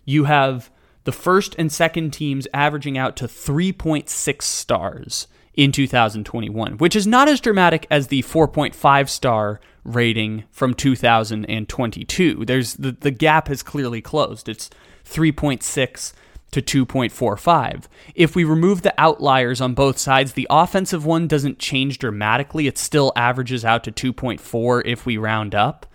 You 0.04 0.26
have 0.26 0.70
the 1.06 1.12
first 1.12 1.56
and 1.58 1.72
second 1.72 2.12
teams 2.12 2.48
averaging 2.54 2.98
out 2.98 3.16
to 3.18 3.26
3.6 3.26 4.42
stars 4.42 5.28
in 5.54 5.72
2021, 5.72 6.78
which 6.78 6.96
is 6.96 7.08
not 7.08 7.30
as 7.30 7.40
dramatic 7.40 7.88
as 7.90 8.08
the 8.08 8.24
4.5 8.24 9.10
star 9.10 9.62
rating 9.84 10.44
from 10.52 10.74
2022. 10.74 12.46
There's 12.46 12.74
the, 12.74 12.92
the 12.92 13.12
gap 13.12 13.48
has 13.48 13.64
clearly 13.64 14.02
closed. 14.02 14.50
It's 14.50 14.70
3.6 15.06 16.14
to 16.52 16.86
2.45. 16.86 17.86
If 18.16 18.36
we 18.36 18.44
remove 18.44 18.82
the 18.82 18.94
outliers 18.98 19.62
on 19.62 19.74
both 19.74 19.98
sides, 19.98 20.34
the 20.34 20.48
offensive 20.50 21.06
one 21.06 21.28
doesn't 21.28 21.60
change 21.60 22.00
dramatically. 22.00 22.68
It 22.68 22.78
still 22.78 23.14
averages 23.16 23.64
out 23.64 23.84
to 23.86 23.92
2.4 23.92 24.82
if 24.86 25.06
we 25.06 25.18
round 25.18 25.54
up 25.54 25.86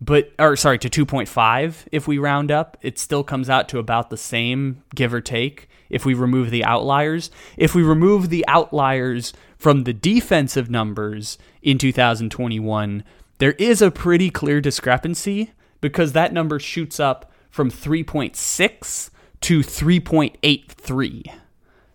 but 0.00 0.32
or 0.38 0.56
sorry 0.56 0.78
to 0.78 0.88
2.5 0.88 1.86
if 1.92 2.06
we 2.06 2.18
round 2.18 2.50
up 2.50 2.76
it 2.82 2.98
still 2.98 3.24
comes 3.24 3.48
out 3.48 3.68
to 3.68 3.78
about 3.78 4.10
the 4.10 4.16
same 4.16 4.82
give 4.94 5.14
or 5.14 5.20
take 5.20 5.68
if 5.90 6.04
we 6.04 6.14
remove 6.14 6.50
the 6.50 6.64
outliers. 6.64 7.30
If 7.56 7.74
we 7.74 7.82
remove 7.82 8.28
the 8.28 8.44
outliers 8.48 9.32
from 9.56 9.84
the 9.84 9.92
defensive 9.92 10.68
numbers 10.68 11.38
in 11.62 11.78
2021 11.78 13.04
there 13.38 13.52
is 13.52 13.82
a 13.82 13.90
pretty 13.90 14.30
clear 14.30 14.60
discrepancy 14.60 15.52
because 15.80 16.12
that 16.12 16.32
number 16.32 16.58
shoots 16.58 16.98
up 16.98 17.30
from 17.50 17.70
3.6 17.70 19.10
to 19.42 19.60
3.83 19.60 21.43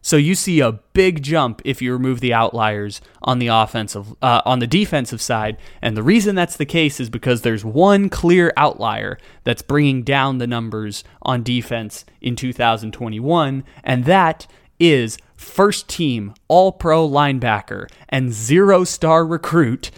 so 0.10 0.18
you 0.18 0.34
see 0.34 0.60
a 0.60 0.72
big 0.72 1.22
jump 1.22 1.62
if 1.64 1.84
you 1.84 1.94
remove 1.94 2.20
the 2.20 2.34
outliers 2.34 3.00
on 3.22 3.38
the 3.38 3.46
offensive 3.46 4.16
uh, 4.24 4.42
on 4.44 4.58
the 4.58 4.66
defensive 4.66 5.22
side, 5.22 5.56
and 5.84 5.96
the 5.96 6.02
reason 6.02 6.34
that's 6.34 6.58
the 6.58 6.66
case 6.66 7.00
is 7.00 7.12
because 7.12 7.44
there's 7.44 7.64
one 7.64 8.10
clear 8.10 8.52
outlier 8.58 9.20
that's 9.44 9.62
bringing 9.62 10.02
down 10.02 10.40
the 10.40 10.48
numbers 10.48 11.04
on 11.22 11.44
defense 11.44 12.06
in 12.22 12.36
2021, 12.36 13.64
and 13.84 14.06
that 14.06 14.48
is 14.80 15.20
first 15.36 15.88
team 15.88 16.34
All 16.48 16.72
Pro 16.72 17.08
linebacker 17.08 17.88
and 18.10 18.34
zero 18.34 18.86
star 18.86 19.24
recruit 19.24 19.92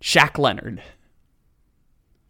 Shaq 0.00 0.38
Leonard. 0.38 0.82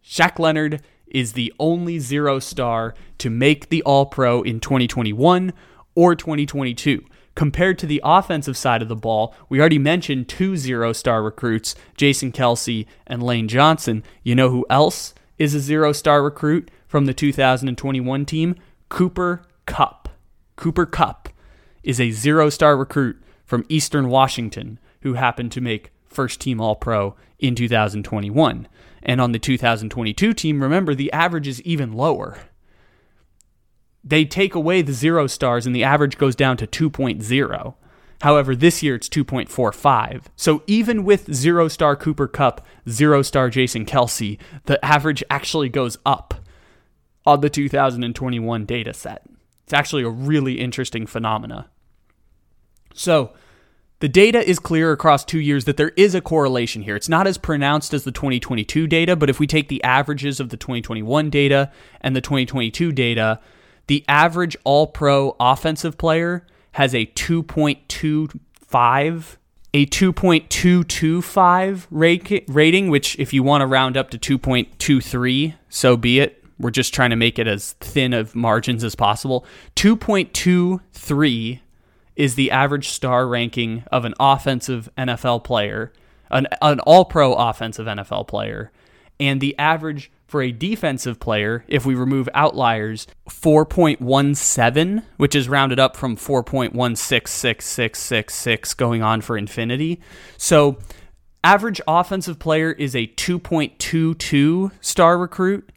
Shaq 0.05 0.39
Leonard 0.39 0.81
is 1.07 1.31
the 1.31 1.53
only 1.57 1.99
zero 1.99 2.39
star 2.39 2.95
to 3.19 3.29
make 3.29 3.69
the 3.69 3.81
All 3.83 4.07
Pro 4.07 4.41
in 4.41 4.59
2021 4.59 5.53
or 5.95 6.15
2022. 6.15 7.05
Compared 7.35 7.79
to 7.79 7.87
the 7.87 8.01
offensive 8.03 8.55
side 8.55 8.81
of 8.81 8.87
the 8.87 8.95
ball, 8.95 9.33
we 9.49 9.59
already 9.59 9.79
mentioned 9.79 10.29
two 10.29 10.55
zero 10.55 10.93
star 10.93 11.23
recruits, 11.23 11.75
Jason 11.97 12.31
Kelce 12.31 12.85
and 13.07 13.23
Lane 13.23 13.47
Johnson. 13.47 14.03
You 14.21 14.35
know 14.35 14.49
who 14.49 14.65
else 14.69 15.13
is 15.37 15.55
a 15.55 15.59
zero 15.59 15.93
star 15.93 16.21
recruit 16.21 16.69
from 16.87 17.05
the 17.05 17.13
2021 17.13 18.25
team? 18.25 18.55
Cooper 18.89 19.43
Kupp. 19.65 20.09
Cooper 20.55 20.85
Kupp 20.85 21.29
is 21.81 21.99
a 21.99 22.11
zero 22.11 22.49
star 22.49 22.77
recruit 22.77 23.21
from 23.45 23.65
Eastern 23.67 24.09
Washington 24.09 24.79
who 25.01 25.15
happened 25.15 25.51
to 25.51 25.61
make 25.61 25.91
first 26.05 26.39
team 26.39 26.61
All 26.61 26.75
Pro 26.75 27.15
in 27.39 27.55
2021. 27.55 28.67
And 29.01 29.19
on 29.19 29.31
the 29.31 29.39
2022 29.39 30.33
team, 30.33 30.61
remember, 30.61 30.95
the 30.95 31.11
average 31.11 31.47
is 31.47 31.61
even 31.63 31.93
lower 31.93 32.37
they 34.03 34.25
take 34.25 34.55
away 34.55 34.81
the 34.81 34.93
zero 34.93 35.27
stars 35.27 35.65
and 35.65 35.75
the 35.75 35.83
average 35.83 36.17
goes 36.17 36.35
down 36.35 36.57
to 36.57 36.67
2.0. 36.67 37.75
However, 38.21 38.55
this 38.55 38.81
year 38.81 38.95
it's 38.95 39.09
2.45. 39.09 40.23
So 40.35 40.63
even 40.67 41.03
with 41.03 41.33
zero 41.33 41.67
star 41.67 41.95
Cooper 41.95 42.27
Kupp, 42.27 42.65
zero 42.89 43.21
star 43.21 43.49
Jason 43.49 43.85
Kelce, 43.85 44.37
the 44.65 44.83
average 44.83 45.23
actually 45.29 45.69
goes 45.69 45.97
up 46.05 46.33
on 47.25 47.41
the 47.41 47.49
2021 47.49 48.65
data 48.65 48.93
set. 48.93 49.25
It's 49.63 49.73
actually 49.73 50.03
a 50.03 50.09
really 50.09 50.59
interesting 50.59 51.05
phenomena. 51.05 51.69
So, 52.93 53.33
the 53.99 54.09
data 54.09 54.45
is 54.47 54.59
clear 54.59 54.91
across 54.91 55.23
two 55.23 55.39
years 55.39 55.63
that 55.63 55.77
there 55.77 55.93
is 55.95 56.13
a 56.13 56.19
correlation 56.19 56.81
here. 56.81 56.97
It's 56.97 57.07
not 57.07 57.25
as 57.25 57.37
pronounced 57.37 57.93
as 57.93 58.03
the 58.03 58.11
2022 58.11 58.85
data, 58.85 59.15
but 59.15 59.29
if 59.29 59.39
we 59.39 59.47
take 59.47 59.69
the 59.69 59.81
averages 59.81 60.41
of 60.41 60.49
the 60.49 60.57
2021 60.57 61.29
data 61.29 61.71
and 62.01 62.13
the 62.13 62.19
2022 62.19 62.91
data, 62.91 63.39
the 63.87 64.05
average 64.07 64.55
all 64.63 64.87
pro 64.87 65.35
offensive 65.39 65.97
player 65.97 66.45
has 66.73 66.93
a 66.95 67.07
2.25 67.07 69.37
a 69.75 69.87
2.225 69.87 72.45
rating 72.47 72.89
which 72.89 73.17
if 73.17 73.33
you 73.33 73.41
want 73.41 73.61
to 73.61 73.65
round 73.65 73.97
up 73.97 74.11
to 74.11 74.19
2.23 74.19 75.55
so 75.69 75.97
be 75.97 76.19
it. 76.19 76.43
We're 76.59 76.69
just 76.69 76.93
trying 76.93 77.09
to 77.09 77.15
make 77.15 77.39
it 77.39 77.47
as 77.47 77.71
thin 77.79 78.13
of 78.13 78.35
margins 78.35 78.83
as 78.83 78.93
possible. 78.95 79.43
2.23 79.75 81.59
is 82.15 82.35
the 82.35 82.51
average 82.51 82.89
star 82.89 83.27
ranking 83.27 83.83
of 83.91 84.05
an 84.05 84.13
offensive 84.19 84.87
NFL 84.95 85.43
player 85.43 85.91
an, 86.33 86.47
an 86.61 86.79
all 86.81 87.05
pro 87.05 87.33
offensive 87.33 87.85
NFL 87.85 88.27
player 88.27 88.71
and 89.19 89.39
the 89.39 89.57
average 89.57 90.11
for 90.25 90.41
a 90.41 90.51
defensive 90.51 91.19
player, 91.19 91.63
if 91.67 91.85
we 91.85 91.93
remove 91.95 92.29
outliers, 92.33 93.07
4.17, 93.29 95.03
which 95.17 95.35
is 95.35 95.49
rounded 95.49 95.79
up 95.79 95.95
from 95.95 96.17
4.166666 96.17 98.77
going 98.77 99.03
on 99.03 99.21
for 99.21 99.37
infinity. 99.37 100.01
So, 100.37 100.79
average 101.43 101.81
offensive 101.87 102.39
player 102.39 102.71
is 102.71 102.95
a 102.95 103.07
2.22 103.07 104.71
star 104.81 105.17
recruit. 105.17 105.69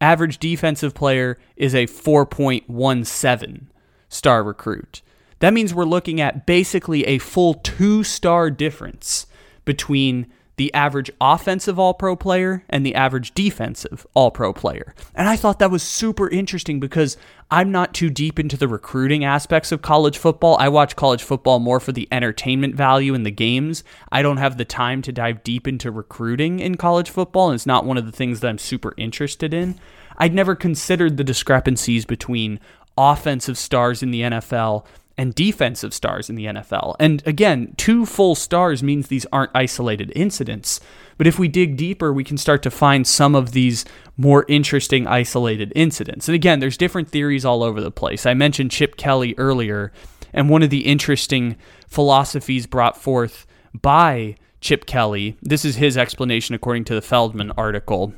Average 0.00 0.38
defensive 0.38 0.94
player 0.94 1.38
is 1.56 1.74
a 1.74 1.86
4.17 1.86 3.66
star 4.08 4.44
recruit. 4.44 5.02
That 5.40 5.52
means 5.52 5.74
we're 5.74 5.84
looking 5.84 6.20
at 6.20 6.46
basically 6.46 7.04
a 7.04 7.18
full 7.18 7.54
two 7.54 8.04
star 8.04 8.50
difference 8.50 9.26
between 9.64 10.26
the 10.56 10.72
average 10.72 11.10
offensive 11.20 11.78
all 11.78 11.94
pro 11.94 12.14
player 12.16 12.64
and 12.68 12.84
the 12.84 12.94
average 12.94 13.34
defensive 13.34 14.06
all 14.14 14.30
pro 14.30 14.52
player. 14.52 14.94
And 15.14 15.28
I 15.28 15.36
thought 15.36 15.58
that 15.58 15.70
was 15.70 15.82
super 15.82 16.28
interesting 16.28 16.80
because 16.80 17.16
I'm 17.50 17.70
not 17.70 17.94
too 17.94 18.10
deep 18.10 18.38
into 18.38 18.56
the 18.56 18.68
recruiting 18.68 19.24
aspects 19.24 19.72
of 19.72 19.82
college 19.82 20.18
football. 20.18 20.56
I 20.58 20.68
watch 20.68 20.96
college 20.96 21.22
football 21.22 21.58
more 21.58 21.80
for 21.80 21.92
the 21.92 22.08
entertainment 22.10 22.74
value 22.74 23.14
in 23.14 23.22
the 23.22 23.30
games. 23.30 23.84
I 24.10 24.22
don't 24.22 24.38
have 24.38 24.56
the 24.56 24.64
time 24.64 25.02
to 25.02 25.12
dive 25.12 25.42
deep 25.42 25.68
into 25.68 25.90
recruiting 25.90 26.60
in 26.60 26.76
college 26.76 27.10
football, 27.10 27.50
and 27.50 27.54
it's 27.54 27.66
not 27.66 27.84
one 27.84 27.98
of 27.98 28.06
the 28.06 28.12
things 28.12 28.40
that 28.40 28.48
I'm 28.48 28.58
super 28.58 28.94
interested 28.96 29.52
in. 29.52 29.78
I'd 30.16 30.34
never 30.34 30.54
considered 30.54 31.16
the 31.16 31.24
discrepancies 31.24 32.04
between 32.04 32.60
offensive 32.96 33.58
stars 33.58 34.02
in 34.02 34.10
the 34.10 34.22
NFL 34.22 34.84
and 35.16 35.34
defensive 35.34 35.94
stars 35.94 36.28
in 36.28 36.36
the 36.36 36.46
NFL. 36.46 36.96
And 36.98 37.22
again, 37.26 37.74
two 37.76 38.04
full 38.04 38.34
stars 38.34 38.82
means 38.82 39.06
these 39.06 39.26
aren't 39.32 39.52
isolated 39.54 40.12
incidents. 40.16 40.80
But 41.16 41.26
if 41.26 41.38
we 41.38 41.46
dig 41.46 41.76
deeper, 41.76 42.12
we 42.12 42.24
can 42.24 42.36
start 42.36 42.62
to 42.64 42.70
find 42.70 43.06
some 43.06 43.34
of 43.34 43.52
these 43.52 43.84
more 44.16 44.44
interesting 44.48 45.06
isolated 45.06 45.72
incidents. 45.76 46.28
And 46.28 46.34
again, 46.34 46.58
there's 46.58 46.76
different 46.76 47.08
theories 47.08 47.44
all 47.44 47.62
over 47.62 47.80
the 47.80 47.92
place. 47.92 48.26
I 48.26 48.34
mentioned 48.34 48.72
Chip 48.72 48.96
Kelly 48.96 49.34
earlier, 49.38 49.92
and 50.32 50.50
one 50.50 50.62
of 50.62 50.70
the 50.70 50.86
interesting 50.86 51.56
philosophies 51.86 52.66
brought 52.66 53.00
forth 53.00 53.46
by 53.80 54.34
Chip 54.60 54.86
Kelly, 54.86 55.36
this 55.42 55.64
is 55.64 55.76
his 55.76 55.96
explanation 55.96 56.54
according 56.54 56.84
to 56.84 56.94
the 56.94 57.02
Feldman 57.02 57.52
article, 57.52 58.14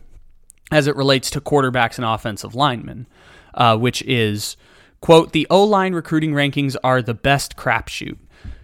as 0.71 0.87
it 0.87 0.97
relates 0.97 1.29
to 1.31 1.41
quarterbacks 1.41 1.97
and 1.97 2.05
offensive 2.05 2.55
linemen, 2.55 3.07
uh, 3.55 3.77
which 3.77 4.01
is 4.03 4.57
Quote, 5.07 5.31
the 5.31 5.47
O 5.51 5.63
line 5.63 5.93
recruiting 5.93 6.33
rankings 6.33 6.75
are 6.83 7.01
the 7.01 7.15
best 7.15 7.57
crapshoot. 7.57 8.19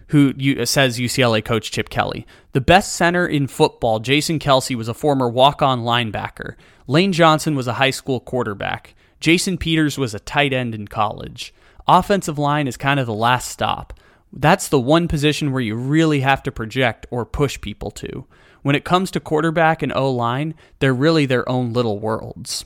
Who 0.07 0.33
uh, 0.59 0.65
says 0.65 0.99
UCLA 0.99 1.41
coach 1.43 1.71
Chip 1.71 1.87
Kelly. 1.87 2.27
The 2.51 2.59
best 2.59 2.91
center 2.91 3.25
in 3.25 3.47
football, 3.47 4.01
Jason 4.01 4.39
Kelce, 4.39 4.75
was 4.75 4.89
a 4.89 4.93
former 4.93 5.29
walk 5.29 5.61
on 5.61 5.83
linebacker. 5.83 6.55
Lane 6.85 7.13
Johnson 7.13 7.55
was 7.55 7.65
a 7.65 7.75
high 7.75 7.91
school 7.91 8.19
quarterback. 8.19 8.93
Jason 9.21 9.57
Peters 9.57 9.97
was 9.97 10.13
a 10.13 10.19
tight 10.19 10.51
end 10.51 10.75
in 10.75 10.85
college. 10.89 11.53
Offensive 11.87 12.37
line 12.37 12.67
is 12.67 12.75
kind 12.75 12.99
of 12.99 13.05
the 13.05 13.13
last 13.13 13.49
stop. 13.49 13.97
That's 14.33 14.67
the 14.67 14.81
one 14.81 15.07
position 15.07 15.53
where 15.53 15.61
you 15.61 15.75
really 15.75 16.19
have 16.19 16.43
to 16.43 16.51
project 16.51 17.05
or 17.09 17.25
push 17.25 17.61
people 17.61 17.89
to. 17.91 18.25
When 18.63 18.75
it 18.75 18.83
comes 18.83 19.11
to 19.11 19.21
quarterback 19.21 19.81
and 19.81 19.93
O 19.93 20.11
line, 20.11 20.55
they're 20.79 20.93
really 20.93 21.25
their 21.25 21.47
own 21.47 21.71
little 21.71 21.99
worlds. 21.99 22.65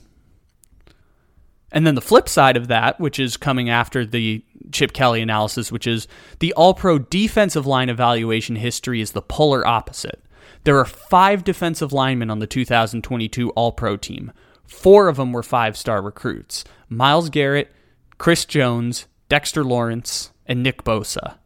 And 1.70 1.86
then 1.86 1.94
the 1.94 2.00
flip 2.00 2.28
side 2.28 2.56
of 2.56 2.68
that, 2.68 2.98
which 2.98 3.18
is 3.18 3.36
coming 3.36 3.68
after 3.68 4.06
the 4.06 4.42
Chip 4.72 4.92
Kelly 4.92 5.20
analysis, 5.20 5.70
which 5.70 5.86
is 5.86 6.08
the 6.38 6.52
All 6.54 6.74
Pro 6.74 6.98
defensive 6.98 7.66
line 7.66 7.88
evaluation 7.88 8.56
history 8.56 9.00
is 9.00 9.12
the 9.12 9.22
polar 9.22 9.66
opposite. 9.66 10.22
There 10.64 10.78
are 10.78 10.84
five 10.84 11.44
defensive 11.44 11.92
linemen 11.92 12.30
on 12.30 12.38
the 12.38 12.46
2022 12.46 13.50
All 13.50 13.72
Pro 13.72 13.96
team. 13.96 14.32
Four 14.66 15.08
of 15.08 15.16
them 15.16 15.32
were 15.32 15.42
five 15.42 15.76
star 15.76 16.02
recruits 16.02 16.64
Myles 16.88 17.30
Garrett, 17.30 17.72
Chris 18.18 18.44
Jones, 18.44 19.06
Dexter 19.28 19.64
Lawrence, 19.64 20.32
and 20.46 20.62
Nick 20.62 20.84
Bosa. 20.84 21.36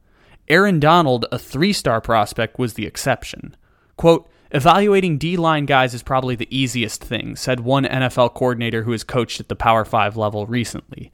Aaron 0.49 0.81
Donald, 0.81 1.27
a 1.33 1.39
three 1.39 1.73
star 1.73 2.01
prospect, 2.01 2.59
was 2.59 2.75
the 2.75 2.87
exception. 2.87 3.57
Quote, 3.97 4.29
Evaluating 4.53 5.17
D 5.17 5.39
line 5.39 5.65
guys 5.65 5.95
is 5.95 6.03
probably 6.03 6.37
the 6.37 6.57
easiest 6.57 7.03
thing, 7.03 7.37
said 7.37 7.61
one 7.61 7.85
NFL 7.85 8.35
coordinator 8.35 8.83
who 8.83 8.93
has 8.93 9.03
coached 9.03 9.41
at 9.41 9.49
the 9.49 9.57
Power 9.57 9.85
5 9.85 10.17
level 10.17 10.47
recently. 10.47 11.11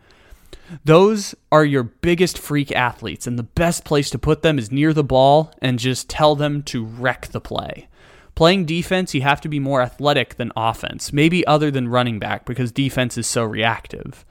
Those 0.84 1.36
are 1.52 1.64
your 1.64 1.84
biggest 1.84 2.36
freak 2.36 2.72
athletes, 2.72 3.26
and 3.28 3.38
the 3.38 3.44
best 3.44 3.84
place 3.84 4.10
to 4.10 4.18
put 4.18 4.42
them 4.42 4.58
is 4.58 4.72
near 4.72 4.92
the 4.92 5.04
ball 5.04 5.54
and 5.62 5.78
just 5.78 6.10
tell 6.10 6.34
them 6.34 6.62
to 6.64 6.84
wreck 6.84 7.28
the 7.28 7.40
play. 7.40 7.88
Playing 8.34 8.66
defense, 8.66 9.14
you 9.14 9.22
have 9.22 9.40
to 9.40 9.48
be 9.48 9.60
more 9.60 9.82
athletic 9.82 10.34
than 10.34 10.52
offense, 10.56 11.12
maybe 11.12 11.46
other 11.46 11.70
than 11.70 11.88
running 11.88 12.18
back 12.18 12.44
because 12.44 12.70
defense 12.70 13.16
is 13.16 13.26
so 13.26 13.44
reactive. 13.44 14.24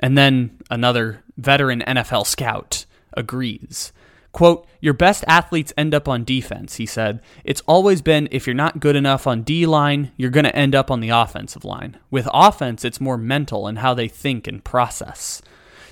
And 0.00 0.18
then 0.18 0.58
another 0.70 1.22
veteran 1.36 1.82
NFL 1.86 2.26
scout 2.26 2.86
agrees. 3.12 3.92
Quote, 4.32 4.66
Your 4.80 4.94
best 4.94 5.24
athletes 5.28 5.74
end 5.76 5.94
up 5.94 6.08
on 6.08 6.24
defense, 6.24 6.76
he 6.76 6.86
said. 6.86 7.20
It's 7.44 7.62
always 7.66 8.00
been 8.00 8.28
if 8.30 8.46
you're 8.46 8.54
not 8.54 8.80
good 8.80 8.96
enough 8.96 9.26
on 9.26 9.42
D 9.42 9.66
line, 9.66 10.12
you're 10.16 10.30
going 10.30 10.44
to 10.44 10.56
end 10.56 10.74
up 10.74 10.90
on 10.90 11.00
the 11.00 11.10
offensive 11.10 11.64
line. 11.64 11.98
With 12.10 12.28
offense, 12.32 12.84
it's 12.84 13.00
more 13.00 13.18
mental 13.18 13.66
and 13.66 13.78
how 13.78 13.92
they 13.92 14.08
think 14.08 14.46
and 14.46 14.64
process. 14.64 15.42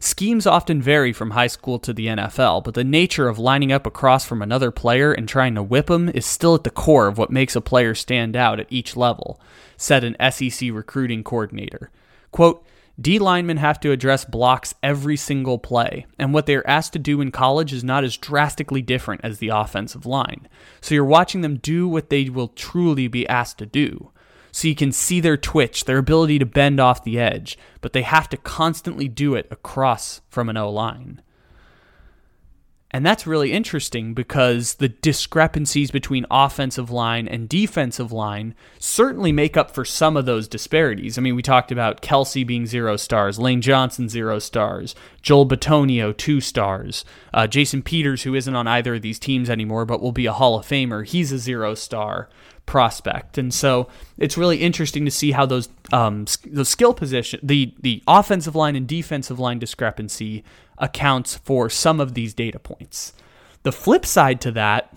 Schemes 0.03 0.47
often 0.47 0.81
vary 0.81 1.13
from 1.13 1.33
high 1.33 1.47
school 1.47 1.79
to 1.81 1.93
the 1.93 2.07
NFL, 2.07 2.65
but 2.65 2.73
the 2.73 2.83
nature 2.83 3.29
of 3.29 3.39
lining 3.39 3.71
up 3.71 3.87
across 3.87 4.25
from 4.25 4.41
another 4.41 4.71
player 4.71 5.13
and 5.13 5.29
trying 5.29 5.55
to 5.55 5.63
whip 5.63 5.91
him 5.91 6.09
is 6.09 6.25
still 6.25 6.55
at 6.55 6.65
the 6.65 6.71
core 6.71 7.07
of 7.07 7.19
what 7.19 7.31
makes 7.31 7.55
a 7.55 7.61
player 7.61 7.95
stand 7.95 8.35
out 8.35 8.59
at 8.59 8.67
each 8.71 8.97
level, 8.97 9.39
said 9.77 10.03
an 10.03 10.17
SEC 10.33 10.71
recruiting 10.73 11.23
coordinator. 11.23 11.91
Quote, 12.31 12.65
D 13.01 13.19
linemen 13.19 13.57
have 13.57 13.81
to 13.81 13.93
address 13.93 14.27
blocks 14.27 14.75
every 14.83 15.17
single 15.17 15.59
play, 15.59 16.07
and 16.19 16.35
what 16.35 16.45
they 16.45 16.55
are 16.55 16.67
asked 16.67 16.93
to 16.93 16.99
do 16.99 17.21
in 17.21 17.31
college 17.31 17.73
is 17.73 17.83
not 17.83 18.05
as 18.05 18.19
drastically 18.19 18.83
different 18.83 19.23
as 19.25 19.39
the 19.39 19.49
offensive 19.49 20.05
line. 20.05 20.49
So 20.83 20.95
you're 20.95 21.05
watching 21.05 21.41
them 21.41 21.57
do 21.57 21.89
what 21.89 22.11
they 22.11 22.29
will 22.29 22.49
truly 22.49 23.09
be 23.09 23.27
asked 23.27 23.59
to 23.59 23.67
do. 23.67 24.11
So 24.53 24.69
you 24.69 24.75
can 24.75 24.93
see 24.93 25.21
their 25.21 25.37
twitch, 25.37 25.85
their 25.85 25.99
ability 25.99 26.41
to 26.41 26.47
bend 26.47 26.81
off 26.81 27.05
the 27.05 27.19
edge, 27.19 27.57
but 27.81 27.93
they 27.93 28.03
have 28.03 28.29
to 28.31 28.37
constantly 28.37 29.09
do 29.09 29.35
it 29.35 29.47
across 29.51 30.21
from 30.29 30.49
an 30.49 30.57
O 30.57 30.71
line. 30.71 31.23
And 32.93 33.07
that's 33.07 33.27
really 33.27 33.53
interesting 33.53 34.15
because 34.15 34.75
the 34.75 34.89
discrepancies 34.89 35.93
between 35.93 36.27
offensive 36.29 36.91
line 36.91 37.29
and 37.29 37.49
defensive 37.49 38.11
line 38.11 38.55
certainly 38.81 39.31
make 39.31 39.57
up 39.57 39.71
for 39.71 39.85
some 39.85 40.17
of 40.17 40.27
those 40.27 40.49
disparities. 40.49 41.17
I 41.17 41.21
mean, 41.21 41.37
we 41.37 41.43
talked 41.43 41.71
about 41.71 42.03
Kelce 42.03 42.45
being 42.45 42.67
zero 42.67 42.97
stars, 42.97 43.39
Lane 43.39 43.61
Johnson 43.61 44.09
zero 44.09 44.41
stars, 44.41 44.97
Joel 45.23 45.47
Bitonio 45.47 46.17
two 46.17 46.41
stars, 46.41 47.05
uh, 47.33 47.47
Jason 47.47 47.83
Peters, 47.83 48.25
who 48.25 48.35
isn't 48.35 48.57
on 48.57 48.67
either 48.67 48.97
of 48.97 49.03
these 49.03 49.21
teams 49.21 49.49
anymore 49.49 49.85
but 49.85 50.03
will 50.03 50.13
be 50.13 50.27
a 50.27 50.33
Hall 50.33 50.59
of 50.59 50.67
Famer, 50.67 51.07
he's 51.07 51.31
a 51.31 51.39
zero 51.39 51.75
star 51.77 52.29
prospect. 52.71 53.37
And 53.37 53.53
so 53.53 53.89
it's 54.17 54.39
really 54.39 54.59
interesting 54.59 55.05
to 55.05 55.11
see 55.11 55.33
how 55.33 55.45
those 55.45 55.69
um, 55.93 56.27
the 56.47 56.65
skill 56.65 56.95
position, 56.95 57.41
the 57.43 57.75
the 57.81 58.01
offensive 58.07 58.55
line 58.55 58.77
and 58.77 58.87
defensive 58.87 59.41
line 59.41 59.59
discrepancy 59.59 60.45
accounts 60.79 61.37
for 61.37 61.69
some 61.69 61.99
of 61.99 62.15
these 62.15 62.33
data 62.33 62.61
points. 62.61 63.13
The 63.65 63.73
flip 63.73 64.07
side 64.07 64.41
to 64.43 64.53
that 64.53 64.95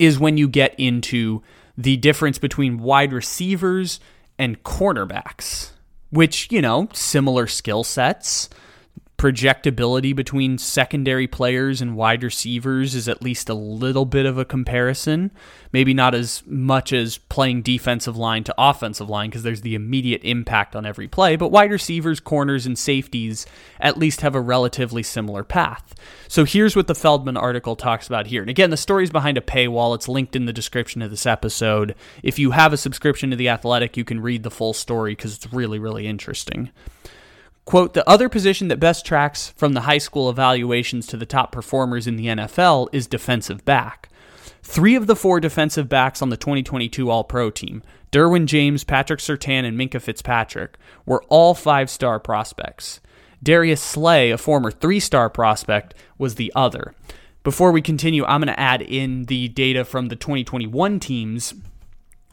is 0.00 0.18
when 0.18 0.36
you 0.36 0.48
get 0.48 0.74
into 0.78 1.42
the 1.78 1.96
difference 1.96 2.38
between 2.38 2.78
wide 2.78 3.12
receivers 3.12 4.00
and 4.36 4.62
cornerbacks, 4.64 5.70
which, 6.10 6.48
you 6.50 6.60
know, 6.60 6.88
similar 6.92 7.46
skill 7.46 7.84
sets, 7.84 8.50
projectability 9.20 10.16
between 10.16 10.56
secondary 10.56 11.26
players 11.26 11.82
and 11.82 11.94
wide 11.94 12.22
receivers 12.22 12.94
is 12.94 13.06
at 13.06 13.20
least 13.20 13.50
a 13.50 13.54
little 13.54 14.06
bit 14.06 14.24
of 14.24 14.38
a 14.38 14.46
comparison. 14.46 15.30
Maybe 15.74 15.92
not 15.92 16.14
as 16.14 16.42
much 16.46 16.90
as 16.90 17.18
playing 17.18 17.60
defensive 17.60 18.16
line 18.16 18.44
to 18.44 18.54
offensive 18.56 19.10
line 19.10 19.28
because 19.28 19.42
there's 19.42 19.60
the 19.60 19.74
immediate 19.74 20.24
impact 20.24 20.74
on 20.74 20.86
every 20.86 21.06
play, 21.06 21.36
but 21.36 21.50
wide 21.50 21.70
receivers, 21.70 22.18
corners, 22.18 22.64
and 22.64 22.78
safeties 22.78 23.44
at 23.78 23.98
least 23.98 24.22
have 24.22 24.34
a 24.34 24.40
relatively 24.40 25.02
similar 25.02 25.44
path. 25.44 25.94
So 26.26 26.46
here's 26.46 26.74
what 26.74 26.86
the 26.86 26.94
Feldman 26.94 27.36
article 27.36 27.76
talks 27.76 28.06
about 28.06 28.28
here. 28.28 28.40
And 28.40 28.48
again, 28.48 28.70
the 28.70 28.78
story's 28.78 29.10
behind 29.10 29.36
a 29.36 29.42
paywall. 29.42 29.94
It's 29.94 30.08
linked 30.08 30.34
in 30.34 30.46
the 30.46 30.52
description 30.54 31.02
of 31.02 31.10
this 31.10 31.26
episode. 31.26 31.94
If 32.22 32.38
you 32.38 32.52
have 32.52 32.72
a 32.72 32.78
subscription 32.78 33.28
to 33.28 33.36
The 33.36 33.50
Athletic, 33.50 33.98
you 33.98 34.04
can 34.04 34.20
read 34.20 34.44
the 34.44 34.50
full 34.50 34.72
story 34.72 35.12
because 35.12 35.34
it's 35.34 35.52
really, 35.52 35.78
really 35.78 36.06
interesting. 36.06 36.70
Quote, 37.70 37.94
the 37.94 38.08
other 38.10 38.28
position 38.28 38.66
that 38.66 38.80
best 38.80 39.06
tracks 39.06 39.54
from 39.56 39.74
the 39.74 39.82
high 39.82 39.98
school 39.98 40.28
evaluations 40.28 41.06
to 41.06 41.16
the 41.16 41.24
top 41.24 41.52
performers 41.52 42.08
in 42.08 42.16
the 42.16 42.26
NFL 42.26 42.88
is 42.90 43.06
defensive 43.06 43.64
back. 43.64 44.08
Three 44.60 44.96
of 44.96 45.06
the 45.06 45.14
four 45.14 45.38
defensive 45.38 45.88
backs 45.88 46.20
on 46.20 46.30
the 46.30 46.36
2022 46.36 47.08
All 47.08 47.22
Pro 47.22 47.48
team, 47.48 47.84
Derwin 48.10 48.46
James, 48.46 48.82
Patrick 48.82 49.20
Surtain, 49.20 49.64
and 49.64 49.78
Minkah 49.78 50.02
Fitzpatrick, 50.02 50.78
were 51.06 51.22
all 51.28 51.54
five 51.54 51.88
star 51.88 52.18
prospects. 52.18 52.98
Darius 53.40 53.80
Slay, 53.80 54.32
a 54.32 54.36
former 54.36 54.72
three 54.72 54.98
star 54.98 55.30
prospect, 55.30 55.94
was 56.18 56.34
the 56.34 56.52
other. 56.56 56.92
Before 57.44 57.70
we 57.70 57.82
continue, 57.82 58.24
I'm 58.24 58.40
going 58.40 58.52
to 58.52 58.58
add 58.58 58.82
in 58.82 59.26
the 59.26 59.46
data 59.46 59.84
from 59.84 60.08
the 60.08 60.16
2021 60.16 60.98
teams, 60.98 61.54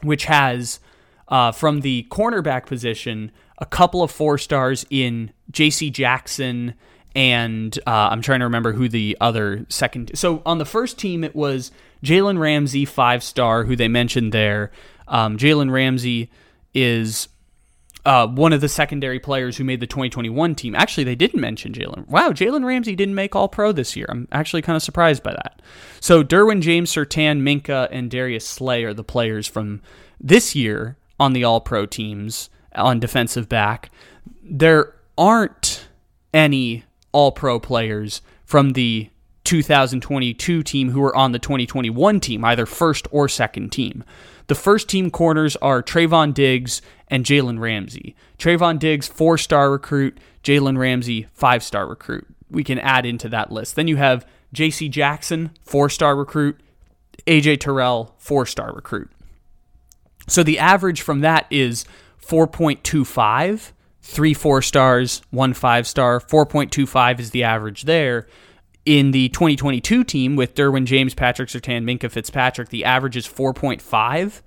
which 0.02 0.24
has 0.24 0.80
uh, 1.28 1.52
from 1.52 1.82
the 1.82 2.08
cornerback 2.10 2.66
position 2.66 3.30
a 3.58 3.66
couple 3.66 4.02
of 4.02 4.10
four 4.10 4.38
stars 4.38 4.86
in 4.90 5.32
J.C. 5.50 5.90
Jackson 5.90 6.74
and 7.14 7.76
uh, 7.86 8.08
I'm 8.10 8.22
trying 8.22 8.40
to 8.40 8.44
remember 8.44 8.72
who 8.72 8.88
the 8.88 9.16
other 9.20 9.66
second. 9.68 10.12
So 10.14 10.42
on 10.46 10.58
the 10.58 10.64
first 10.64 10.98
team, 10.98 11.24
it 11.24 11.34
was 11.34 11.72
Jalen 12.04 12.38
Ramsey, 12.38 12.84
five 12.84 13.24
star, 13.24 13.64
who 13.64 13.74
they 13.74 13.88
mentioned 13.88 14.32
there. 14.32 14.70
Um, 15.08 15.36
Jalen 15.36 15.72
Ramsey 15.72 16.30
is 16.74 17.28
uh, 18.04 18.26
one 18.26 18.52
of 18.52 18.60
the 18.60 18.68
secondary 18.68 19.18
players 19.18 19.56
who 19.56 19.64
made 19.64 19.80
the 19.80 19.86
2021 19.86 20.54
team. 20.54 20.74
Actually, 20.74 21.04
they 21.04 21.16
didn't 21.16 21.40
mention 21.40 21.72
Jalen. 21.72 22.06
Wow, 22.08 22.30
Jalen 22.30 22.64
Ramsey 22.64 22.94
didn't 22.94 23.14
make 23.14 23.34
All 23.34 23.48
Pro 23.48 23.72
this 23.72 23.96
year. 23.96 24.06
I'm 24.08 24.28
actually 24.30 24.62
kind 24.62 24.76
of 24.76 24.82
surprised 24.82 25.22
by 25.22 25.32
that. 25.32 25.60
So 26.00 26.22
Derwin 26.22 26.60
James, 26.60 26.92
Surtain, 26.92 27.40
Minkah, 27.40 27.88
and 27.90 28.10
Darius 28.10 28.46
Slay 28.46 28.84
are 28.84 28.94
the 28.94 29.02
players 29.02 29.46
from 29.46 29.82
this 30.20 30.54
year 30.54 30.96
on 31.18 31.32
the 31.32 31.42
All 31.42 31.60
Pro 31.60 31.84
teams 31.84 32.48
on 32.78 33.00
defensive 33.00 33.48
back. 33.48 33.90
There 34.42 34.94
aren't 35.16 35.88
any 36.32 36.84
all 37.12 37.32
pro 37.32 37.58
players 37.58 38.22
from 38.44 38.72
the 38.72 39.10
2022 39.44 40.62
team 40.62 40.90
who 40.90 41.02
are 41.02 41.16
on 41.16 41.32
the 41.32 41.38
2021 41.38 42.20
team, 42.20 42.44
either 42.44 42.66
first 42.66 43.08
or 43.10 43.28
second 43.28 43.70
team. 43.70 44.04
The 44.46 44.54
first 44.54 44.88
team 44.88 45.10
corners 45.10 45.56
are 45.56 45.82
Trevon 45.82 46.34
Diggs 46.34 46.82
and 47.08 47.24
Jalen 47.24 47.58
Ramsey. 47.58 48.14
Trevon 48.38 48.78
Diggs, 48.78 49.08
four 49.08 49.38
star 49.38 49.70
recruit, 49.70 50.18
Jalen 50.42 50.78
Ramsey, 50.78 51.26
five 51.32 51.62
star 51.62 51.86
recruit. 51.86 52.26
We 52.50 52.64
can 52.64 52.78
add 52.78 53.04
into 53.04 53.28
that 53.30 53.52
list. 53.52 53.76
Then 53.76 53.88
you 53.88 53.96
have 53.96 54.26
JC 54.54 54.90
Jackson, 54.90 55.50
four 55.62 55.90
star 55.90 56.16
recruit, 56.16 56.60
AJ 57.26 57.60
Terrell, 57.60 58.14
four 58.18 58.46
star 58.46 58.72
recruit. 58.72 59.10
So 60.26 60.42
the 60.42 60.58
average 60.58 61.00
from 61.00 61.20
that 61.20 61.46
is 61.50 61.84
4.25, 62.28 63.72
three 64.02 64.34
four 64.34 64.60
stars, 64.60 65.22
one 65.30 65.54
five 65.54 65.86
star. 65.86 66.20
4.25 66.20 67.20
is 67.20 67.30
the 67.30 67.42
average 67.42 67.82
there. 67.82 68.26
In 68.84 69.10
the 69.10 69.28
2022 69.30 70.04
team 70.04 70.36
with 70.36 70.54
Derwin 70.54 70.84
James, 70.84 71.14
Patrick 71.14 71.48
Surtain, 71.48 71.84
Minkah 71.84 72.10
Fitzpatrick, 72.10 72.68
the 72.68 72.84
average 72.84 73.16
is 73.16 73.26
4.5, 73.26 74.42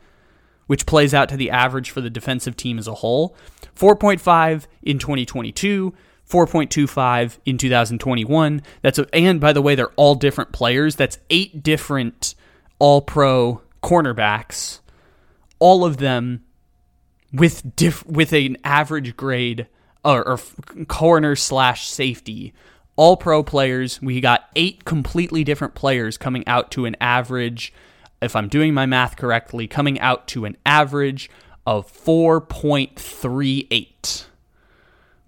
which 0.68 0.86
plays 0.86 1.14
out 1.14 1.30
to 1.30 1.38
the 1.38 1.52
average 1.52 1.90
for 1.92 2.02
the 2.02 2.10
defensive 2.10 2.56
team 2.56 2.78
as 2.78 2.88
a 2.88 2.96
whole. 2.96 3.36
4.5 3.76 4.68
in 4.84 5.00
2022. 5.00 5.94
4.25 6.30 7.40
in 7.46 7.58
2021. 7.58 8.62
That's 8.82 9.00
a, 9.00 9.16
and 9.16 9.42
by 9.42 9.54
the 9.54 9.62
way, 9.62 9.76
they're 9.76 9.90
all 9.90 10.16
different 10.16 10.54
players. 10.54 10.96
That's 10.96 11.20
eight 11.30 11.62
different 11.62 12.36
all 12.80 13.02
pro 13.02 13.62
cornerbacks. 13.84 14.80
All 15.60 15.84
of 15.84 15.98
them 15.98 16.44
with 17.34 17.76
diff- 17.76 18.06
with 18.06 18.32
an 18.34 18.58
average 18.64 19.16
grade 19.16 19.68
or, 20.04 20.28
or 20.28 20.40
corner 20.88 21.36
slash 21.36 21.88
safety. 21.88 22.54
All 22.96 23.18
pro 23.18 23.44
players. 23.44 24.02
We 24.02 24.22
got 24.22 24.50
eight 24.56 24.86
completely 24.86 25.44
different 25.44 25.76
players 25.76 26.18
coming 26.18 26.48
out 26.48 26.72
to 26.72 26.86
an 26.86 26.96
average. 27.00 27.74
If 28.22 28.36
I'm 28.36 28.48
doing 28.48 28.74
my 28.74 28.86
math 28.86 29.18
correctly, 29.18 29.68
coming 29.68 30.00
out 30.00 30.28
to 30.30 30.46
an 30.46 30.56
average 30.66 31.30
of 31.66 31.92
4.38 31.92 34.26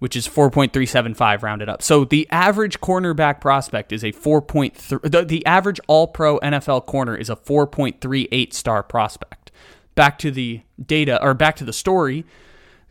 which 0.03 0.17
is 0.17 0.27
4.375 0.27 1.43
rounded 1.43 1.69
up. 1.69 1.81
So 1.81 2.03
the 2.03 2.27
average 2.29 2.81
cornerback 2.81 3.39
prospect 3.39 3.93
is 3.93 4.03
a 4.03 4.11
4.3 4.11 5.09
the, 5.09 5.23
the 5.23 5.45
average 5.45 5.79
all 5.87 6.07
pro 6.07 6.39
NFL 6.39 6.85
corner 6.87 7.15
is 7.15 7.29
a 7.29 7.37
4.38 7.37 8.51
star 8.51 8.83
prospect 8.83 9.49
back 9.95 10.17
to 10.19 10.31
the 10.31 10.61
data 10.83 11.21
or 11.23 11.33
back 11.33 11.55
to 11.57 11.65
the 11.65 11.73
story 11.73 12.25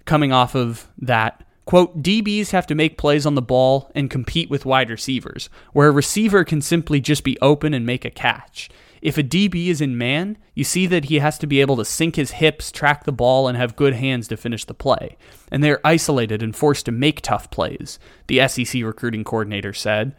coming 0.05 0.33
off 0.33 0.55
of 0.55 0.89
that 0.99 1.45
quote 1.65 2.03
DBs 2.03 2.51
have 2.51 2.67
to 2.67 2.75
make 2.75 2.99
plays 2.99 3.25
on 3.25 3.35
the 3.35 3.43
ball 3.43 3.91
and 3.95 4.11
compete 4.11 4.51
with 4.51 4.67
wide 4.67 4.91
receivers 4.91 5.49
where 5.73 5.89
a 5.89 5.93
receiver 5.93 6.45
can 6.45 6.61
simply 6.61 7.01
just 7.01 7.25
be 7.25 7.39
open 7.41 7.73
and 7.73 7.87
make 7.87 8.05
a 8.05 8.11
catch 8.11 8.69
if 9.03 9.19
a 9.19 9.25
DB 9.25 9.67
is 9.67 9.81
in 9.81 9.99
man, 9.99 10.39
you 10.55 10.63
see 10.63 10.87
that 10.87 11.07
he 11.07 11.19
has 11.19 11.37
to 11.39 11.47
be 11.49 11.61
able 11.61 11.77
to 11.77 11.85
sink 11.85 12.15
his 12.15 12.31
hips, 12.31 12.71
track 12.71 13.03
the 13.03 13.13
ball, 13.13 13.49
and 13.49 13.59
have 13.59 13.75
good 13.75 13.95
hands 13.95 14.29
to 14.29 14.37
finish 14.37 14.65
the 14.65 14.75
play. 14.75 15.17
And 15.51 15.63
they 15.63 15.73
are 15.73 15.81
isolated 15.85 16.41
and 16.41 16.55
forced 16.55 16.87
to 16.87 16.93
make 16.93 17.21
tough 17.21 17.51
plays, 17.51 17.99
the 18.29 18.47
SEC 18.47 18.81
recruiting 18.83 19.25
coordinator 19.25 19.73
said. 19.73 20.15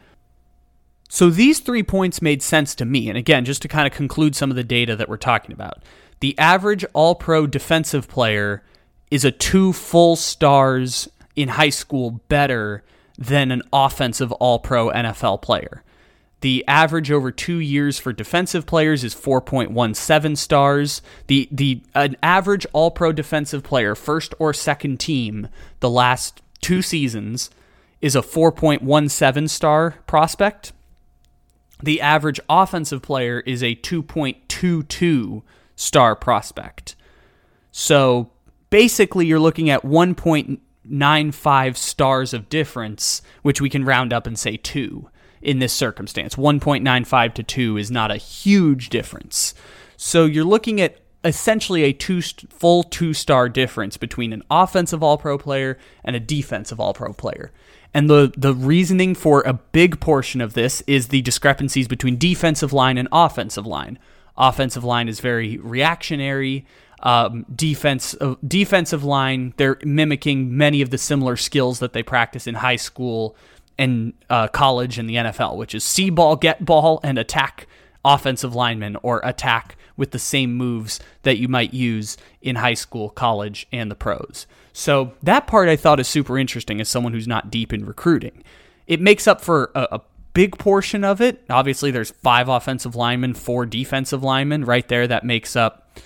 So 1.07 1.29
these 1.29 1.61
three 1.61 1.83
points 1.83 2.21
made 2.21 2.43
sense 2.43 2.75
to 2.75 2.85
me. 2.85 3.07
And 3.07 3.17
again, 3.17 3.45
just 3.45 3.61
to 3.61 3.69
kind 3.69 3.87
of 3.87 3.93
conclude 3.93 4.35
some 4.35 4.49
of 4.49 4.57
the 4.57 4.65
data 4.65 4.97
that 4.97 5.07
we're 5.07 5.15
talking 5.15 5.53
about 5.53 5.81
the 6.23 6.39
average 6.39 6.85
all 6.93 7.15
pro 7.15 7.45
defensive 7.45 8.07
player 8.07 8.63
is 9.11 9.25
a 9.25 9.31
two 9.31 9.73
full 9.73 10.15
stars 10.15 11.09
in 11.35 11.49
high 11.49 11.69
school 11.69 12.11
better 12.29 12.81
than 13.17 13.51
an 13.51 13.61
offensive 13.73 14.31
all 14.31 14.57
pro 14.57 14.87
NFL 14.91 15.41
player. 15.41 15.83
The 16.39 16.63
average 16.65 17.11
over 17.11 17.29
two 17.29 17.57
years 17.57 17.99
for 17.99 18.13
defensive 18.13 18.65
players 18.65 19.03
is 19.03 19.13
4.17 19.13 20.37
stars. 20.37 21.01
The 21.27 21.49
the 21.51 21.81
an 21.93 22.15
average 22.23 22.65
all 22.71 22.89
pro 22.89 23.11
defensive 23.11 23.61
player, 23.61 23.93
first 23.93 24.33
or 24.39 24.53
second 24.53 25.01
team, 25.01 25.49
the 25.81 25.89
last 25.89 26.41
two 26.61 26.81
seasons, 26.81 27.49
is 27.99 28.15
a 28.15 28.21
4.17 28.21 29.49
star 29.49 29.95
prospect. 30.07 30.71
The 31.81 31.99
average 31.99 32.39
offensive 32.47 33.01
player 33.01 33.41
is 33.41 33.61
a 33.61 33.75
2.22 33.75 35.43
star 35.75 36.15
prospect. 36.15 36.95
So 37.71 38.31
basically, 38.69 39.25
you're 39.25 39.39
looking 39.39 39.69
at 39.69 39.83
1.95 39.83 41.77
stars 41.77 42.33
of 42.33 42.49
difference, 42.49 43.21
which 43.41 43.61
we 43.61 43.69
can 43.69 43.85
round 43.85 44.13
up 44.13 44.27
and 44.27 44.37
say 44.37 44.57
two 44.57 45.09
in 45.41 45.59
this 45.59 45.73
circumstance. 45.73 46.35
1.95 46.35 47.33
to 47.35 47.43
2 47.43 47.77
is 47.77 47.91
not 47.91 48.11
a 48.11 48.17
huge 48.17 48.89
difference. 48.89 49.53
So 49.97 50.25
you're 50.25 50.43
looking 50.43 50.81
at 50.81 50.99
essentially 51.23 51.83
a 51.83 51.93
two 51.93 52.21
full 52.21 52.83
two 52.83 53.13
star 53.13 53.47
difference 53.49 53.97
between 53.97 54.33
an 54.33 54.43
offensive 54.49 55.01
all 55.01 55.17
pro 55.17 55.37
player 55.37 55.77
and 56.03 56.15
a 56.15 56.19
defensive 56.19 56.79
all 56.79 56.93
pro 56.93 57.13
player. 57.13 57.51
And 57.93 58.09
the, 58.09 58.33
the 58.35 58.53
reasoning 58.53 59.13
for 59.13 59.41
a 59.45 59.53
big 59.53 59.99
portion 59.99 60.41
of 60.41 60.53
this 60.53 60.81
is 60.87 61.09
the 61.09 61.21
discrepancies 61.21 61.87
between 61.87 62.17
defensive 62.17 62.73
line 62.73 62.97
and 62.97 63.07
offensive 63.11 63.67
line. 63.67 63.99
Offensive 64.37 64.83
line 64.83 65.07
is 65.07 65.19
very 65.19 65.57
reactionary. 65.57 66.65
Um, 67.01 67.45
defense 67.53 68.15
uh, 68.21 68.35
defensive 68.47 69.03
line, 69.03 69.53
they're 69.57 69.77
mimicking 69.83 70.55
many 70.55 70.81
of 70.81 70.89
the 70.89 70.97
similar 70.97 71.35
skills 71.35 71.79
that 71.79 71.93
they 71.93 72.01
practice 72.01 72.47
in 72.47 72.55
high 72.55 72.77
school 72.77 73.35
and 73.77 74.13
uh, 74.29 74.47
college 74.47 74.97
and 74.97 75.09
the 75.09 75.15
NFL, 75.15 75.57
which 75.57 75.75
is 75.75 75.83
see 75.83 76.09
ball, 76.09 76.35
get 76.35 76.63
ball, 76.63 76.99
and 77.03 77.17
attack 77.17 77.67
offensive 78.05 78.55
linemen 78.55 78.97
or 79.03 79.21
attack 79.23 79.75
with 79.95 80.11
the 80.11 80.19
same 80.19 80.53
moves 80.53 80.99
that 81.23 81.37
you 81.37 81.47
might 81.47 81.73
use 81.73 82.17
in 82.41 82.55
high 82.55 82.73
school, 82.73 83.09
college, 83.09 83.67
and 83.71 83.91
the 83.91 83.95
pros. 83.95 84.47
So 84.73 85.13
that 85.21 85.45
part 85.47 85.69
I 85.69 85.75
thought 85.75 85.99
is 85.99 86.07
super 86.07 86.37
interesting 86.37 86.81
as 86.81 86.89
someone 86.89 87.13
who's 87.13 87.27
not 87.27 87.51
deep 87.51 87.71
in 87.71 87.85
recruiting. 87.85 88.43
It 88.87 88.99
makes 88.99 89.27
up 89.27 89.39
for 89.39 89.71
a, 89.75 89.87
a 89.91 90.01
big 90.33 90.57
portion 90.57 91.03
of 91.03 91.21
it. 91.21 91.43
Obviously, 91.49 91.91
there's 91.91 92.11
five 92.11 92.49
offensive 92.49 92.95
linemen, 92.95 93.33
four 93.33 93.65
defensive 93.65 94.23
linemen 94.23 94.65
right 94.65 94.87
there. 94.87 95.07
That 95.07 95.23
makes 95.23 95.55
up 95.55 95.99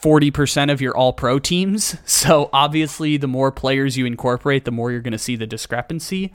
40% 0.00 0.72
of 0.72 0.80
your 0.80 0.96
all 0.96 1.12
pro 1.12 1.38
teams. 1.38 1.96
So 2.06 2.50
obviously, 2.52 3.16
the 3.16 3.26
more 3.26 3.50
players 3.50 3.96
you 3.96 4.06
incorporate, 4.06 4.64
the 4.64 4.70
more 4.70 4.92
you're 4.92 5.00
going 5.00 5.12
to 5.12 5.18
see 5.18 5.36
the 5.36 5.46
discrepancy. 5.46 6.34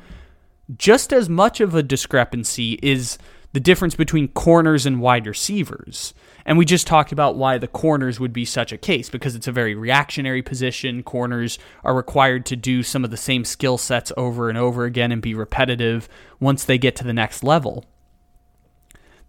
Just 0.76 1.14
as 1.14 1.30
much 1.30 1.62
of 1.62 1.76
a 1.76 1.84
discrepancy 1.84 2.80
is 2.82 3.18
the 3.56 3.62
difference 3.62 3.96
between 3.96 4.28
corners 4.28 4.86
and 4.86 5.00
wide 5.00 5.26
receivers. 5.26 6.14
And 6.46 6.58
we 6.58 6.66
just 6.66 6.86
talked 6.86 7.14
about 7.14 7.38
why 7.38 7.58
the 7.58 7.70
corners 7.70 8.20
would 8.20 8.34
be 8.34 8.44
such 8.44 8.74
a 8.74 8.78
case 8.78 9.10
because 9.10 9.34
it's 9.34 9.48
a 9.48 9.52
very 9.54 9.74
reactionary 9.74 10.42
position. 10.42 11.04
Corners 11.04 11.58
are 11.82 11.96
required 11.96 12.46
to 12.48 12.58
do 12.58 12.84
some 12.84 13.06
of 13.06 13.12
the 13.12 13.16
same 13.16 13.46
skill 13.46 13.78
sets 13.78 14.12
over 14.18 14.50
and 14.50 14.58
over 14.58 14.84
again 14.84 15.10
and 15.10 15.22
be 15.22 15.34
repetitive 15.34 16.10
once 16.38 16.66
they 16.66 16.78
get 16.78 16.98
to 16.98 17.06
the 17.06 17.14
next 17.14 17.46
level. 17.46 17.86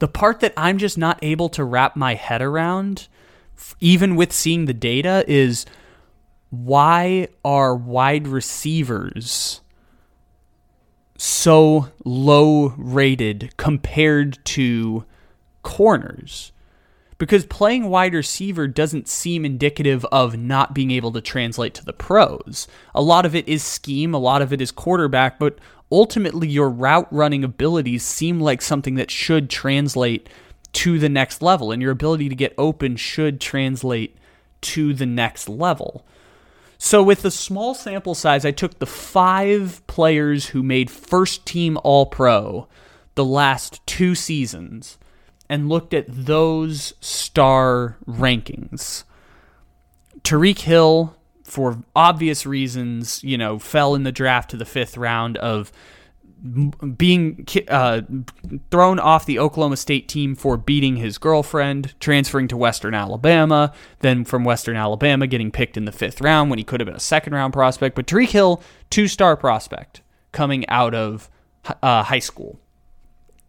The 0.00 0.08
part 0.08 0.40
that 0.40 0.54
I'm 0.56 0.78
just 0.78 0.98
not 0.98 1.20
able 1.22 1.48
to 1.50 1.62
wrap 1.62 1.94
my 1.94 2.14
head 2.14 2.42
around, 2.42 3.06
even 3.78 4.16
with 4.16 4.32
seeing 4.32 4.64
the 4.64 4.74
data, 4.74 5.24
is 5.28 5.66
why 6.50 7.28
are 7.44 7.76
wide 7.76 8.26
receivers 8.26 9.60
so 11.16 11.88
low 12.04 12.74
rated 12.76 13.56
compared 13.56 14.44
to 14.44 15.04
corners 15.62 16.52
because 17.18 17.46
playing 17.46 17.88
wide 17.88 18.14
receiver 18.14 18.68
doesn't 18.68 19.08
seem 19.08 19.44
indicative 19.44 20.04
of 20.06 20.36
not 20.36 20.74
being 20.74 20.90
able 20.90 21.12
to 21.12 21.20
translate 21.20 21.74
to 21.74 21.84
the 21.84 21.92
pros. 21.92 22.68
A 22.94 23.02
lot 23.02 23.24
of 23.24 23.34
it 23.34 23.48
is 23.48 23.62
scheme, 23.62 24.12
a 24.12 24.18
lot 24.18 24.42
of 24.42 24.52
it 24.52 24.60
is 24.60 24.70
quarterback, 24.70 25.38
but 25.38 25.58
ultimately 25.90 26.48
your 26.48 26.68
route 26.68 27.08
running 27.10 27.42
abilities 27.44 28.02
seem 28.02 28.40
like 28.40 28.60
something 28.60 28.96
that 28.96 29.10
should 29.10 29.48
translate 29.48 30.28
to 30.72 30.98
the 30.98 31.08
next 31.08 31.40
level, 31.40 31.72
and 31.72 31.80
your 31.80 31.92
ability 31.92 32.28
to 32.28 32.34
get 32.34 32.54
open 32.58 32.96
should 32.96 33.40
translate 33.40 34.18
to 34.60 34.92
the 34.92 35.06
next 35.06 35.48
level. 35.48 36.04
So, 36.78 37.02
with 37.02 37.22
the 37.22 37.30
small 37.30 37.74
sample 37.74 38.14
size, 38.14 38.44
I 38.44 38.50
took 38.50 38.78
the 38.78 38.86
five 38.86 39.86
players 39.86 40.48
who 40.48 40.62
made 40.62 40.90
first 40.90 41.46
team 41.46 41.78
All 41.82 42.06
Pro 42.06 42.68
the 43.14 43.24
last 43.24 43.84
two 43.86 44.14
seasons 44.14 44.98
and 45.48 45.68
looked 45.68 45.94
at 45.94 46.04
those 46.08 46.92
star 47.00 47.96
rankings. 48.06 49.04
Tyreek 50.22 50.60
Hill, 50.60 51.16
for 51.44 51.78
obvious 51.94 52.44
reasons, 52.44 53.22
you 53.24 53.38
know, 53.38 53.58
fell 53.58 53.94
in 53.94 54.02
the 54.02 54.12
draft 54.12 54.50
to 54.50 54.56
the 54.56 54.64
fifth 54.64 54.96
round 54.96 55.38
of 55.38 55.72
being 56.96 57.46
uh, 57.68 58.02
thrown 58.70 58.98
off 58.98 59.26
the 59.26 59.38
Oklahoma 59.38 59.76
State 59.76 60.08
team 60.08 60.34
for 60.34 60.56
beating 60.56 60.96
his 60.96 61.18
girlfriend, 61.18 61.98
transferring 61.98 62.48
to 62.48 62.56
Western 62.56 62.94
Alabama, 62.94 63.72
then 64.00 64.24
from 64.24 64.44
Western 64.44 64.76
Alabama 64.76 65.26
getting 65.26 65.50
picked 65.50 65.76
in 65.76 65.86
the 65.86 65.92
fifth 65.92 66.20
round 66.20 66.50
when 66.50 66.58
he 66.58 66.64
could 66.64 66.80
have 66.80 66.86
been 66.86 66.96
a 66.96 67.00
second 67.00 67.32
round 67.32 67.52
prospect. 67.52 67.96
But 67.96 68.06
Tyreek 68.06 68.28
Hill, 68.28 68.62
two 68.90 69.08
star 69.08 69.36
prospect 69.36 70.02
coming 70.32 70.68
out 70.68 70.94
of 70.94 71.30
uh, 71.82 72.02
high 72.02 72.18
school, 72.18 72.60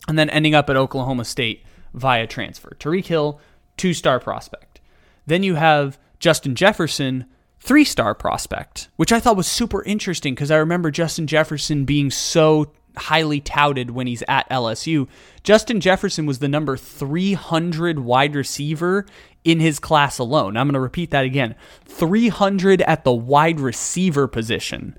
and 0.07 0.17
then 0.17 0.29
ending 0.29 0.55
up 0.55 0.69
at 0.69 0.77
Oklahoma 0.77 1.25
State 1.25 1.63
via 1.93 2.25
transfer. 2.25 2.75
Tyreek 2.79 3.05
Hill, 3.05 3.39
two 3.75 3.93
star 3.93 4.19
prospect. 4.19 4.79
Then 5.25 5.43
you 5.43 5.55
have 5.55 5.99
Justin 6.19 6.55
Jefferson, 6.55 7.25
three 7.59 7.83
star 7.83 8.15
prospect, 8.15 8.87
which 8.95 9.11
I 9.11 9.19
thought 9.19 9.37
was 9.37 9.47
super 9.47 9.83
interesting 9.83 10.33
because 10.33 10.51
I 10.51 10.57
remember 10.57 10.89
Justin 10.89 11.27
Jefferson 11.27 11.85
being 11.85 12.09
so 12.09 12.71
highly 12.97 13.39
touted 13.39 13.91
when 13.91 14.07
he's 14.07 14.23
at 14.27 14.49
LSU. 14.49 15.07
Justin 15.43 15.79
Jefferson 15.79 16.25
was 16.25 16.39
the 16.39 16.47
number 16.47 16.77
300 16.77 17.99
wide 17.99 18.35
receiver 18.35 19.05
in 19.43 19.59
his 19.59 19.79
class 19.79 20.19
alone. 20.19 20.57
I'm 20.57 20.67
going 20.67 20.73
to 20.73 20.79
repeat 20.79 21.11
that 21.11 21.25
again 21.25 21.55
300 21.85 22.81
at 22.81 23.03
the 23.03 23.13
wide 23.13 23.59
receiver 23.59 24.27
position 24.27 24.97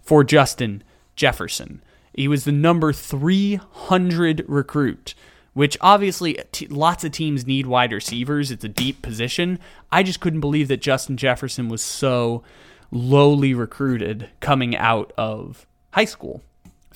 for 0.00 0.24
Justin 0.24 0.82
Jefferson. 1.16 1.82
He 2.14 2.26
was 2.26 2.44
the 2.44 2.52
number 2.52 2.92
300 2.92 4.44
recruit, 4.48 5.14
which 5.52 5.76
obviously 5.80 6.38
t- 6.50 6.66
lots 6.66 7.04
of 7.04 7.12
teams 7.12 7.46
need 7.46 7.66
wide 7.66 7.92
receivers. 7.92 8.50
It's 8.50 8.64
a 8.64 8.68
deep 8.68 9.02
position. 9.02 9.58
I 9.92 10.02
just 10.02 10.20
couldn't 10.20 10.40
believe 10.40 10.68
that 10.68 10.80
Justin 10.80 11.16
Jefferson 11.16 11.68
was 11.68 11.82
so 11.82 12.42
lowly 12.90 13.54
recruited 13.54 14.30
coming 14.40 14.76
out 14.76 15.12
of 15.16 15.66
high 15.92 16.04
school 16.04 16.42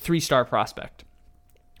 three 0.05 0.19
star 0.19 0.45
prospect. 0.45 1.03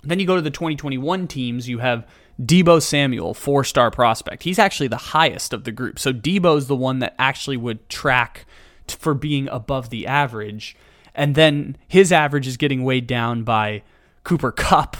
Then 0.03 0.19
you 0.19 0.27
go 0.27 0.35
to 0.35 0.41
the 0.41 0.51
2021 0.51 1.27
teams, 1.27 1.69
you 1.69 1.77
have 1.79 2.05
Deebo 2.41 2.81
Samuel, 2.81 3.33
four 3.33 3.63
star 3.63 3.89
prospect. 3.91 4.43
He's 4.43 4.59
actually 4.59 4.89
the 4.89 4.97
highest 4.97 5.53
of 5.53 5.63
the 5.63 5.71
group. 5.71 5.97
So 5.99 6.11
Deebo's 6.11 6.67
the 6.67 6.75
one 6.75 6.99
that 6.99 7.15
actually 7.17 7.57
would 7.57 7.87
track 7.87 8.45
t- 8.87 8.97
for 8.99 9.13
being 9.13 9.47
above 9.49 9.89
the 9.89 10.05
average. 10.05 10.75
And 11.13 11.35
then 11.35 11.77
his 11.87 12.11
average 12.11 12.47
is 12.47 12.57
getting 12.57 12.83
weighed 12.83 13.07
down 13.07 13.43
by 13.43 13.83
Cooper 14.23 14.51
Kupp, 14.51 14.97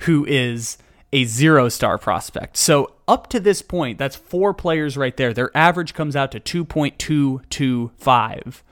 who 0.00 0.24
is 0.26 0.78
a 1.12 1.24
zero 1.24 1.68
star 1.68 1.98
prospect. 1.98 2.56
So 2.56 2.94
up 3.08 3.26
to 3.28 3.40
this 3.40 3.60
point, 3.62 3.98
that's 3.98 4.14
four 4.14 4.54
players 4.54 4.96
right 4.96 5.16
there. 5.16 5.32
Their 5.32 5.50
average 5.56 5.94
comes 5.94 6.14
out 6.14 6.30
to 6.32 6.64
2.225, 6.64 8.62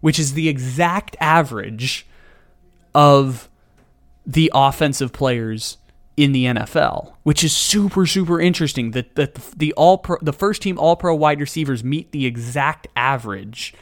which 0.00 0.18
is 0.18 0.32
the 0.32 0.48
exact 0.48 1.16
average 1.20 2.06
of 2.94 3.48
the 4.26 4.50
offensive 4.54 5.12
players 5.12 5.78
in 6.16 6.32
the 6.32 6.44
NFL, 6.44 7.12
which 7.24 7.42
is 7.42 7.56
super 7.56 8.06
super 8.06 8.40
interesting. 8.40 8.92
That 8.92 9.16
the, 9.16 9.32
the 9.56 9.72
all 9.74 9.98
pro, 9.98 10.16
the 10.22 10.32
first 10.32 10.62
team 10.62 10.78
All 10.78 10.96
Pro 10.96 11.14
wide 11.14 11.40
receivers 11.40 11.82
meet 11.82 12.12
the 12.12 12.26
exact 12.26 12.86
average 12.94 13.74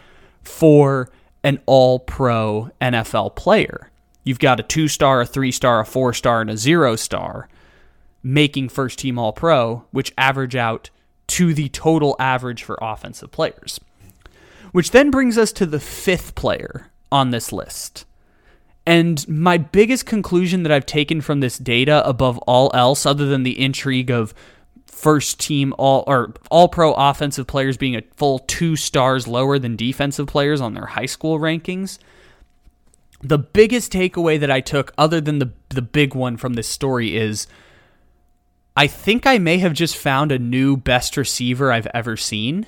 for 0.42 1.10
an 1.44 1.60
All 1.66 1.98
Pro 1.98 2.70
NFL 2.80 3.36
player. 3.36 3.90
You've 4.24 4.38
got 4.38 4.60
a 4.60 4.62
two 4.62 4.88
star, 4.88 5.20
a 5.20 5.26
three 5.26 5.52
star, 5.52 5.80
a 5.80 5.84
four 5.84 6.12
star, 6.12 6.40
and 6.40 6.50
a 6.50 6.56
zero 6.56 6.96
star 6.96 7.48
making 8.22 8.68
first 8.68 9.00
team 9.00 9.18
All 9.18 9.32
Pro, 9.32 9.84
which 9.90 10.12
average 10.16 10.56
out 10.56 10.90
to 11.28 11.52
the 11.54 11.68
total 11.70 12.16
average 12.18 12.62
for 12.62 12.78
offensive 12.80 13.30
players. 13.30 13.80
Which 14.70 14.90
then 14.92 15.10
brings 15.10 15.36
us 15.36 15.52
to 15.52 15.66
the 15.66 15.80
fifth 15.80 16.34
player 16.34 16.90
on 17.10 17.30
this 17.30 17.52
list. 17.52 18.06
And 18.86 19.26
my 19.28 19.58
biggest 19.58 20.06
conclusion 20.06 20.64
that 20.64 20.72
I've 20.72 20.86
taken 20.86 21.20
from 21.20 21.40
this 21.40 21.56
data 21.58 22.06
above 22.06 22.38
all 22.38 22.70
else, 22.74 23.06
other 23.06 23.26
than 23.26 23.44
the 23.44 23.60
intrigue 23.60 24.10
of 24.10 24.34
first 24.86 25.40
team 25.40 25.74
all 25.78 26.04
or 26.06 26.32
all 26.50 26.68
pro 26.68 26.92
offensive 26.94 27.46
players 27.46 27.76
being 27.76 27.96
a 27.96 28.02
full 28.16 28.40
two 28.40 28.76
stars 28.76 29.26
lower 29.26 29.58
than 29.58 29.76
defensive 29.76 30.26
players 30.26 30.60
on 30.60 30.74
their 30.74 30.86
high 30.86 31.06
school 31.06 31.38
rankings. 31.38 31.98
The 33.20 33.38
biggest 33.38 33.92
takeaway 33.92 34.38
that 34.40 34.50
I 34.50 34.60
took, 34.60 34.92
other 34.98 35.20
than 35.20 35.38
the 35.38 35.52
the 35.68 35.82
big 35.82 36.14
one 36.14 36.36
from 36.36 36.54
this 36.54 36.68
story, 36.68 37.16
is 37.16 37.46
I 38.76 38.86
think 38.86 39.26
I 39.26 39.38
may 39.38 39.58
have 39.58 39.74
just 39.74 39.96
found 39.96 40.32
a 40.32 40.38
new 40.38 40.76
best 40.76 41.16
receiver 41.16 41.70
I've 41.70 41.88
ever 41.94 42.16
seen 42.16 42.66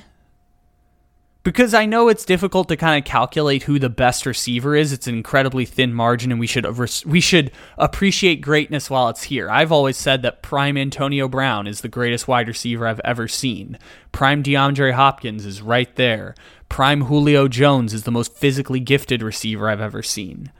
because 1.45 1.75
I 1.75 1.85
know 1.85 2.09
it's 2.09 2.25
difficult 2.25 2.69
to 2.69 2.77
kind 2.77 2.99
of 2.99 3.09
calculate 3.09 3.65
who 3.65 3.79
the 3.79 3.91
best 3.91 4.25
receiver 4.25 4.75
is. 4.75 4.93
It's 4.93 5.07
an 5.07 5.15
incredibly 5.15 5.67
thin 5.67 5.93
margin, 5.93 6.33
and 6.33 6.41
we 6.41 6.47
should 6.47 6.67
we 7.05 7.21
should 7.21 7.53
appreciate 7.77 8.41
greatness 8.41 8.91
while 8.91 9.11
it's 9.11 9.25
here. 9.25 9.51
I've 9.51 9.71
always 9.71 9.99
said 9.99 10.23
that 10.23 10.43
prime 10.43 10.77
Antonio 10.77 11.29
Brown 11.29 11.67
is 11.67 11.83
the 11.83 11.89
greatest 11.89 12.27
wide 12.27 12.49
receiver 12.49 12.89
I've 12.89 13.01
ever 13.05 13.29
seen. 13.29 13.79
Prime 14.11 14.43
DeAndre 14.43 14.95
Hopkins 14.95 15.45
is 15.45 15.63
right 15.63 15.95
there. 15.97 16.35
Prime 16.71 17.03
Julio 17.03 17.47
Jones 17.47 17.93
is 17.93 18.05
the 18.05 18.11
most 18.11 18.35
physically 18.35 18.81
gifted 18.81 19.23
receiver 19.23 19.69
I've 19.69 19.83
ever 19.83 20.03
seen. 20.03 20.51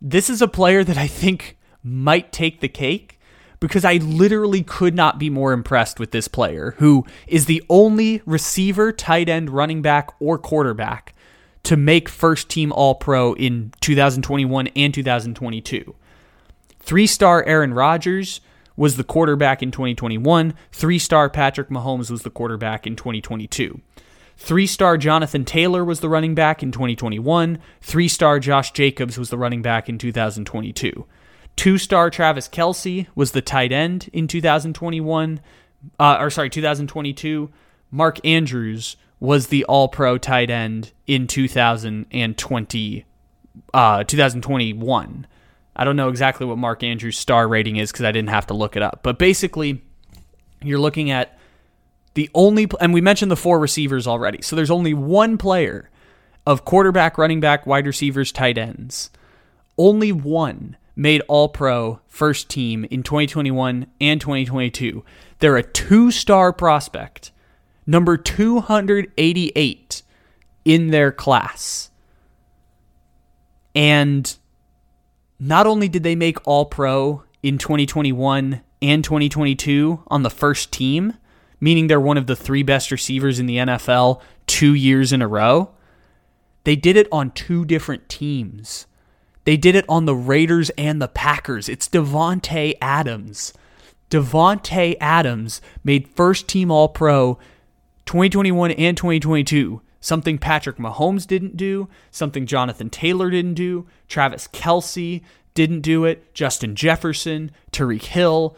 This 0.00 0.30
is 0.30 0.40
a 0.40 0.48
player 0.48 0.82
that 0.82 0.96
I 0.96 1.06
think 1.06 1.58
might 1.84 2.32
take 2.32 2.60
the 2.60 2.68
cake 2.68 3.19
because 3.60 3.84
I 3.84 3.96
literally 3.96 4.62
could 4.62 4.94
not 4.94 5.18
be 5.18 5.30
more 5.30 5.52
impressed 5.52 6.00
with 6.00 6.10
this 6.10 6.28
player 6.28 6.74
who 6.78 7.04
is 7.26 7.46
the 7.46 7.62
only 7.68 8.22
receiver, 8.24 8.90
tight 8.90 9.28
end, 9.28 9.50
running 9.50 9.82
back, 9.82 10.10
or 10.18 10.38
quarterback 10.38 11.14
to 11.62 11.76
make 11.76 12.08
first 12.08 12.48
team 12.48 12.72
All 12.72 12.94
Pro 12.94 13.34
in 13.34 13.72
2021 13.80 14.68
and 14.68 14.94
2022. 14.94 15.94
Three 16.80 17.06
star 17.06 17.44
Aaron 17.46 17.74
Rodgers 17.74 18.40
was 18.76 18.96
the 18.96 19.04
quarterback 19.04 19.62
in 19.62 19.70
2021, 19.70 20.54
three 20.72 20.98
star 20.98 21.28
Patrick 21.28 21.68
Mahomes 21.68 22.10
was 22.10 22.22
the 22.22 22.30
quarterback 22.30 22.86
in 22.86 22.96
2022. 22.96 23.80
Three 24.38 24.66
star 24.66 24.96
Jonathan 24.96 25.44
Taylor 25.44 25.84
was 25.84 26.00
the 26.00 26.08
running 26.08 26.34
back 26.34 26.62
in 26.62 26.72
2021. 26.72 27.58
Three 27.82 28.08
star 28.08 28.40
Josh 28.40 28.72
Jacobs 28.72 29.18
was 29.18 29.28
the 29.28 29.36
running 29.36 29.60
back 29.60 29.90
in 29.90 29.98
2022. 29.98 31.04
Two 31.56 31.78
star 31.78 32.10
Travis 32.10 32.48
Kelce 32.48 33.06
was 33.14 33.32
the 33.32 33.42
tight 33.42 33.72
end 33.72 34.08
in 34.12 34.26
2021, 34.26 35.40
uh, 35.98 36.16
or 36.18 36.30
sorry, 36.30 36.50
2022. 36.50 37.50
Mark 37.90 38.24
Andrews 38.24 38.96
was 39.18 39.48
the 39.48 39.64
all 39.64 39.88
pro 39.88 40.16
tight 40.16 40.50
end 40.50 40.92
in 41.06 41.26
2020, 41.26 43.04
uh, 43.74 44.04
2021. 44.04 45.26
I 45.76 45.84
don't 45.84 45.96
know 45.96 46.08
exactly 46.08 46.46
what 46.46 46.58
Mark 46.58 46.82
Andrews' 46.82 47.18
star 47.18 47.46
rating 47.46 47.76
is 47.76 47.92
because 47.92 48.04
I 48.04 48.12
didn't 48.12 48.30
have 48.30 48.46
to 48.48 48.54
look 48.54 48.76
it 48.76 48.82
up. 48.82 49.00
But 49.02 49.18
basically, 49.18 49.82
you're 50.62 50.78
looking 50.78 51.10
at 51.10 51.38
the 52.14 52.28
only, 52.34 52.68
and 52.80 52.92
we 52.92 53.00
mentioned 53.00 53.30
the 53.30 53.36
four 53.36 53.58
receivers 53.58 54.06
already. 54.06 54.42
So 54.42 54.56
there's 54.56 54.70
only 54.70 54.94
one 54.94 55.38
player 55.38 55.90
of 56.46 56.64
quarterback, 56.64 57.18
running 57.18 57.40
back, 57.40 57.66
wide 57.66 57.86
receivers, 57.86 58.32
tight 58.32 58.58
ends. 58.58 59.10
Only 59.78 60.12
one 60.12 60.76
made 61.00 61.22
All 61.28 61.48
Pro 61.48 61.98
first 62.06 62.50
team 62.50 62.84
in 62.90 63.02
2021 63.02 63.86
and 64.02 64.20
2022. 64.20 65.02
They're 65.38 65.56
a 65.56 65.62
two 65.62 66.10
star 66.10 66.52
prospect, 66.52 67.32
number 67.86 68.18
288 68.18 70.02
in 70.66 70.88
their 70.88 71.10
class. 71.10 71.90
And 73.74 74.36
not 75.38 75.66
only 75.66 75.88
did 75.88 76.02
they 76.02 76.14
make 76.14 76.46
All 76.46 76.66
Pro 76.66 77.24
in 77.42 77.56
2021 77.56 78.60
and 78.82 79.02
2022 79.02 80.02
on 80.08 80.22
the 80.22 80.28
first 80.28 80.70
team, 80.70 81.14
meaning 81.60 81.86
they're 81.86 81.98
one 81.98 82.18
of 82.18 82.26
the 82.26 82.36
three 82.36 82.62
best 82.62 82.90
receivers 82.90 83.38
in 83.38 83.46
the 83.46 83.56
NFL 83.56 84.20
two 84.46 84.74
years 84.74 85.14
in 85.14 85.22
a 85.22 85.28
row, 85.28 85.70
they 86.64 86.76
did 86.76 86.98
it 86.98 87.08
on 87.10 87.30
two 87.30 87.64
different 87.64 88.06
teams. 88.10 88.86
They 89.44 89.56
did 89.56 89.74
it 89.74 89.84
on 89.88 90.04
the 90.04 90.14
Raiders 90.14 90.70
and 90.70 91.00
the 91.00 91.08
Packers. 91.08 91.68
It's 91.68 91.88
Davante 91.88 92.74
Adams. 92.80 93.52
Davante 94.10 94.96
Adams 95.00 95.60
made 95.84 96.08
first 96.08 96.48
team 96.48 96.70
All 96.70 96.88
Pro 96.88 97.38
2021 98.06 98.72
and 98.72 98.96
2022. 98.96 99.80
Something 100.00 100.38
Patrick 100.38 100.78
Mahomes 100.78 101.26
didn't 101.26 101.56
do, 101.56 101.88
something 102.10 102.46
Jonathan 102.46 102.88
Taylor 102.88 103.30
didn't 103.30 103.54
do, 103.54 103.86
Travis 104.08 104.48
Kelce 104.48 105.22
didn't 105.52 105.82
do 105.82 106.04
it, 106.06 106.32
Justin 106.34 106.74
Jefferson, 106.74 107.50
Tyreek 107.70 108.04
Hill, 108.04 108.56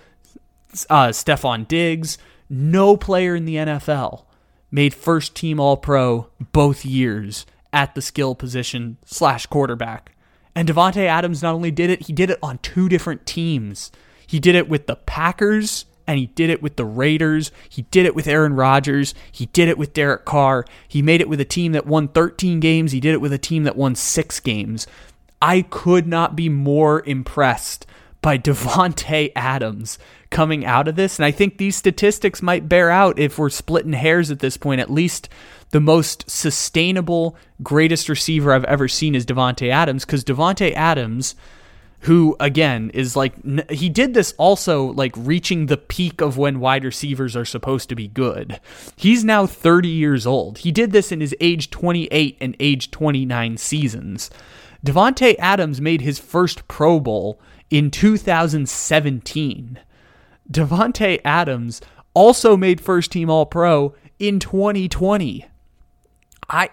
uh, 0.88 1.08
Stefon 1.08 1.66
Diggs. 1.66 2.16
No 2.48 2.96
player 2.96 3.34
in 3.34 3.44
the 3.44 3.56
NFL 3.56 4.24
made 4.70 4.94
first 4.94 5.34
team 5.34 5.58
All 5.58 5.76
Pro 5.76 6.28
both 6.52 6.84
years 6.84 7.44
at 7.72 7.94
the 7.94 8.02
skill 8.02 8.34
position 8.34 8.98
slash 9.04 9.46
quarterback. 9.46 10.11
And 10.54 10.68
Davante 10.68 11.06
Adams 11.06 11.42
not 11.42 11.54
only 11.54 11.70
did 11.70 11.90
it, 11.90 12.06
he 12.06 12.12
did 12.12 12.30
it 12.30 12.38
on 12.42 12.58
two 12.58 12.88
different 12.88 13.26
teams. 13.26 13.90
He 14.26 14.38
did 14.38 14.54
it 14.54 14.68
with 14.68 14.86
the 14.86 14.96
Packers 14.96 15.86
and 16.06 16.18
he 16.18 16.26
did 16.26 16.50
it 16.50 16.62
with 16.62 16.76
the 16.76 16.84
Raiders. 16.84 17.52
He 17.68 17.82
did 17.82 18.06
it 18.06 18.14
with 18.14 18.26
Aaron 18.26 18.54
Rodgers. 18.54 19.14
He 19.30 19.46
did 19.46 19.68
it 19.68 19.78
with 19.78 19.94
Derek 19.94 20.24
Carr. 20.24 20.64
He 20.88 21.00
made 21.00 21.20
it 21.20 21.28
with 21.28 21.40
a 21.40 21.44
team 21.44 21.72
that 21.72 21.86
won 21.86 22.08
13 22.08 22.60
games. 22.60 22.92
He 22.92 23.00
did 23.00 23.14
it 23.14 23.20
with 23.20 23.32
a 23.32 23.38
team 23.38 23.64
that 23.64 23.76
won 23.76 23.94
6 23.94 24.40
games. 24.40 24.86
I 25.40 25.62
could 25.62 26.06
not 26.06 26.36
be 26.36 26.48
more 26.48 27.02
impressed 27.06 27.86
by 28.20 28.38
Davante 28.38 29.32
Adams 29.34 29.98
coming 30.30 30.64
out 30.64 30.88
of 30.88 30.96
this 30.96 31.18
and 31.18 31.26
I 31.26 31.30
think 31.30 31.58
these 31.58 31.76
statistics 31.76 32.40
might 32.40 32.68
bear 32.68 32.90
out 32.90 33.18
if 33.18 33.38
we're 33.38 33.50
splitting 33.50 33.92
hairs 33.92 34.30
at 34.30 34.38
this 34.38 34.56
point 34.56 34.80
at 34.80 34.90
least 34.90 35.28
the 35.72 35.80
most 35.80 36.30
sustainable, 36.30 37.36
greatest 37.62 38.08
receiver 38.08 38.52
I've 38.52 38.64
ever 38.64 38.88
seen 38.88 39.14
is 39.14 39.26
Davante 39.26 39.70
Adams 39.70 40.04
because 40.04 40.22
Davante 40.22 40.72
Adams, 40.74 41.34
who 42.00 42.36
again 42.38 42.90
is 42.90 43.16
like 43.16 43.34
he 43.70 43.88
did 43.88 44.12
this 44.12 44.34
also 44.36 44.92
like 44.92 45.14
reaching 45.16 45.66
the 45.66 45.76
peak 45.76 46.20
of 46.20 46.36
when 46.36 46.60
wide 46.60 46.84
receivers 46.84 47.34
are 47.34 47.44
supposed 47.44 47.88
to 47.88 47.94
be 47.94 48.06
good. 48.06 48.60
He's 48.96 49.24
now 49.24 49.46
30 49.46 49.88
years 49.88 50.26
old. 50.26 50.58
He 50.58 50.72
did 50.72 50.92
this 50.92 51.10
in 51.10 51.20
his 51.20 51.34
age 51.40 51.70
28 51.70 52.36
and 52.40 52.54
age 52.60 52.90
29 52.90 53.56
seasons. 53.56 54.30
Davante 54.84 55.36
Adams 55.38 55.80
made 55.80 56.02
his 56.02 56.18
first 56.18 56.68
Pro 56.68 57.00
Bowl 57.00 57.40
in 57.70 57.90
2017. 57.90 59.78
Davante 60.50 61.20
Adams 61.24 61.80
also 62.12 62.56
made 62.58 62.80
first 62.80 63.12
team 63.12 63.30
All 63.30 63.46
Pro 63.46 63.94
in 64.18 64.38
2020. 64.38 65.46
I 66.52 66.68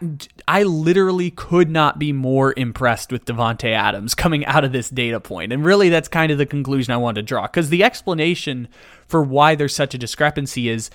I 0.46 0.64
literally 0.64 1.32
could 1.32 1.70
not 1.70 1.98
be 1.98 2.12
more 2.12 2.54
impressed 2.58 3.14
with 3.14 3.24
Davante 3.24 3.72
Adams 3.72 4.14
coming 4.14 4.46
out 4.46 4.66
of 4.66 4.74
this 4.74 4.90
data 4.90 5.22
point. 5.22 5.54
And 5.54 5.64
really 5.64 5.88
that's 5.88 6.10
kind 6.10 6.32
of 6.32 6.38
the 6.38 6.46
conclusion 6.46 6.94
I 6.94 6.98
wanted 6.98 7.22
to 7.22 7.26
draw 7.26 7.48
cuz 7.48 7.70
the 7.70 7.84
explanation 7.84 8.68
for 9.08 9.24
why 9.24 9.56
there's 9.56 9.74
such 9.74 9.96
a 9.96 9.98
discrepancy 9.98 10.68
is 10.68 10.90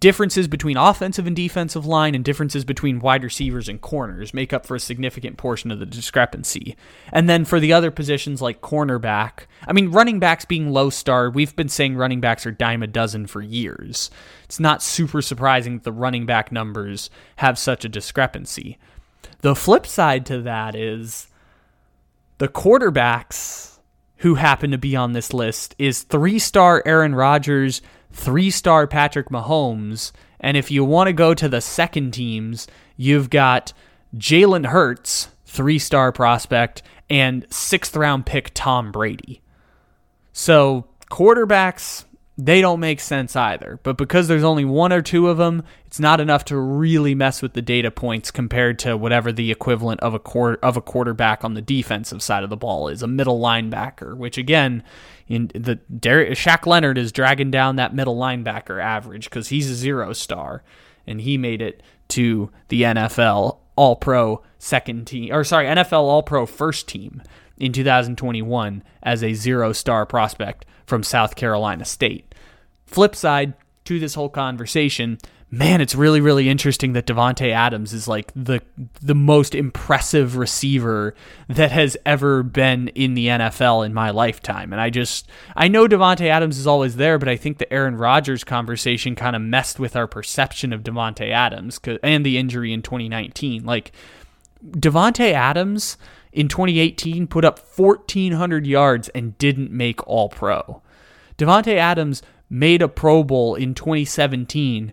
differences 0.00 0.46
between 0.48 0.76
offensive 0.76 1.26
and 1.26 1.34
defensive 1.34 1.86
line 1.86 2.14
and 2.14 2.22
differences 2.22 2.64
between 2.64 2.98
wide 2.98 3.24
receivers 3.24 3.68
and 3.68 3.80
corners 3.80 4.34
make 4.34 4.52
up 4.52 4.66
for 4.66 4.74
a 4.74 4.80
significant 4.80 5.38
portion 5.38 5.70
of 5.70 5.78
the 5.78 5.86
discrepancy. 5.86 6.76
And 7.10 7.28
then 7.28 7.46
for 7.46 7.58
the 7.58 7.72
other 7.72 7.90
positions 7.90 8.42
like 8.42 8.60
cornerback, 8.60 9.46
I 9.66 9.72
mean, 9.72 9.90
running 9.90 10.18
backs 10.18 10.44
being 10.44 10.70
low 10.70 10.90
star, 10.90 11.30
we've 11.30 11.56
been 11.56 11.70
saying 11.70 11.96
running 11.96 12.20
backs 12.20 12.44
are 12.44 12.50
dime 12.50 12.82
a 12.82 12.86
dozen 12.86 13.26
for 13.26 13.40
years. 13.40 14.10
It's 14.44 14.60
not 14.60 14.82
super 14.82 15.22
surprising 15.22 15.78
that 15.78 15.84
the 15.84 15.92
running 15.92 16.26
back 16.26 16.52
numbers 16.52 17.08
have 17.36 17.58
such 17.58 17.84
a 17.84 17.88
discrepancy. 17.88 18.76
The 19.40 19.56
flip 19.56 19.86
side 19.86 20.26
to 20.26 20.42
that 20.42 20.74
is 20.74 21.28
the 22.36 22.48
quarterbacks 22.48 23.78
who 24.18 24.34
happen 24.34 24.70
to 24.72 24.78
be 24.78 24.96
on 24.96 25.12
this 25.12 25.32
list 25.32 25.74
is 25.78 26.02
three 26.02 26.38
star 26.38 26.82
Aaron 26.84 27.14
Rodgers 27.14 27.80
three 28.12 28.50
star 28.50 28.86
Patrick 28.86 29.28
Mahomes. 29.30 30.12
And 30.40 30.56
if 30.56 30.70
you 30.70 30.84
want 30.84 31.08
to 31.08 31.12
go 31.12 31.34
to 31.34 31.48
the 31.48 31.60
second 31.60 32.12
teams, 32.12 32.66
you've 32.96 33.30
got 33.30 33.72
Jalen 34.16 34.66
Hurts, 34.66 35.28
three 35.44 35.78
star 35.78 36.12
prospect, 36.12 36.82
and 37.10 37.46
sixth 37.50 37.96
round 37.96 38.26
pick 38.26 38.52
Tom 38.54 38.92
Brady. 38.92 39.40
So 40.32 40.86
quarterbacks, 41.10 42.04
they 42.40 42.60
don't 42.60 42.78
make 42.78 43.00
sense 43.00 43.34
either. 43.34 43.80
But 43.82 43.98
because 43.98 44.28
there's 44.28 44.44
only 44.44 44.64
one 44.64 44.92
or 44.92 45.02
two 45.02 45.28
of 45.28 45.38
them, 45.38 45.64
it's 45.86 45.98
not 45.98 46.20
enough 46.20 46.44
to 46.46 46.56
really 46.56 47.12
mess 47.12 47.42
with 47.42 47.54
the 47.54 47.60
data 47.62 47.90
points 47.90 48.30
compared 48.30 48.78
to 48.80 48.96
whatever 48.96 49.32
the 49.32 49.50
equivalent 49.50 50.00
of 50.00 50.14
a 50.14 50.20
quarter 50.20 50.56
of 50.62 50.76
a 50.76 50.80
quarterback 50.80 51.44
on 51.44 51.54
the 51.54 51.60
defensive 51.60 52.22
side 52.22 52.44
of 52.44 52.50
the 52.50 52.56
ball 52.56 52.86
is, 52.86 53.02
a 53.02 53.08
middle 53.08 53.40
linebacker, 53.40 54.16
which 54.16 54.38
again, 54.38 54.84
in 55.26 55.50
the 55.52 55.74
Derek, 55.76 56.30
Shaq 56.38 56.64
Leonard 56.64 56.96
is 56.96 57.10
dragging 57.10 57.50
down 57.50 57.74
that 57.76 57.92
middle 57.92 58.16
linebacker 58.16 58.80
average 58.80 59.24
because 59.24 59.48
he's 59.48 59.68
a 59.68 59.74
zero 59.74 60.12
star, 60.12 60.62
and 61.08 61.20
he 61.20 61.36
made 61.36 61.60
it 61.60 61.82
to 62.08 62.50
the 62.68 62.82
NFL 62.82 63.58
All 63.74 63.96
Pro 63.96 64.42
second 64.60 65.08
team, 65.08 65.34
or 65.34 65.42
sorry, 65.42 65.66
NFL 65.66 66.02
All 66.02 66.22
Pro 66.22 66.46
first 66.46 66.86
team 66.86 67.20
in 67.56 67.72
2021 67.72 68.84
as 69.02 69.24
a 69.24 69.34
zero 69.34 69.72
star 69.72 70.06
prospect 70.06 70.64
from 70.86 71.02
South 71.02 71.34
Carolina 71.34 71.84
State. 71.84 72.27
Flip 72.88 73.14
side 73.14 73.54
to 73.84 73.98
this 73.98 74.14
whole 74.14 74.28
conversation, 74.28 75.18
man, 75.50 75.80
it's 75.80 75.94
really 75.94 76.20
really 76.20 76.48
interesting 76.48 76.92
that 76.92 77.06
Davante 77.06 77.50
Adams 77.50 77.92
is 77.92 78.08
like 78.08 78.32
the 78.34 78.60
the 79.00 79.14
most 79.14 79.54
impressive 79.54 80.36
receiver 80.36 81.14
that 81.48 81.70
has 81.72 81.96
ever 82.04 82.42
been 82.42 82.88
in 82.88 83.14
the 83.14 83.28
NFL 83.28 83.84
in 83.86 83.94
my 83.94 84.10
lifetime. 84.10 84.72
And 84.72 84.80
I 84.80 84.90
just 84.90 85.28
I 85.56 85.68
know 85.68 85.86
Davante 85.86 86.28
Adams 86.28 86.58
is 86.58 86.66
always 86.66 86.96
there, 86.96 87.18
but 87.18 87.28
I 87.28 87.36
think 87.36 87.58
the 87.58 87.72
Aaron 87.72 87.96
Rodgers 87.96 88.44
conversation 88.44 89.14
kind 89.14 89.36
of 89.36 89.42
messed 89.42 89.78
with 89.78 89.96
our 89.96 90.06
perception 90.06 90.72
of 90.72 90.82
Davante 90.82 91.30
Adams 91.30 91.80
and 92.02 92.24
the 92.24 92.38
injury 92.38 92.72
in 92.72 92.82
2019. 92.82 93.64
Like 93.64 93.92
Davante 94.64 95.32
Adams 95.32 95.96
in 96.32 96.48
2018 96.48 97.26
put 97.26 97.44
up 97.44 97.58
1400 97.58 98.66
yards 98.66 99.08
and 99.10 99.38
didn't 99.38 99.70
make 99.70 100.06
all 100.06 100.28
pro. 100.28 100.82
Davante 101.38 101.76
Adams 101.76 102.22
made 102.50 102.82
a 102.82 102.88
Pro 102.88 103.22
Bowl 103.22 103.54
in 103.54 103.74
2017 103.74 104.92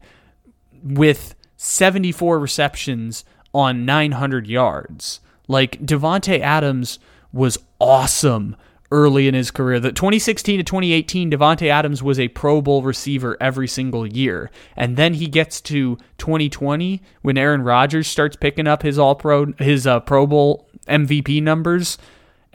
with 0.83 1.35
74 1.57 2.39
receptions 2.39 3.25
on 3.53 3.85
900 3.85 4.47
yards. 4.47 5.21
Like 5.47 5.85
Davante 5.85 6.39
Adams 6.39 6.99
was 7.31 7.57
awesome 7.79 8.55
early 8.91 9.27
in 9.27 9.33
his 9.33 9.51
career. 9.51 9.79
The 9.79 9.91
2016 9.91 10.57
to 10.59 10.63
2018, 10.63 11.31
Davante 11.31 11.67
Adams 11.67 12.03
was 12.03 12.19
a 12.19 12.27
Pro 12.29 12.61
Bowl 12.61 12.81
receiver 12.81 13.35
every 13.41 13.67
single 13.67 14.05
year, 14.05 14.51
and 14.75 14.95
then 14.95 15.15
he 15.15 15.27
gets 15.27 15.59
to 15.61 15.97
2020 16.17 17.01
when 17.21 17.37
Aaron 17.37 17.61
Rodgers 17.61 18.07
starts 18.07 18.35
picking 18.35 18.67
up 18.67 18.83
his 18.83 18.99
All 18.99 19.15
Pro, 19.15 19.53
his 19.57 19.87
uh, 19.87 19.99
Pro 20.01 20.27
Bowl 20.27 20.69
MVP 20.87 21.41
numbers. 21.41 21.97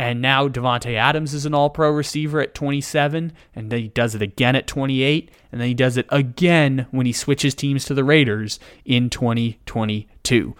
And 0.00 0.22
now 0.22 0.48
Davante 0.48 0.94
Adams 0.94 1.34
is 1.34 1.44
an 1.44 1.52
all 1.52 1.68
pro 1.68 1.90
receiver 1.90 2.40
at 2.40 2.54
27, 2.54 3.34
and 3.54 3.70
then 3.70 3.78
he 3.78 3.88
does 3.88 4.14
it 4.14 4.22
again 4.22 4.56
at 4.56 4.66
28, 4.66 5.30
and 5.52 5.60
then 5.60 5.68
he 5.68 5.74
does 5.74 5.98
it 5.98 6.06
again 6.08 6.86
when 6.90 7.04
he 7.04 7.12
switches 7.12 7.54
teams 7.54 7.84
to 7.84 7.92
the 7.92 8.02
Raiders 8.02 8.58
in 8.86 9.10
2022. 9.10 10.56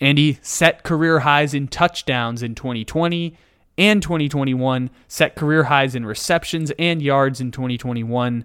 And 0.00 0.18
he 0.18 0.38
set 0.40 0.84
career 0.84 1.18
highs 1.18 1.52
in 1.52 1.66
touchdowns 1.66 2.44
in 2.44 2.54
2020 2.54 3.36
and 3.76 4.00
2021, 4.00 4.90
set 5.08 5.34
career 5.34 5.64
highs 5.64 5.96
in 5.96 6.06
receptions 6.06 6.70
and 6.78 7.02
yards 7.02 7.40
in 7.40 7.50
2021. 7.50 8.44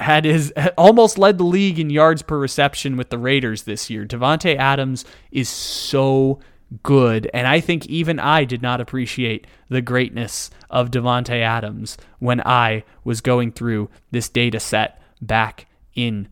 Had 0.00 0.24
his 0.24 0.52
almost 0.76 1.16
led 1.16 1.38
the 1.38 1.44
league 1.44 1.78
in 1.78 1.90
yards 1.90 2.22
per 2.22 2.40
reception 2.40 2.96
with 2.96 3.10
the 3.10 3.18
Raiders 3.18 3.62
this 3.62 3.88
year. 3.88 4.04
Davante 4.04 4.56
Adams 4.56 5.04
is 5.30 5.48
so 5.48 6.40
good. 6.82 7.30
And 7.32 7.46
I 7.46 7.60
think 7.60 7.86
even 7.86 8.18
I 8.18 8.44
did 8.44 8.62
not 8.62 8.80
appreciate 8.80 9.46
the 9.68 9.82
greatness 9.82 10.50
of 10.70 10.90
Davante 10.90 11.40
Adams 11.40 11.96
when 12.18 12.40
I 12.40 12.84
was 13.04 13.20
going 13.20 13.52
through 13.52 13.90
this 14.10 14.28
data 14.28 14.60
set 14.60 15.00
back 15.20 15.66
in 15.94 16.28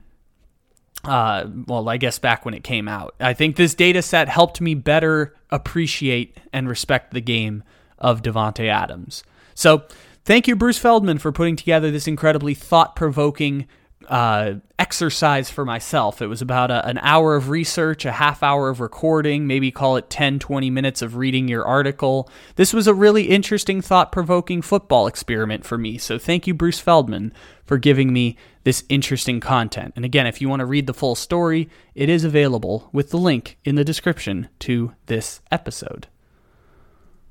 uh, 1.04 1.46
well, 1.66 1.88
I 1.88 1.96
guess 1.96 2.20
back 2.20 2.44
when 2.44 2.54
it 2.54 2.62
came 2.62 2.86
out. 2.86 3.16
I 3.18 3.34
think 3.34 3.56
this 3.56 3.74
data 3.74 4.02
set 4.02 4.28
helped 4.28 4.60
me 4.60 4.74
better 4.74 5.34
appreciate 5.50 6.38
and 6.52 6.68
respect 6.68 7.12
the 7.12 7.20
game 7.20 7.64
of 7.98 8.22
Davante 8.22 8.68
Adams. 8.68 9.24
So, 9.54 9.84
thank 10.24 10.46
you, 10.46 10.54
Bruce 10.54 10.78
Feldman, 10.78 11.18
for 11.18 11.32
putting 11.32 11.56
together 11.56 11.90
this 11.90 12.06
incredibly 12.06 12.54
thought 12.54 12.94
provoking 12.94 13.66
uh, 14.08 14.54
exercise 14.78 15.50
for 15.50 15.64
myself. 15.64 16.20
It 16.20 16.26
was 16.26 16.42
about 16.42 16.70
a, 16.70 16.86
an 16.86 16.98
hour 16.98 17.36
of 17.36 17.48
research, 17.48 18.04
a 18.04 18.12
half 18.12 18.42
hour 18.42 18.68
of 18.68 18.80
recording, 18.80 19.46
maybe 19.46 19.70
call 19.70 19.96
it 19.96 20.10
10, 20.10 20.38
20 20.38 20.70
minutes 20.70 21.02
of 21.02 21.16
reading 21.16 21.48
your 21.48 21.64
article. 21.64 22.28
This 22.56 22.72
was 22.72 22.86
a 22.86 22.94
really 22.94 23.24
interesting, 23.24 23.80
thought 23.80 24.12
provoking 24.12 24.62
football 24.62 25.06
experiment 25.06 25.64
for 25.64 25.78
me. 25.78 25.98
So 25.98 26.18
thank 26.18 26.46
you, 26.46 26.54
Bruce 26.54 26.80
Feldman, 26.80 27.32
for 27.64 27.78
giving 27.78 28.12
me 28.12 28.36
this 28.64 28.84
interesting 28.88 29.40
content. 29.40 29.92
And 29.96 30.04
again, 30.04 30.26
if 30.26 30.40
you 30.40 30.48
want 30.48 30.60
to 30.60 30.66
read 30.66 30.86
the 30.86 30.94
full 30.94 31.14
story, 31.14 31.68
it 31.94 32.08
is 32.08 32.24
available 32.24 32.88
with 32.92 33.10
the 33.10 33.18
link 33.18 33.58
in 33.64 33.74
the 33.74 33.84
description 33.84 34.48
to 34.60 34.94
this 35.06 35.40
episode. 35.50 36.08